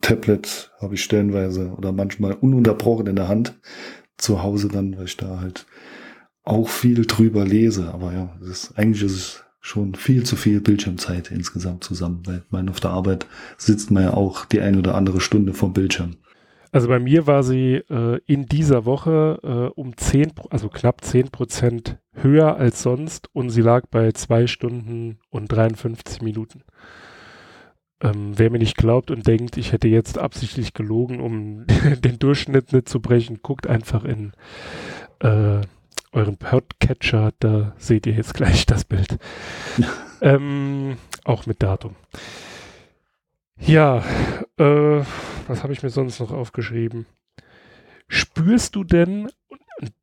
Tablet 0.00 0.72
habe 0.80 0.94
ich 0.94 1.04
stellenweise 1.04 1.72
oder 1.76 1.92
manchmal 1.92 2.32
ununterbrochen 2.32 3.06
in 3.06 3.16
der 3.16 3.28
Hand 3.28 3.58
zu 4.16 4.42
Hause 4.42 4.68
dann, 4.68 4.96
weil 4.96 5.04
ich 5.04 5.16
da 5.16 5.40
halt 5.40 5.66
auch 6.42 6.68
viel 6.68 7.04
drüber 7.06 7.44
lese. 7.44 7.92
Aber 7.92 8.12
ja, 8.12 8.36
ist, 8.48 8.78
eigentlich 8.78 9.02
ist 9.02 9.12
es 9.12 9.44
schon 9.60 9.94
viel 9.94 10.24
zu 10.24 10.36
viel 10.36 10.60
Bildschirmzeit 10.60 11.30
insgesamt 11.30 11.84
zusammen, 11.84 12.22
weil 12.24 12.44
man 12.50 12.68
auf 12.68 12.80
der 12.80 12.90
Arbeit 12.90 13.26
sitzt 13.58 13.90
man 13.90 14.04
ja 14.04 14.14
auch 14.14 14.44
die 14.44 14.60
ein 14.60 14.76
oder 14.76 14.94
andere 14.94 15.20
Stunde 15.20 15.54
vom 15.54 15.72
Bildschirm. 15.72 16.16
Also 16.72 16.88
bei 16.88 16.98
mir 16.98 17.26
war 17.26 17.42
sie 17.42 17.82
äh, 17.88 18.20
in 18.26 18.46
dieser 18.46 18.84
Woche 18.84 19.40
äh, 19.42 19.80
um 19.80 19.96
10, 19.96 20.32
also 20.50 20.68
knapp 20.68 21.04
10 21.04 21.30
Prozent 21.30 21.98
höher 22.22 22.56
als 22.56 22.82
sonst 22.82 23.28
und 23.34 23.50
sie 23.50 23.62
lag 23.62 23.86
bei 23.90 24.12
zwei 24.12 24.46
Stunden 24.46 25.18
und 25.30 25.48
53 25.48 26.22
Minuten. 26.22 26.62
Ähm, 28.00 28.32
wer 28.36 28.50
mir 28.50 28.58
nicht 28.58 28.76
glaubt 28.76 29.10
und 29.10 29.26
denkt, 29.26 29.56
ich 29.56 29.72
hätte 29.72 29.88
jetzt 29.88 30.18
absichtlich 30.18 30.74
gelogen, 30.74 31.20
um 31.20 31.66
den 32.00 32.18
Durchschnitt 32.18 32.72
nicht 32.72 32.88
zu 32.88 33.00
brechen, 33.00 33.40
guckt 33.42 33.66
einfach 33.66 34.04
in 34.04 34.32
äh, 35.20 35.60
euren 36.12 36.36
Podcatcher, 36.36 37.32
da 37.38 37.74
seht 37.78 38.06
ihr 38.06 38.14
jetzt 38.14 38.34
gleich 38.34 38.66
das 38.66 38.84
Bild. 38.84 39.18
ähm, 40.20 40.96
auch 41.24 41.46
mit 41.46 41.62
Datum. 41.62 41.94
Ja, 43.58 44.04
äh, 44.58 45.02
was 45.46 45.62
habe 45.62 45.72
ich 45.72 45.82
mir 45.82 45.90
sonst 45.90 46.20
noch 46.20 46.32
aufgeschrieben? 46.32 47.06
Spürst 48.08 48.76
du 48.76 48.84
denn, 48.84 49.28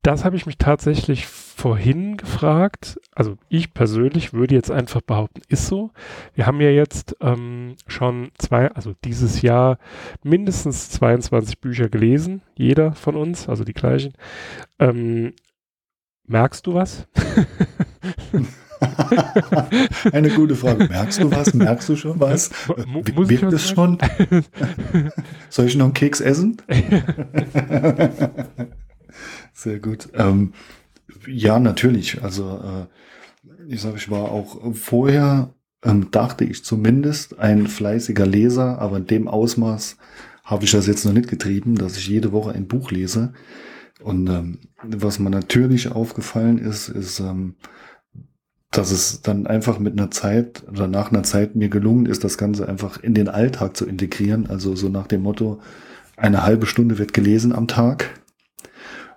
das 0.02 0.26
habe 0.26 0.36
ich 0.36 0.46
mich 0.46 0.58
tatsächlich 0.58 1.26
vorhin 1.54 2.18
gefragt, 2.18 3.00
also 3.14 3.38
ich 3.50 3.74
persönlich 3.74 4.34
würde 4.34 4.56
jetzt 4.56 4.72
einfach 4.72 5.02
behaupten, 5.02 5.42
ist 5.48 5.68
so. 5.68 5.92
Wir 6.34 6.46
haben 6.46 6.60
ja 6.62 6.70
jetzt 6.70 7.16
ähm, 7.22 7.76
schon 7.88 8.32
zwei, 8.38 8.72
also 8.72 8.94
dieses 9.04 9.42
Jahr 9.42 9.78
mindestens 10.24 10.90
22 10.90 11.60
Bücher 11.60 11.90
gelesen, 11.90 12.42
jeder 12.56 12.94
von 12.94 13.16
uns, 13.16 13.48
also 13.48 13.64
die 13.64 13.74
gleichen. 13.74 14.14
Ähm, 14.80 15.34
merkst 16.26 16.68
du 16.68 16.74
was? 16.74 17.08
Eine 20.12 20.30
gute 20.30 20.56
Frage. 20.56 20.88
Merkst 20.90 21.22
du 21.22 21.32
was? 21.32 21.54
Merkst 21.54 21.90
du 21.90 21.96
schon 21.96 22.20
was? 22.20 22.50
Muss 22.86 23.30
Wirkt 23.30 23.54
es 23.54 23.70
schon? 23.70 23.98
Soll 25.50 25.68
ich 25.68 25.76
noch 25.76 25.86
einen 25.86 25.94
Keks 25.94 26.20
essen? 26.20 26.58
Sehr 29.54 29.80
gut. 29.80 30.10
Ähm, 30.16 30.54
ja, 31.28 31.60
natürlich. 31.60 32.24
Also 32.24 32.60
äh, 32.64 33.72
ich 33.72 33.82
sage, 33.82 33.98
ich 33.98 34.10
war 34.10 34.32
auch 34.32 34.74
vorher, 34.74 35.54
ähm, 35.84 36.12
dachte 36.12 36.46
ich 36.46 36.64
zumindest, 36.64 37.40
ein 37.40 37.68
fleißiger 37.68 38.26
Leser, 38.26 38.80
aber 38.80 38.98
in 38.98 39.08
dem 39.08 39.28
Ausmaß 39.28 39.98
habe 40.44 40.66
ich 40.66 40.72
das 40.72 40.88
jetzt 40.88 41.06
noch 41.06 41.14
nicht 41.14 41.30
getrieben, 41.30 41.76
dass 41.76 41.98
ich 41.98 42.08
jede 42.08 42.32
Woche 42.32 42.52
ein 42.52 42.68
Buch 42.68 42.92
lese. 42.92 43.34
Und 44.02 44.30
ähm, 44.30 44.60
was 44.84 45.20
mir 45.20 45.30
natürlich 45.30 45.92
aufgefallen 45.92 46.58
ist, 46.58 46.90
ist, 46.90 47.20
ähm, 47.20 47.56
dass 48.72 48.92
es 48.92 49.22
dann 49.22 49.48
einfach 49.48 49.80
mit 49.80 49.94
einer 49.94 50.12
Zeit 50.12 50.64
oder 50.68 50.88
nach 50.88 51.12
einer 51.12 51.24
Zeit 51.24 51.56
mir 51.56 51.70
gelungen 51.70 52.08
ist, 52.08 52.24
das 52.24 52.38
Ganze 52.38 52.68
einfach 52.68 53.02
in 53.02 53.14
den 53.14 53.30
Alltag 53.30 53.78
zu 53.78 53.86
integrieren. 53.86 54.48
Also 54.48 54.76
so 54.76 54.90
nach 54.90 55.08
dem 55.08 55.22
Motto, 55.22 55.62
eine 56.18 56.44
halbe 56.44 56.66
Stunde 56.66 56.98
wird 56.98 57.14
gelesen 57.14 57.54
am 57.54 57.68
Tag. 57.68 58.20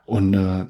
Und 0.04 0.34
äh, 0.34 0.66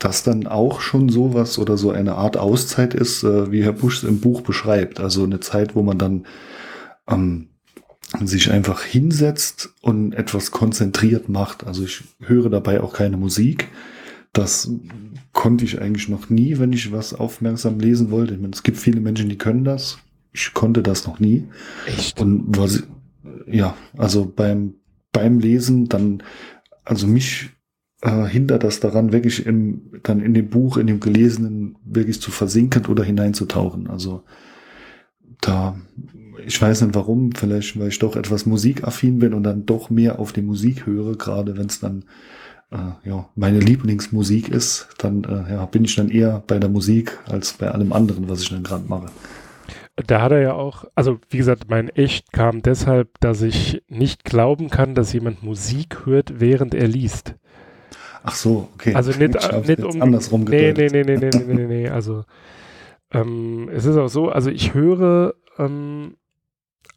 das 0.00 0.22
dann 0.22 0.46
auch 0.46 0.80
schon 0.80 1.10
sowas 1.10 1.58
oder 1.58 1.76
so 1.76 1.90
eine 1.90 2.14
Art 2.16 2.36
Auszeit 2.36 2.94
ist, 2.94 3.22
äh, 3.22 3.52
wie 3.52 3.62
Herr 3.62 3.74
Busch 3.74 3.98
es 3.98 4.08
im 4.08 4.20
Buch 4.20 4.40
beschreibt. 4.40 4.98
Also 4.98 5.22
eine 5.22 5.40
Zeit, 5.40 5.76
wo 5.76 5.82
man 5.82 5.98
dann 5.98 6.26
ähm, 7.06 7.48
sich 8.24 8.50
einfach 8.50 8.82
hinsetzt 8.82 9.74
und 9.82 10.14
etwas 10.14 10.50
konzentriert 10.50 11.28
macht. 11.28 11.66
Also 11.66 11.84
ich 11.84 12.02
höre 12.20 12.48
dabei 12.48 12.80
auch 12.80 12.94
keine 12.94 13.18
Musik. 13.18 13.68
Das 14.32 14.70
konnte 15.32 15.64
ich 15.64 15.80
eigentlich 15.80 16.08
noch 16.08 16.30
nie, 16.30 16.58
wenn 16.58 16.72
ich 16.72 16.92
was 16.92 17.12
aufmerksam 17.12 17.78
lesen 17.78 18.10
wollte. 18.10 18.34
Ich 18.34 18.40
meine, 18.40 18.54
es 18.54 18.62
gibt 18.62 18.78
viele 18.78 19.00
Menschen, 19.00 19.28
die 19.28 19.38
können 19.38 19.64
das. 19.64 19.98
Ich 20.32 20.54
konnte 20.54 20.82
das 20.82 21.06
noch 21.06 21.20
nie. 21.20 21.46
Echt? 21.86 22.20
Und 22.20 22.44
was, 22.56 22.84
ja, 23.46 23.76
also 23.98 24.24
beim, 24.24 24.74
beim 25.12 25.40
Lesen 25.40 25.88
dann, 25.88 26.22
also 26.84 27.06
mich 27.06 27.50
äh, 28.02 28.24
hindert 28.24 28.64
das 28.64 28.80
daran, 28.80 29.12
wirklich 29.12 29.46
im, 29.46 29.82
dann 30.02 30.20
in 30.20 30.34
dem 30.34 30.48
Buch, 30.48 30.76
in 30.76 30.86
dem 30.86 31.00
Gelesenen 31.00 31.76
wirklich 31.84 32.20
zu 32.20 32.30
versinken 32.30 32.86
oder 32.86 33.04
hineinzutauchen. 33.04 33.88
Also 33.88 34.24
da, 35.40 35.76
ich 36.46 36.60
weiß 36.60 36.82
nicht 36.82 36.94
warum, 36.94 37.32
vielleicht 37.32 37.78
weil 37.78 37.88
ich 37.88 37.98
doch 37.98 38.16
etwas 38.16 38.46
musikaffin 38.46 39.18
bin 39.18 39.34
und 39.34 39.42
dann 39.42 39.66
doch 39.66 39.90
mehr 39.90 40.18
auf 40.18 40.32
die 40.32 40.42
Musik 40.42 40.86
höre, 40.86 41.16
gerade 41.16 41.56
wenn 41.56 41.66
es 41.66 41.80
dann 41.80 42.04
äh, 42.70 43.08
ja, 43.08 43.28
meine 43.34 43.58
Lieblingsmusik 43.58 44.48
ist, 44.48 44.88
dann 44.98 45.24
äh, 45.24 45.52
ja, 45.54 45.66
bin 45.66 45.84
ich 45.84 45.96
dann 45.96 46.08
eher 46.08 46.42
bei 46.46 46.58
der 46.58 46.70
Musik 46.70 47.18
als 47.28 47.54
bei 47.54 47.70
allem 47.70 47.92
anderen, 47.92 48.28
was 48.28 48.42
ich 48.42 48.50
dann 48.50 48.62
gerade 48.62 48.84
mache. 48.88 49.06
Da 50.06 50.22
hat 50.22 50.32
er 50.32 50.40
ja 50.40 50.52
auch, 50.54 50.84
also 50.94 51.18
wie 51.28 51.36
gesagt, 51.36 51.68
mein 51.68 51.88
Echt 51.90 52.32
kam 52.32 52.62
deshalb, 52.62 53.20
dass 53.20 53.42
ich 53.42 53.82
nicht 53.88 54.24
glauben 54.24 54.70
kann, 54.70 54.94
dass 54.94 55.12
jemand 55.12 55.42
Musik 55.42 56.06
hört, 56.06 56.40
während 56.40 56.74
er 56.74 56.88
liest. 56.88 57.34
Ach 58.22 58.34
so, 58.34 58.68
okay. 58.74 58.94
Also 58.94 59.10
nicht, 59.12 59.34
nicht 59.66 59.82
um. 59.82 60.02
Andersrum 60.02 60.44
nee, 60.44 60.72
nee, 60.72 60.88
nee, 60.88 61.04
nee, 61.04 61.16
nee, 61.16 61.30
nee, 61.32 61.54
nee, 61.54 61.66
nee. 61.66 61.88
Also 61.88 62.24
ähm, 63.12 63.68
es 63.72 63.84
ist 63.84 63.96
auch 63.96 64.08
so, 64.08 64.28
also 64.28 64.50
ich 64.50 64.74
höre 64.74 65.34
ähm, 65.58 66.16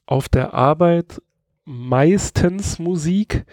auf 0.05 0.29
der 0.29 0.53
Arbeit 0.53 1.21
meistens 1.65 2.77
Musik, 2.77 3.45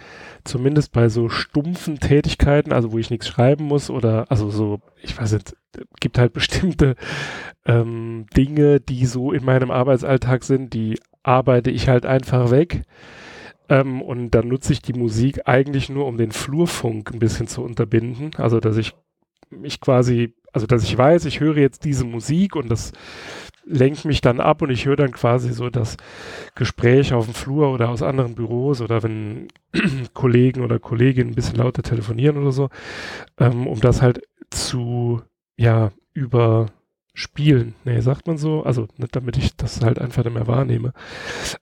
zumindest 0.45 0.93
bei 0.93 1.09
so 1.09 1.29
stumpfen 1.29 2.01
Tätigkeiten, 2.01 2.73
also 2.73 2.93
wo 2.93 2.99
ich 2.99 3.11
nichts 3.11 3.29
schreiben 3.29 3.65
muss 3.65 3.89
oder 3.89 4.27
also 4.31 4.51
so, 4.51 4.81
ich 5.01 5.17
weiß 5.17 5.33
nicht, 5.33 5.57
gibt 6.01 6.19
halt 6.19 6.33
bestimmte 6.33 6.97
ähm, 7.67 8.27
Dinge, 8.37 8.81
die 8.81 9.07
so 9.07 9.33
in 9.33 9.45
meinem 9.45 9.71
Arbeitsalltag 9.71 10.45
sind, 10.45 10.75
die 10.75 10.99
arbeite 11.23 11.71
ich 11.71 11.89
halt 11.89 12.05
einfach 12.05 12.51
weg. 12.51 12.83
Ähm, 13.71 14.03
und 14.03 14.33
dann 14.33 14.49
nutze 14.49 14.73
ich 14.73 14.83
die 14.83 14.93
Musik 14.93 15.49
eigentlich 15.49 15.89
nur, 15.89 16.07
um 16.07 16.19
den 16.19 16.33
Flurfunk 16.33 17.13
ein 17.13 17.21
bisschen 17.21 17.47
zu 17.47 17.63
unterbinden. 17.63 18.33
Also, 18.37 18.61
dass 18.61 18.77
ich 18.77 18.95
mich 19.49 19.81
quasi, 19.81 20.35
also 20.53 20.67
dass 20.67 20.83
ich 20.83 20.99
weiß, 20.99 21.25
ich 21.25 21.41
höre 21.41 21.57
jetzt 21.57 21.85
diese 21.85 22.05
Musik 22.05 22.57
und 22.57 22.69
das 22.69 22.93
lenkt 23.65 24.05
mich 24.05 24.21
dann 24.21 24.41
ab 24.41 24.63
und 24.63 24.71
ich 24.71 24.87
höre 24.87 24.97
dann 24.97 25.13
quasi 25.13 25.53
so 25.53 25.71
das 25.71 25.97
Gespräch 26.57 27.13
auf 27.13 27.27
dem 27.27 27.35
Flur 27.35 27.73
oder 27.73 27.89
aus 27.91 28.03
anderen 28.03 28.35
Büros 28.35 28.81
oder 28.81 29.03
wenn 29.03 29.49
Kollegen 30.15 30.63
oder 30.63 30.81
Kolleginnen 30.81 31.31
ein 31.31 31.37
bisschen 31.37 31.57
lauter 31.57 31.83
telefonieren 31.83 32.39
oder 32.39 32.53
so, 32.53 32.71
ähm, 33.39 33.69
um 33.69 33.81
das 33.81 34.03
halt 34.03 34.23
zu, 34.51 35.23
ja, 35.57 35.93
überspielen. 37.15 37.75
Nee, 37.85 38.01
sagt 38.01 38.27
man 38.27 38.39
so. 38.39 38.63
Also 38.63 38.89
nicht 38.97 39.15
damit 39.15 39.37
ich 39.37 39.57
das 39.57 39.83
halt 39.83 39.99
einfach 39.99 40.25
nicht 40.25 40.35
mehr 40.35 40.47
wahrnehme. 40.47 40.93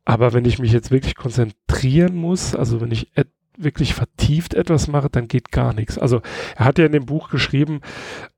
Aber 0.05 0.33
wenn 0.33 0.45
ich 0.45 0.59
mich 0.59 0.73
jetzt 0.73 0.91
wirklich 0.91 1.15
konzentrieren 1.15 2.15
muss, 2.15 2.55
also 2.55 2.81
wenn 2.81 2.91
ich 2.91 3.09
wirklich 3.57 3.95
vertieft 3.95 4.55
etwas 4.55 4.87
mache, 4.87 5.09
dann 5.11 5.27
geht 5.27 5.51
gar 5.51 5.73
nichts. 5.73 5.99
Also 5.99 6.21
er 6.57 6.65
hat 6.65 6.79
ja 6.79 6.87
in 6.87 6.93
dem 6.93 7.07
Buch 7.07 7.29
geschrieben, 7.29 7.81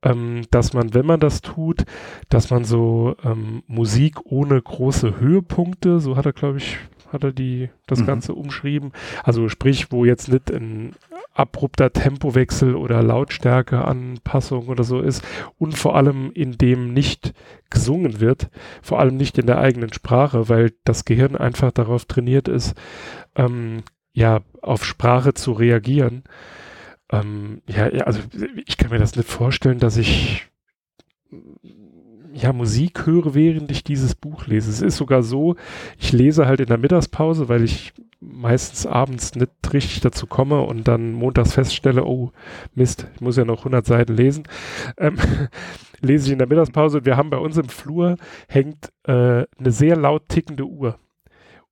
ähm, 0.02 0.42
dass 0.50 0.72
man, 0.72 0.94
wenn 0.94 1.04
man 1.04 1.20
das 1.20 1.42
tut, 1.42 1.84
dass 2.30 2.50
man 2.50 2.64
so 2.64 3.16
ähm, 3.22 3.62
Musik 3.66 4.24
ohne 4.24 4.60
große 4.60 5.20
Höhepunkte, 5.20 6.00
so 6.00 6.16
hat 6.16 6.24
er, 6.24 6.32
glaube 6.32 6.56
ich, 6.58 6.78
hat 7.12 7.22
er 7.22 7.32
die, 7.32 7.68
das 7.86 8.00
mhm. 8.00 8.06
Ganze 8.06 8.34
umschrieben. 8.34 8.92
Also 9.22 9.50
sprich, 9.50 9.92
wo 9.92 10.06
jetzt 10.06 10.28
nicht 10.28 10.50
ein 10.50 10.94
abrupter 11.40 11.92
Tempowechsel 11.92 12.74
oder 12.74 13.02
Lautstärkeanpassung 13.02 14.68
oder 14.68 14.84
so 14.84 15.00
ist 15.00 15.24
und 15.58 15.76
vor 15.76 15.96
allem 15.96 16.30
in 16.32 16.52
dem 16.52 16.92
nicht 16.92 17.32
gesungen 17.70 18.20
wird, 18.20 18.50
vor 18.82 19.00
allem 19.00 19.16
nicht 19.16 19.38
in 19.38 19.46
der 19.46 19.58
eigenen 19.58 19.92
Sprache, 19.92 20.48
weil 20.48 20.72
das 20.84 21.04
Gehirn 21.04 21.36
einfach 21.36 21.72
darauf 21.72 22.04
trainiert 22.04 22.48
ist, 22.48 22.74
ähm, 23.36 23.82
ja, 24.12 24.40
auf 24.60 24.84
Sprache 24.84 25.34
zu 25.34 25.52
reagieren. 25.52 26.24
ähm, 27.12 27.62
ja, 27.66 27.86
also 28.04 28.20
ich 28.66 28.76
kann 28.76 28.90
mir 28.90 28.98
das 28.98 29.16
nicht 29.16 29.28
vorstellen, 29.28 29.78
dass 29.78 29.96
ich 29.96 30.49
ja, 32.34 32.52
Musik 32.52 33.06
höre, 33.06 33.34
während 33.34 33.70
ich 33.70 33.84
dieses 33.84 34.14
Buch 34.14 34.46
lese. 34.46 34.70
Es 34.70 34.82
ist 34.82 34.96
sogar 34.96 35.22
so, 35.22 35.56
ich 35.98 36.12
lese 36.12 36.46
halt 36.46 36.60
in 36.60 36.66
der 36.66 36.78
Mittagspause, 36.78 37.48
weil 37.48 37.64
ich 37.64 37.92
meistens 38.20 38.86
abends 38.86 39.34
nicht 39.34 39.50
richtig 39.72 40.00
dazu 40.00 40.26
komme 40.26 40.60
und 40.60 40.86
dann 40.86 41.12
montags 41.12 41.54
feststelle, 41.54 42.04
oh 42.04 42.32
Mist, 42.74 43.06
ich 43.14 43.20
muss 43.20 43.36
ja 43.36 43.44
noch 43.44 43.60
100 43.60 43.86
Seiten 43.86 44.14
lesen, 44.14 44.44
ähm, 44.98 45.16
lese 46.00 46.26
ich 46.26 46.32
in 46.32 46.38
der 46.38 46.48
Mittagspause. 46.48 47.04
Wir 47.04 47.16
haben 47.16 47.30
bei 47.30 47.38
uns 47.38 47.56
im 47.56 47.68
Flur 47.68 48.16
hängt 48.48 48.92
äh, 49.04 49.46
eine 49.58 49.70
sehr 49.70 49.96
laut 49.96 50.28
tickende 50.28 50.64
Uhr. 50.64 50.98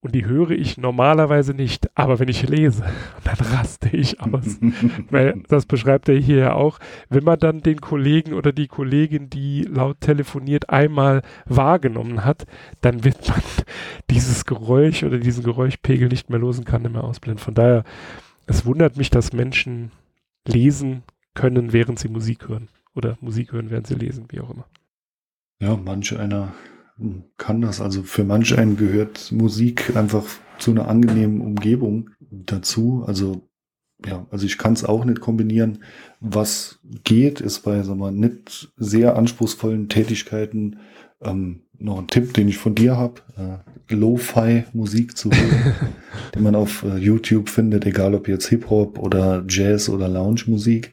Und 0.01 0.14
die 0.14 0.26
höre 0.26 0.51
ich 0.51 0.78
normalerweise 0.78 1.55
nicht, 1.55 1.90
aber 1.96 2.20
wenn 2.20 2.28
ich 2.28 2.49
lese, 2.49 2.84
dann 3.24 3.34
raste 3.34 3.88
ich 3.88 4.20
aus. 4.20 4.59
Weil 5.11 5.42
das 5.49 5.66
beschreibt 5.66 6.09
er 6.09 6.16
hier 6.16 6.36
ja 6.36 6.53
auch. 6.55 6.78
Wenn 7.09 7.24
man 7.24 7.38
dann 7.38 7.62
den 7.62 7.80
Kollegen 7.80 8.34
oder 8.34 8.53
die 8.53 8.68
Kollegin, 8.68 9.28
die 9.28 9.62
laut 9.62 10.01
telefoniert, 10.01 10.70
einmal 10.70 11.22
wahrgenommen 11.46 12.24
hat, 12.24 12.46
dann 12.80 13.03
wird 13.03 13.28
man 13.28 13.42
dieses 14.11 14.44
Geräusch 14.44 15.03
oder 15.03 15.18
diesen 15.18 15.42
Geräuschpegel 15.42 16.09
nicht 16.09 16.30
mehr 16.30 16.38
los 16.38 16.59
und 16.59 16.64
kann 16.64 16.82
nicht 16.82 16.92
mehr 16.92 17.05
ausblenden. 17.05 17.42
Von 17.42 17.55
daher, 17.55 17.82
es 18.46 18.64
wundert 18.64 18.96
mich, 18.96 19.11
dass 19.11 19.32
Menschen 19.32 19.90
lesen 20.46 21.03
können, 21.34 21.72
während 21.72 21.99
sie 21.99 22.09
Musik 22.09 22.49
hören. 22.49 22.68
Oder 22.94 23.18
Musik 23.20 23.53
hören, 23.53 23.70
während 23.70 23.88
sie 23.88 23.94
lesen, 23.94 24.26
wie 24.30 24.40
auch 24.40 24.51
immer. 24.51 24.66
Ja, 25.61 25.76
manch 25.76 26.16
einer 26.16 26.53
kann 27.36 27.61
das. 27.61 27.80
Also 27.80 28.03
für 28.03 28.24
manch 28.24 28.57
einen 28.59 28.76
gehört 28.76 29.32
Musik 29.32 29.96
einfach 29.96 30.24
zu 30.59 30.72
einer 30.72 30.88
angenehmen 30.88 31.40
Umgebung 31.40 32.11
dazu. 32.30 33.05
Also 33.07 33.42
ja, 34.07 34.26
also 34.30 34.46
ich 34.46 34.59
kann 34.59 34.74
es 34.74 34.84
auch 34.84 35.05
nicht 35.05 35.20
kombinieren. 35.20 35.82
Was 36.20 36.80
geht, 37.05 37.40
ist 37.40 37.61
bei 37.61 37.82
sagen 37.82 37.99
wir, 37.99 38.11
nicht 38.11 38.72
sehr 38.76 39.16
anspruchsvollen 39.16 39.88
Tätigkeiten 39.88 40.78
ähm, 41.20 41.62
noch 41.78 41.99
ein 41.99 42.07
Tipp, 42.07 42.34
den 42.34 42.49
ich 42.49 42.59
von 42.59 42.74
dir 42.74 42.96
habe, 42.96 43.22
äh, 43.36 43.94
Lo-Fi-Musik 43.94 45.16
zu 45.16 45.30
hören, 45.30 45.74
den 46.34 46.42
man 46.42 46.55
auf 46.55 46.84
äh, 46.84 46.96
YouTube 46.96 47.49
findet, 47.49 47.86
egal 47.86 48.14
ob 48.14 48.28
jetzt 48.28 48.49
Hip-Hop 48.49 48.99
oder 48.99 49.44
Jazz 49.49 49.88
oder 49.88 50.09
Lounge-Musik. 50.09 50.92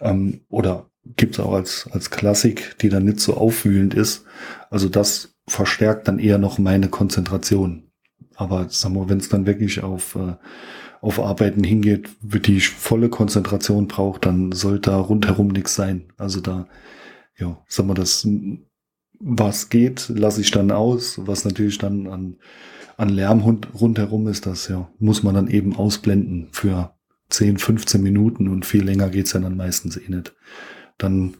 Ähm, 0.00 0.40
oder 0.48 0.90
gibt's 1.04 1.40
auch 1.40 1.52
als, 1.52 1.88
als 1.92 2.10
Klassik, 2.10 2.76
die 2.80 2.88
dann 2.88 3.04
nicht 3.04 3.20
so 3.20 3.34
aufwühlend 3.34 3.94
ist. 3.94 4.24
Also 4.70 4.88
das 4.88 5.34
verstärkt 5.46 6.08
dann 6.08 6.18
eher 6.18 6.38
noch 6.38 6.58
meine 6.58 6.88
Konzentration. 6.88 7.90
Aber 8.36 8.68
sagen 8.68 8.94
wir, 8.94 9.08
wenn 9.08 9.18
es 9.18 9.28
dann 9.28 9.46
wirklich 9.46 9.82
auf, 9.82 10.16
äh, 10.16 10.34
auf 11.00 11.20
Arbeiten 11.20 11.64
hingeht, 11.64 12.08
die 12.22 12.56
ich 12.56 12.68
volle 12.68 13.08
Konzentration 13.08 13.88
brauche, 13.88 14.20
dann 14.20 14.52
sollte 14.52 14.90
da 14.90 14.98
rundherum 14.98 15.48
nichts 15.48 15.74
sein. 15.74 16.12
Also 16.16 16.40
da, 16.40 16.68
ja, 17.36 17.58
sagen 17.68 17.88
wir, 17.88 17.94
das, 17.94 18.26
was 19.18 19.68
geht, 19.68 20.08
lasse 20.08 20.40
ich 20.40 20.50
dann 20.50 20.70
aus. 20.70 21.20
Was 21.26 21.44
natürlich 21.44 21.78
dann 21.78 22.06
an, 22.06 22.36
an 22.96 23.08
Lärm 23.08 23.40
rundherum 23.40 24.28
ist, 24.28 24.46
das 24.46 24.68
ja, 24.68 24.88
muss 24.98 25.22
man 25.22 25.34
dann 25.34 25.48
eben 25.48 25.76
ausblenden 25.76 26.48
für 26.52 26.94
10, 27.30 27.58
15 27.58 28.02
Minuten 28.02 28.48
und 28.48 28.66
viel 28.66 28.84
länger 28.84 29.10
geht's 29.10 29.32
ja 29.32 29.40
dann 29.40 29.56
meistens 29.56 29.96
eh 29.96 30.08
nicht 30.08 30.34
dann 31.02 31.34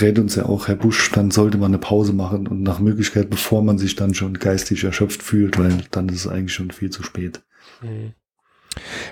rät 0.00 0.18
uns 0.18 0.34
ja 0.34 0.46
auch 0.46 0.68
Herr 0.68 0.76
Busch, 0.76 1.10
dann 1.12 1.30
sollte 1.30 1.58
man 1.58 1.70
eine 1.70 1.78
Pause 1.78 2.12
machen 2.12 2.46
und 2.48 2.62
nach 2.62 2.80
Möglichkeit, 2.80 3.30
bevor 3.30 3.62
man 3.62 3.78
sich 3.78 3.96
dann 3.96 4.14
schon 4.14 4.34
geistig 4.34 4.84
erschöpft 4.84 5.22
fühlt, 5.22 5.58
weil 5.58 5.84
dann 5.90 6.08
ist 6.08 6.26
es 6.26 6.28
eigentlich 6.28 6.54
schon 6.54 6.70
viel 6.70 6.90
zu 6.90 7.02
spät. 7.02 7.42
Mhm. 7.82 8.14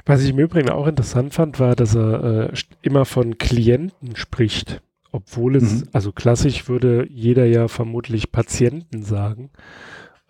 Was 0.04 0.22
ich 0.22 0.30
im 0.30 0.38
Übrigen 0.40 0.70
auch 0.70 0.88
interessant 0.88 1.34
fand, 1.34 1.60
war, 1.60 1.76
dass 1.76 1.94
er 1.94 2.50
äh, 2.50 2.52
immer 2.82 3.04
von 3.04 3.38
Klienten 3.38 4.16
spricht, 4.16 4.82
obwohl 5.12 5.56
es, 5.56 5.82
mhm. 5.82 5.88
also 5.92 6.10
klassisch 6.10 6.68
würde 6.68 7.06
jeder 7.08 7.44
ja 7.44 7.68
vermutlich 7.68 8.32
Patienten 8.32 9.04
sagen. 9.04 9.50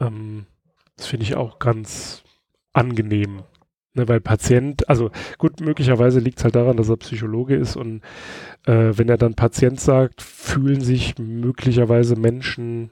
Ähm, 0.00 0.44
das 0.96 1.06
finde 1.06 1.24
ich 1.24 1.34
auch 1.34 1.58
ganz 1.58 2.22
angenehm. 2.74 3.42
Ne, 3.94 4.08
weil 4.08 4.20
Patient, 4.20 4.88
also 4.88 5.10
gut, 5.36 5.60
möglicherweise 5.60 6.18
liegt 6.18 6.38
es 6.38 6.44
halt 6.44 6.56
daran, 6.56 6.78
dass 6.78 6.88
er 6.88 6.96
Psychologe 6.96 7.56
ist 7.56 7.76
und 7.76 8.00
äh, 8.64 8.92
wenn 8.96 9.10
er 9.10 9.18
dann 9.18 9.34
Patient 9.34 9.78
sagt, 9.78 10.22
fühlen 10.22 10.80
sich 10.80 11.18
möglicherweise 11.18 12.16
Menschen 12.16 12.90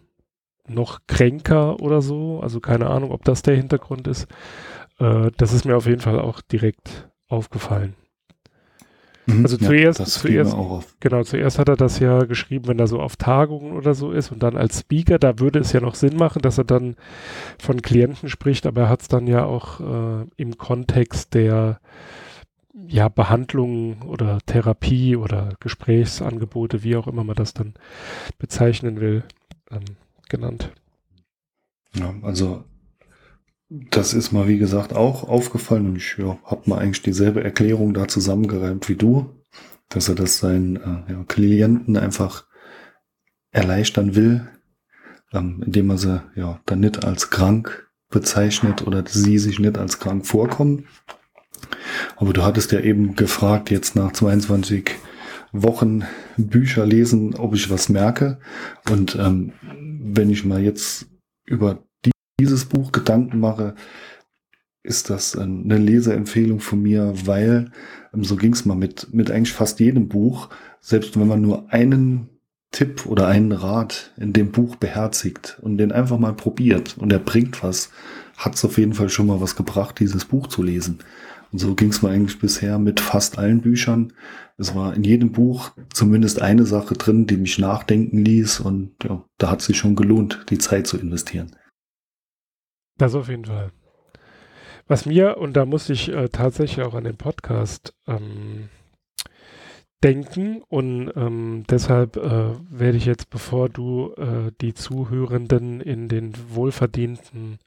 noch 0.68 1.00
kränker 1.06 1.80
oder 1.80 2.02
so. 2.02 2.40
Also 2.40 2.60
keine 2.60 2.88
Ahnung, 2.88 3.12
ob 3.12 3.24
das 3.24 3.42
der 3.42 3.56
Hintergrund 3.56 4.08
ist. 4.08 4.26
Äh, 4.98 5.30
das 5.36 5.52
ist 5.52 5.64
mir 5.64 5.76
auf 5.76 5.86
jeden 5.86 6.00
Fall 6.02 6.20
auch 6.20 6.42
direkt 6.42 7.08
aufgefallen. 7.28 7.94
Mhm, 9.30 9.44
also 9.44 9.56
zuerst, 9.56 10.00
ja, 10.00 10.06
zuerst 10.06 10.56
genau, 11.00 11.22
zuerst 11.24 11.58
hat 11.58 11.68
er 11.68 11.76
das 11.76 11.98
ja 11.98 12.24
geschrieben, 12.24 12.68
wenn 12.68 12.78
er 12.78 12.86
so 12.86 13.00
auf 13.00 13.16
Tagungen 13.16 13.72
oder 13.72 13.94
so 13.94 14.12
ist 14.12 14.32
und 14.32 14.42
dann 14.42 14.56
als 14.56 14.80
Speaker, 14.80 15.18
da 15.18 15.38
würde 15.38 15.58
es 15.60 15.72
ja 15.72 15.80
noch 15.80 15.94
Sinn 15.94 16.16
machen, 16.16 16.42
dass 16.42 16.58
er 16.58 16.64
dann 16.64 16.96
von 17.58 17.82
Klienten 17.82 18.28
spricht, 18.28 18.66
aber 18.66 18.82
er 18.82 18.88
hat 18.88 19.02
es 19.02 19.08
dann 19.08 19.26
ja 19.26 19.44
auch 19.44 19.80
äh, 19.80 20.26
im 20.36 20.58
Kontext 20.58 21.34
der 21.34 21.80
ja, 22.86 23.08
Behandlung 23.08 24.02
oder 24.02 24.38
Therapie 24.46 25.16
oder 25.16 25.54
Gesprächsangebote, 25.60 26.82
wie 26.82 26.96
auch 26.96 27.06
immer 27.06 27.24
man 27.24 27.36
das 27.36 27.54
dann 27.54 27.74
bezeichnen 28.38 29.00
will, 29.00 29.24
ähm, 29.70 29.84
genannt. 30.28 30.72
Ja, 31.94 32.14
also 32.22 32.64
das 33.70 34.14
ist 34.14 34.32
mal, 34.32 34.48
wie 34.48 34.58
gesagt, 34.58 34.94
auch 34.94 35.28
aufgefallen 35.28 35.86
und 35.86 35.96
ich 35.96 36.16
ja, 36.18 36.38
habe 36.44 36.68
mal 36.68 36.78
eigentlich 36.78 37.02
dieselbe 37.02 37.44
Erklärung 37.44 37.94
da 37.94 38.08
zusammengereimt 38.08 38.88
wie 38.88 38.96
du, 38.96 39.30
dass 39.88 40.08
er 40.08 40.16
das 40.16 40.38
seinen 40.38 40.76
äh, 40.76 41.12
ja, 41.12 41.24
Klienten 41.28 41.96
einfach 41.96 42.46
erleichtern 43.52 44.16
will, 44.16 44.48
ähm, 45.32 45.62
indem 45.64 45.90
er 45.90 45.98
sie 45.98 46.22
ja 46.34 46.60
dann 46.66 46.80
nicht 46.80 47.04
als 47.04 47.30
krank 47.30 47.88
bezeichnet 48.08 48.84
oder 48.86 49.04
sie 49.06 49.38
sich 49.38 49.60
nicht 49.60 49.78
als 49.78 50.00
krank 50.00 50.26
vorkommen. 50.26 50.86
Aber 52.16 52.32
du 52.32 52.42
hattest 52.42 52.72
ja 52.72 52.80
eben 52.80 53.14
gefragt, 53.14 53.70
jetzt 53.70 53.94
nach 53.94 54.12
22 54.12 54.90
Wochen 55.52 56.02
Bücher 56.36 56.86
lesen, 56.86 57.34
ob 57.36 57.54
ich 57.54 57.70
was 57.70 57.88
merke. 57.88 58.40
Und 58.90 59.16
ähm, 59.16 59.52
wenn 59.62 60.30
ich 60.30 60.44
mal 60.44 60.60
jetzt 60.60 61.06
über 61.44 61.84
dieses 62.40 62.64
Buch 62.64 62.90
Gedanken 62.90 63.38
mache, 63.38 63.74
ist 64.82 65.10
das 65.10 65.36
eine 65.36 65.76
Leseempfehlung 65.76 66.60
von 66.60 66.80
mir, 66.80 67.12
weil 67.26 67.70
ähm, 68.14 68.24
so 68.24 68.36
ging 68.36 68.54
es 68.54 68.64
mal 68.64 68.76
mit, 68.76 69.12
mit 69.12 69.30
eigentlich 69.30 69.52
fast 69.52 69.78
jedem 69.78 70.08
Buch, 70.08 70.48
selbst 70.80 71.18
wenn 71.20 71.28
man 71.28 71.42
nur 71.42 71.70
einen 71.70 72.30
Tipp 72.72 73.04
oder 73.06 73.26
einen 73.26 73.52
Rat 73.52 74.12
in 74.16 74.32
dem 74.32 74.52
Buch 74.52 74.76
beherzigt 74.76 75.58
und 75.60 75.76
den 75.76 75.92
einfach 75.92 76.18
mal 76.18 76.32
probiert 76.32 76.96
und 76.98 77.12
er 77.12 77.18
bringt 77.18 77.62
was, 77.62 77.90
hat 78.36 78.54
es 78.54 78.64
auf 78.64 78.78
jeden 78.78 78.94
Fall 78.94 79.10
schon 79.10 79.26
mal 79.26 79.40
was 79.40 79.54
gebracht, 79.54 80.00
dieses 80.00 80.24
Buch 80.24 80.46
zu 80.46 80.62
lesen. 80.62 81.00
Und 81.52 81.58
so 81.58 81.74
ging 81.74 81.90
es 81.90 82.00
mir 82.00 82.10
eigentlich 82.10 82.38
bisher 82.38 82.78
mit 82.78 83.00
fast 83.00 83.38
allen 83.38 83.60
Büchern. 83.60 84.12
Es 84.56 84.74
war 84.74 84.94
in 84.94 85.02
jedem 85.02 85.32
Buch 85.32 85.72
zumindest 85.92 86.40
eine 86.40 86.64
Sache 86.64 86.94
drin, 86.94 87.26
die 87.26 87.36
mich 87.36 87.58
nachdenken 87.58 88.24
ließ 88.24 88.60
und 88.60 88.92
ja, 89.02 89.24
da 89.36 89.50
hat 89.50 89.60
sich 89.60 89.76
schon 89.76 89.96
gelohnt, 89.96 90.46
die 90.48 90.58
Zeit 90.58 90.86
zu 90.86 90.96
investieren. 90.96 91.50
Das 93.00 93.14
auf 93.14 93.30
jeden 93.30 93.46
Fall. 93.46 93.70
Was 94.86 95.06
mir, 95.06 95.38
und 95.38 95.56
da 95.56 95.64
muss 95.64 95.88
ich 95.88 96.12
äh, 96.12 96.28
tatsächlich 96.28 96.84
auch 96.84 96.92
an 96.92 97.04
den 97.04 97.16
Podcast 97.16 97.94
ähm, 98.06 98.68
denken 100.04 100.62
und 100.68 101.10
ähm, 101.16 101.64
deshalb 101.70 102.18
äh, 102.18 102.50
werde 102.68 102.98
ich 102.98 103.06
jetzt, 103.06 103.30
bevor 103.30 103.70
du 103.70 104.12
äh, 104.18 104.52
die 104.60 104.74
Zuhörenden 104.74 105.80
in 105.80 106.08
den 106.08 106.34
wohlverdienten 106.50 107.58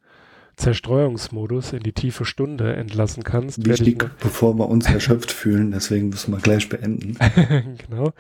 Zerstreuungsmodus 0.55 1.73
in 1.73 1.81
die 1.81 1.93
tiefe 1.93 2.25
Stunde 2.25 2.75
entlassen 2.75 3.23
kannst. 3.23 3.65
Wichtig, 3.65 4.05
bevor 4.19 4.53
wir 4.59 4.69
uns 4.69 4.85
erschöpft 4.85 5.31
fühlen, 5.31 5.71
deswegen 5.71 6.09
müssen 6.09 6.31
wir 6.31 6.41
gleich 6.41 6.69
beenden. 6.69 7.17
genau. 7.89 8.11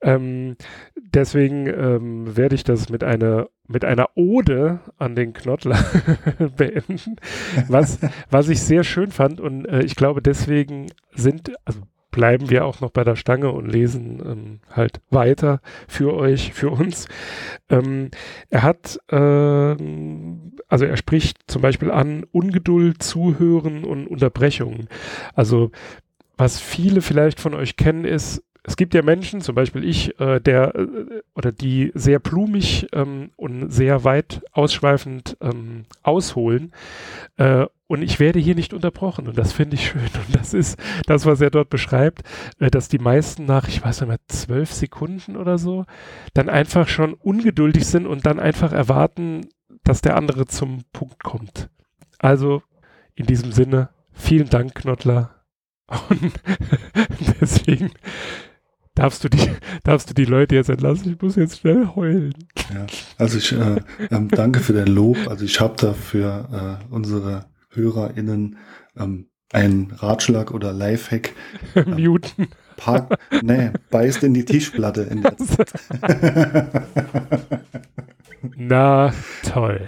Ähm, 0.00 0.56
deswegen 0.96 1.66
ähm, 1.66 2.36
werde 2.36 2.54
ich 2.54 2.62
das 2.62 2.90
mit 2.90 3.02
einer 3.02 3.48
mit 3.66 3.84
einer 3.84 4.10
Ode 4.14 4.80
an 4.98 5.14
den 5.14 5.32
Knottler 5.32 5.78
beenden, 6.56 7.16
was, 7.68 7.98
was 8.30 8.48
ich 8.48 8.60
sehr 8.60 8.84
schön 8.84 9.10
fand 9.10 9.40
und 9.40 9.66
äh, 9.66 9.82
ich 9.82 9.96
glaube 9.96 10.20
deswegen 10.20 10.86
sind, 11.14 11.52
also 11.64 11.80
bleiben 12.14 12.48
wir 12.48 12.64
auch 12.64 12.80
noch 12.80 12.90
bei 12.90 13.02
der 13.02 13.16
Stange 13.16 13.50
und 13.50 13.66
lesen 13.66 14.22
ähm, 14.24 14.60
halt 14.70 15.00
weiter 15.10 15.60
für 15.88 16.14
euch, 16.14 16.52
für 16.52 16.70
uns. 16.70 17.08
Ähm, 17.68 18.12
er 18.50 18.62
hat, 18.62 19.00
äh, 19.08 19.16
also 19.16 20.84
er 20.84 20.96
spricht 20.96 21.38
zum 21.48 21.60
Beispiel 21.60 21.90
an 21.90 22.24
Ungeduld, 22.30 23.02
Zuhören 23.02 23.82
und 23.82 24.06
Unterbrechungen. 24.06 24.86
Also 25.34 25.72
was 26.36 26.60
viele 26.60 27.02
vielleicht 27.02 27.40
von 27.40 27.52
euch 27.52 27.74
kennen 27.74 28.04
ist, 28.04 28.44
es 28.66 28.76
gibt 28.76 28.94
ja 28.94 29.02
Menschen, 29.02 29.42
zum 29.42 29.54
Beispiel 29.54 29.84
ich, 29.84 30.18
äh, 30.18 30.40
der 30.40 30.74
äh, 30.74 31.22
oder 31.34 31.52
die 31.52 31.92
sehr 31.94 32.18
plumig 32.18 32.86
ähm, 32.92 33.30
und 33.36 33.70
sehr 33.70 34.04
weit 34.04 34.42
ausschweifend 34.52 35.36
ähm, 35.42 35.84
ausholen. 36.02 36.72
Äh, 37.36 37.66
und 37.86 38.00
ich 38.00 38.18
werde 38.18 38.38
hier 38.38 38.54
nicht 38.54 38.72
unterbrochen 38.72 39.28
und 39.28 39.36
das 39.36 39.52
finde 39.52 39.76
ich 39.76 39.88
schön. 39.88 40.00
Und 40.00 40.34
das 40.34 40.54
ist 40.54 40.78
das, 41.06 41.26
was 41.26 41.42
er 41.42 41.50
dort 41.50 41.68
beschreibt, 41.68 42.22
äh, 42.58 42.70
dass 42.70 42.88
die 42.88 42.98
meisten 42.98 43.44
nach, 43.44 43.68
ich 43.68 43.84
weiß 43.84 44.00
nicht 44.00 44.08
mehr, 44.08 44.18
zwölf 44.28 44.72
Sekunden 44.72 45.36
oder 45.36 45.58
so, 45.58 45.84
dann 46.32 46.48
einfach 46.48 46.88
schon 46.88 47.12
ungeduldig 47.12 47.86
sind 47.86 48.06
und 48.06 48.24
dann 48.24 48.40
einfach 48.40 48.72
erwarten, 48.72 49.46
dass 49.82 50.00
der 50.00 50.16
andere 50.16 50.46
zum 50.46 50.84
Punkt 50.94 51.22
kommt. 51.22 51.68
Also 52.18 52.62
in 53.14 53.26
diesem 53.26 53.52
Sinne, 53.52 53.90
vielen 54.12 54.48
Dank, 54.48 54.74
Knottler. 54.74 55.34
Und 56.08 56.32
deswegen 57.40 57.90
darfst 58.94 59.24
du 59.24 59.28
die, 59.28 59.50
darfst 59.84 60.10
du 60.10 60.14
die 60.14 60.24
Leute 60.24 60.54
jetzt 60.54 60.70
entlassen. 60.70 61.12
Ich 61.12 61.22
muss 61.22 61.36
jetzt 61.36 61.60
schnell 61.60 61.88
heulen. 61.94 62.34
Ja, 62.72 62.86
also 63.18 63.38
ich 63.38 63.52
äh, 63.52 63.80
ähm, 64.10 64.28
danke 64.28 64.60
für 64.60 64.72
dein 64.72 64.86
Lob. 64.86 65.18
Also 65.28 65.44
ich 65.44 65.60
habe 65.60 65.74
da 65.78 65.92
für 65.92 66.80
äh, 66.80 66.94
unsere 66.94 67.46
HörerInnen 67.70 68.56
ähm, 68.96 69.28
einen 69.52 69.92
Ratschlag 69.92 70.52
oder 70.52 70.72
Lifehack. 70.72 71.32
Muten. 71.86 72.48
Park, 72.76 73.18
nee, 73.42 73.70
beißt 73.90 74.24
in 74.24 74.34
die 74.34 74.44
Tischplatte 74.44 75.02
in 75.02 75.22
der 75.22 75.36
Zeit. 75.38 75.72
Na, 78.56 79.14
toll. 79.44 79.86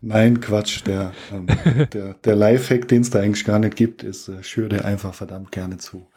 Nein, 0.00 0.40
Quatsch. 0.40 0.82
Der, 0.86 1.12
ähm, 1.30 1.46
der, 1.92 2.14
der 2.14 2.36
Lifehack, 2.36 2.88
den 2.88 3.02
es 3.02 3.10
da 3.10 3.20
eigentlich 3.20 3.44
gar 3.44 3.58
nicht 3.58 3.76
gibt, 3.76 4.02
ist, 4.02 4.28
äh, 4.28 4.42
schür 4.42 4.70
dir 4.70 4.86
einfach 4.86 5.12
verdammt 5.12 5.52
gerne 5.52 5.76
zu. 5.76 6.08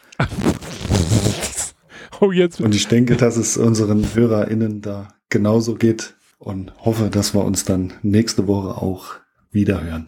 Oh, 2.20 2.32
jetzt. 2.32 2.62
Und 2.62 2.76
ich 2.76 2.88
denke, 2.88 3.16
dass 3.16 3.38
es 3.38 3.58
unseren 3.58 4.14
HörerInnen 4.14 4.82
da 4.82 5.08
genauso 5.30 5.76
geht 5.76 6.16
und 6.38 6.74
hoffe, 6.80 7.10
dass 7.10 7.34
wir 7.34 7.44
uns 7.44 7.66
dann 7.66 7.94
nächste 8.02 8.48
Woche 8.48 8.82
auch 8.82 9.16
wiederhören. 9.52 10.08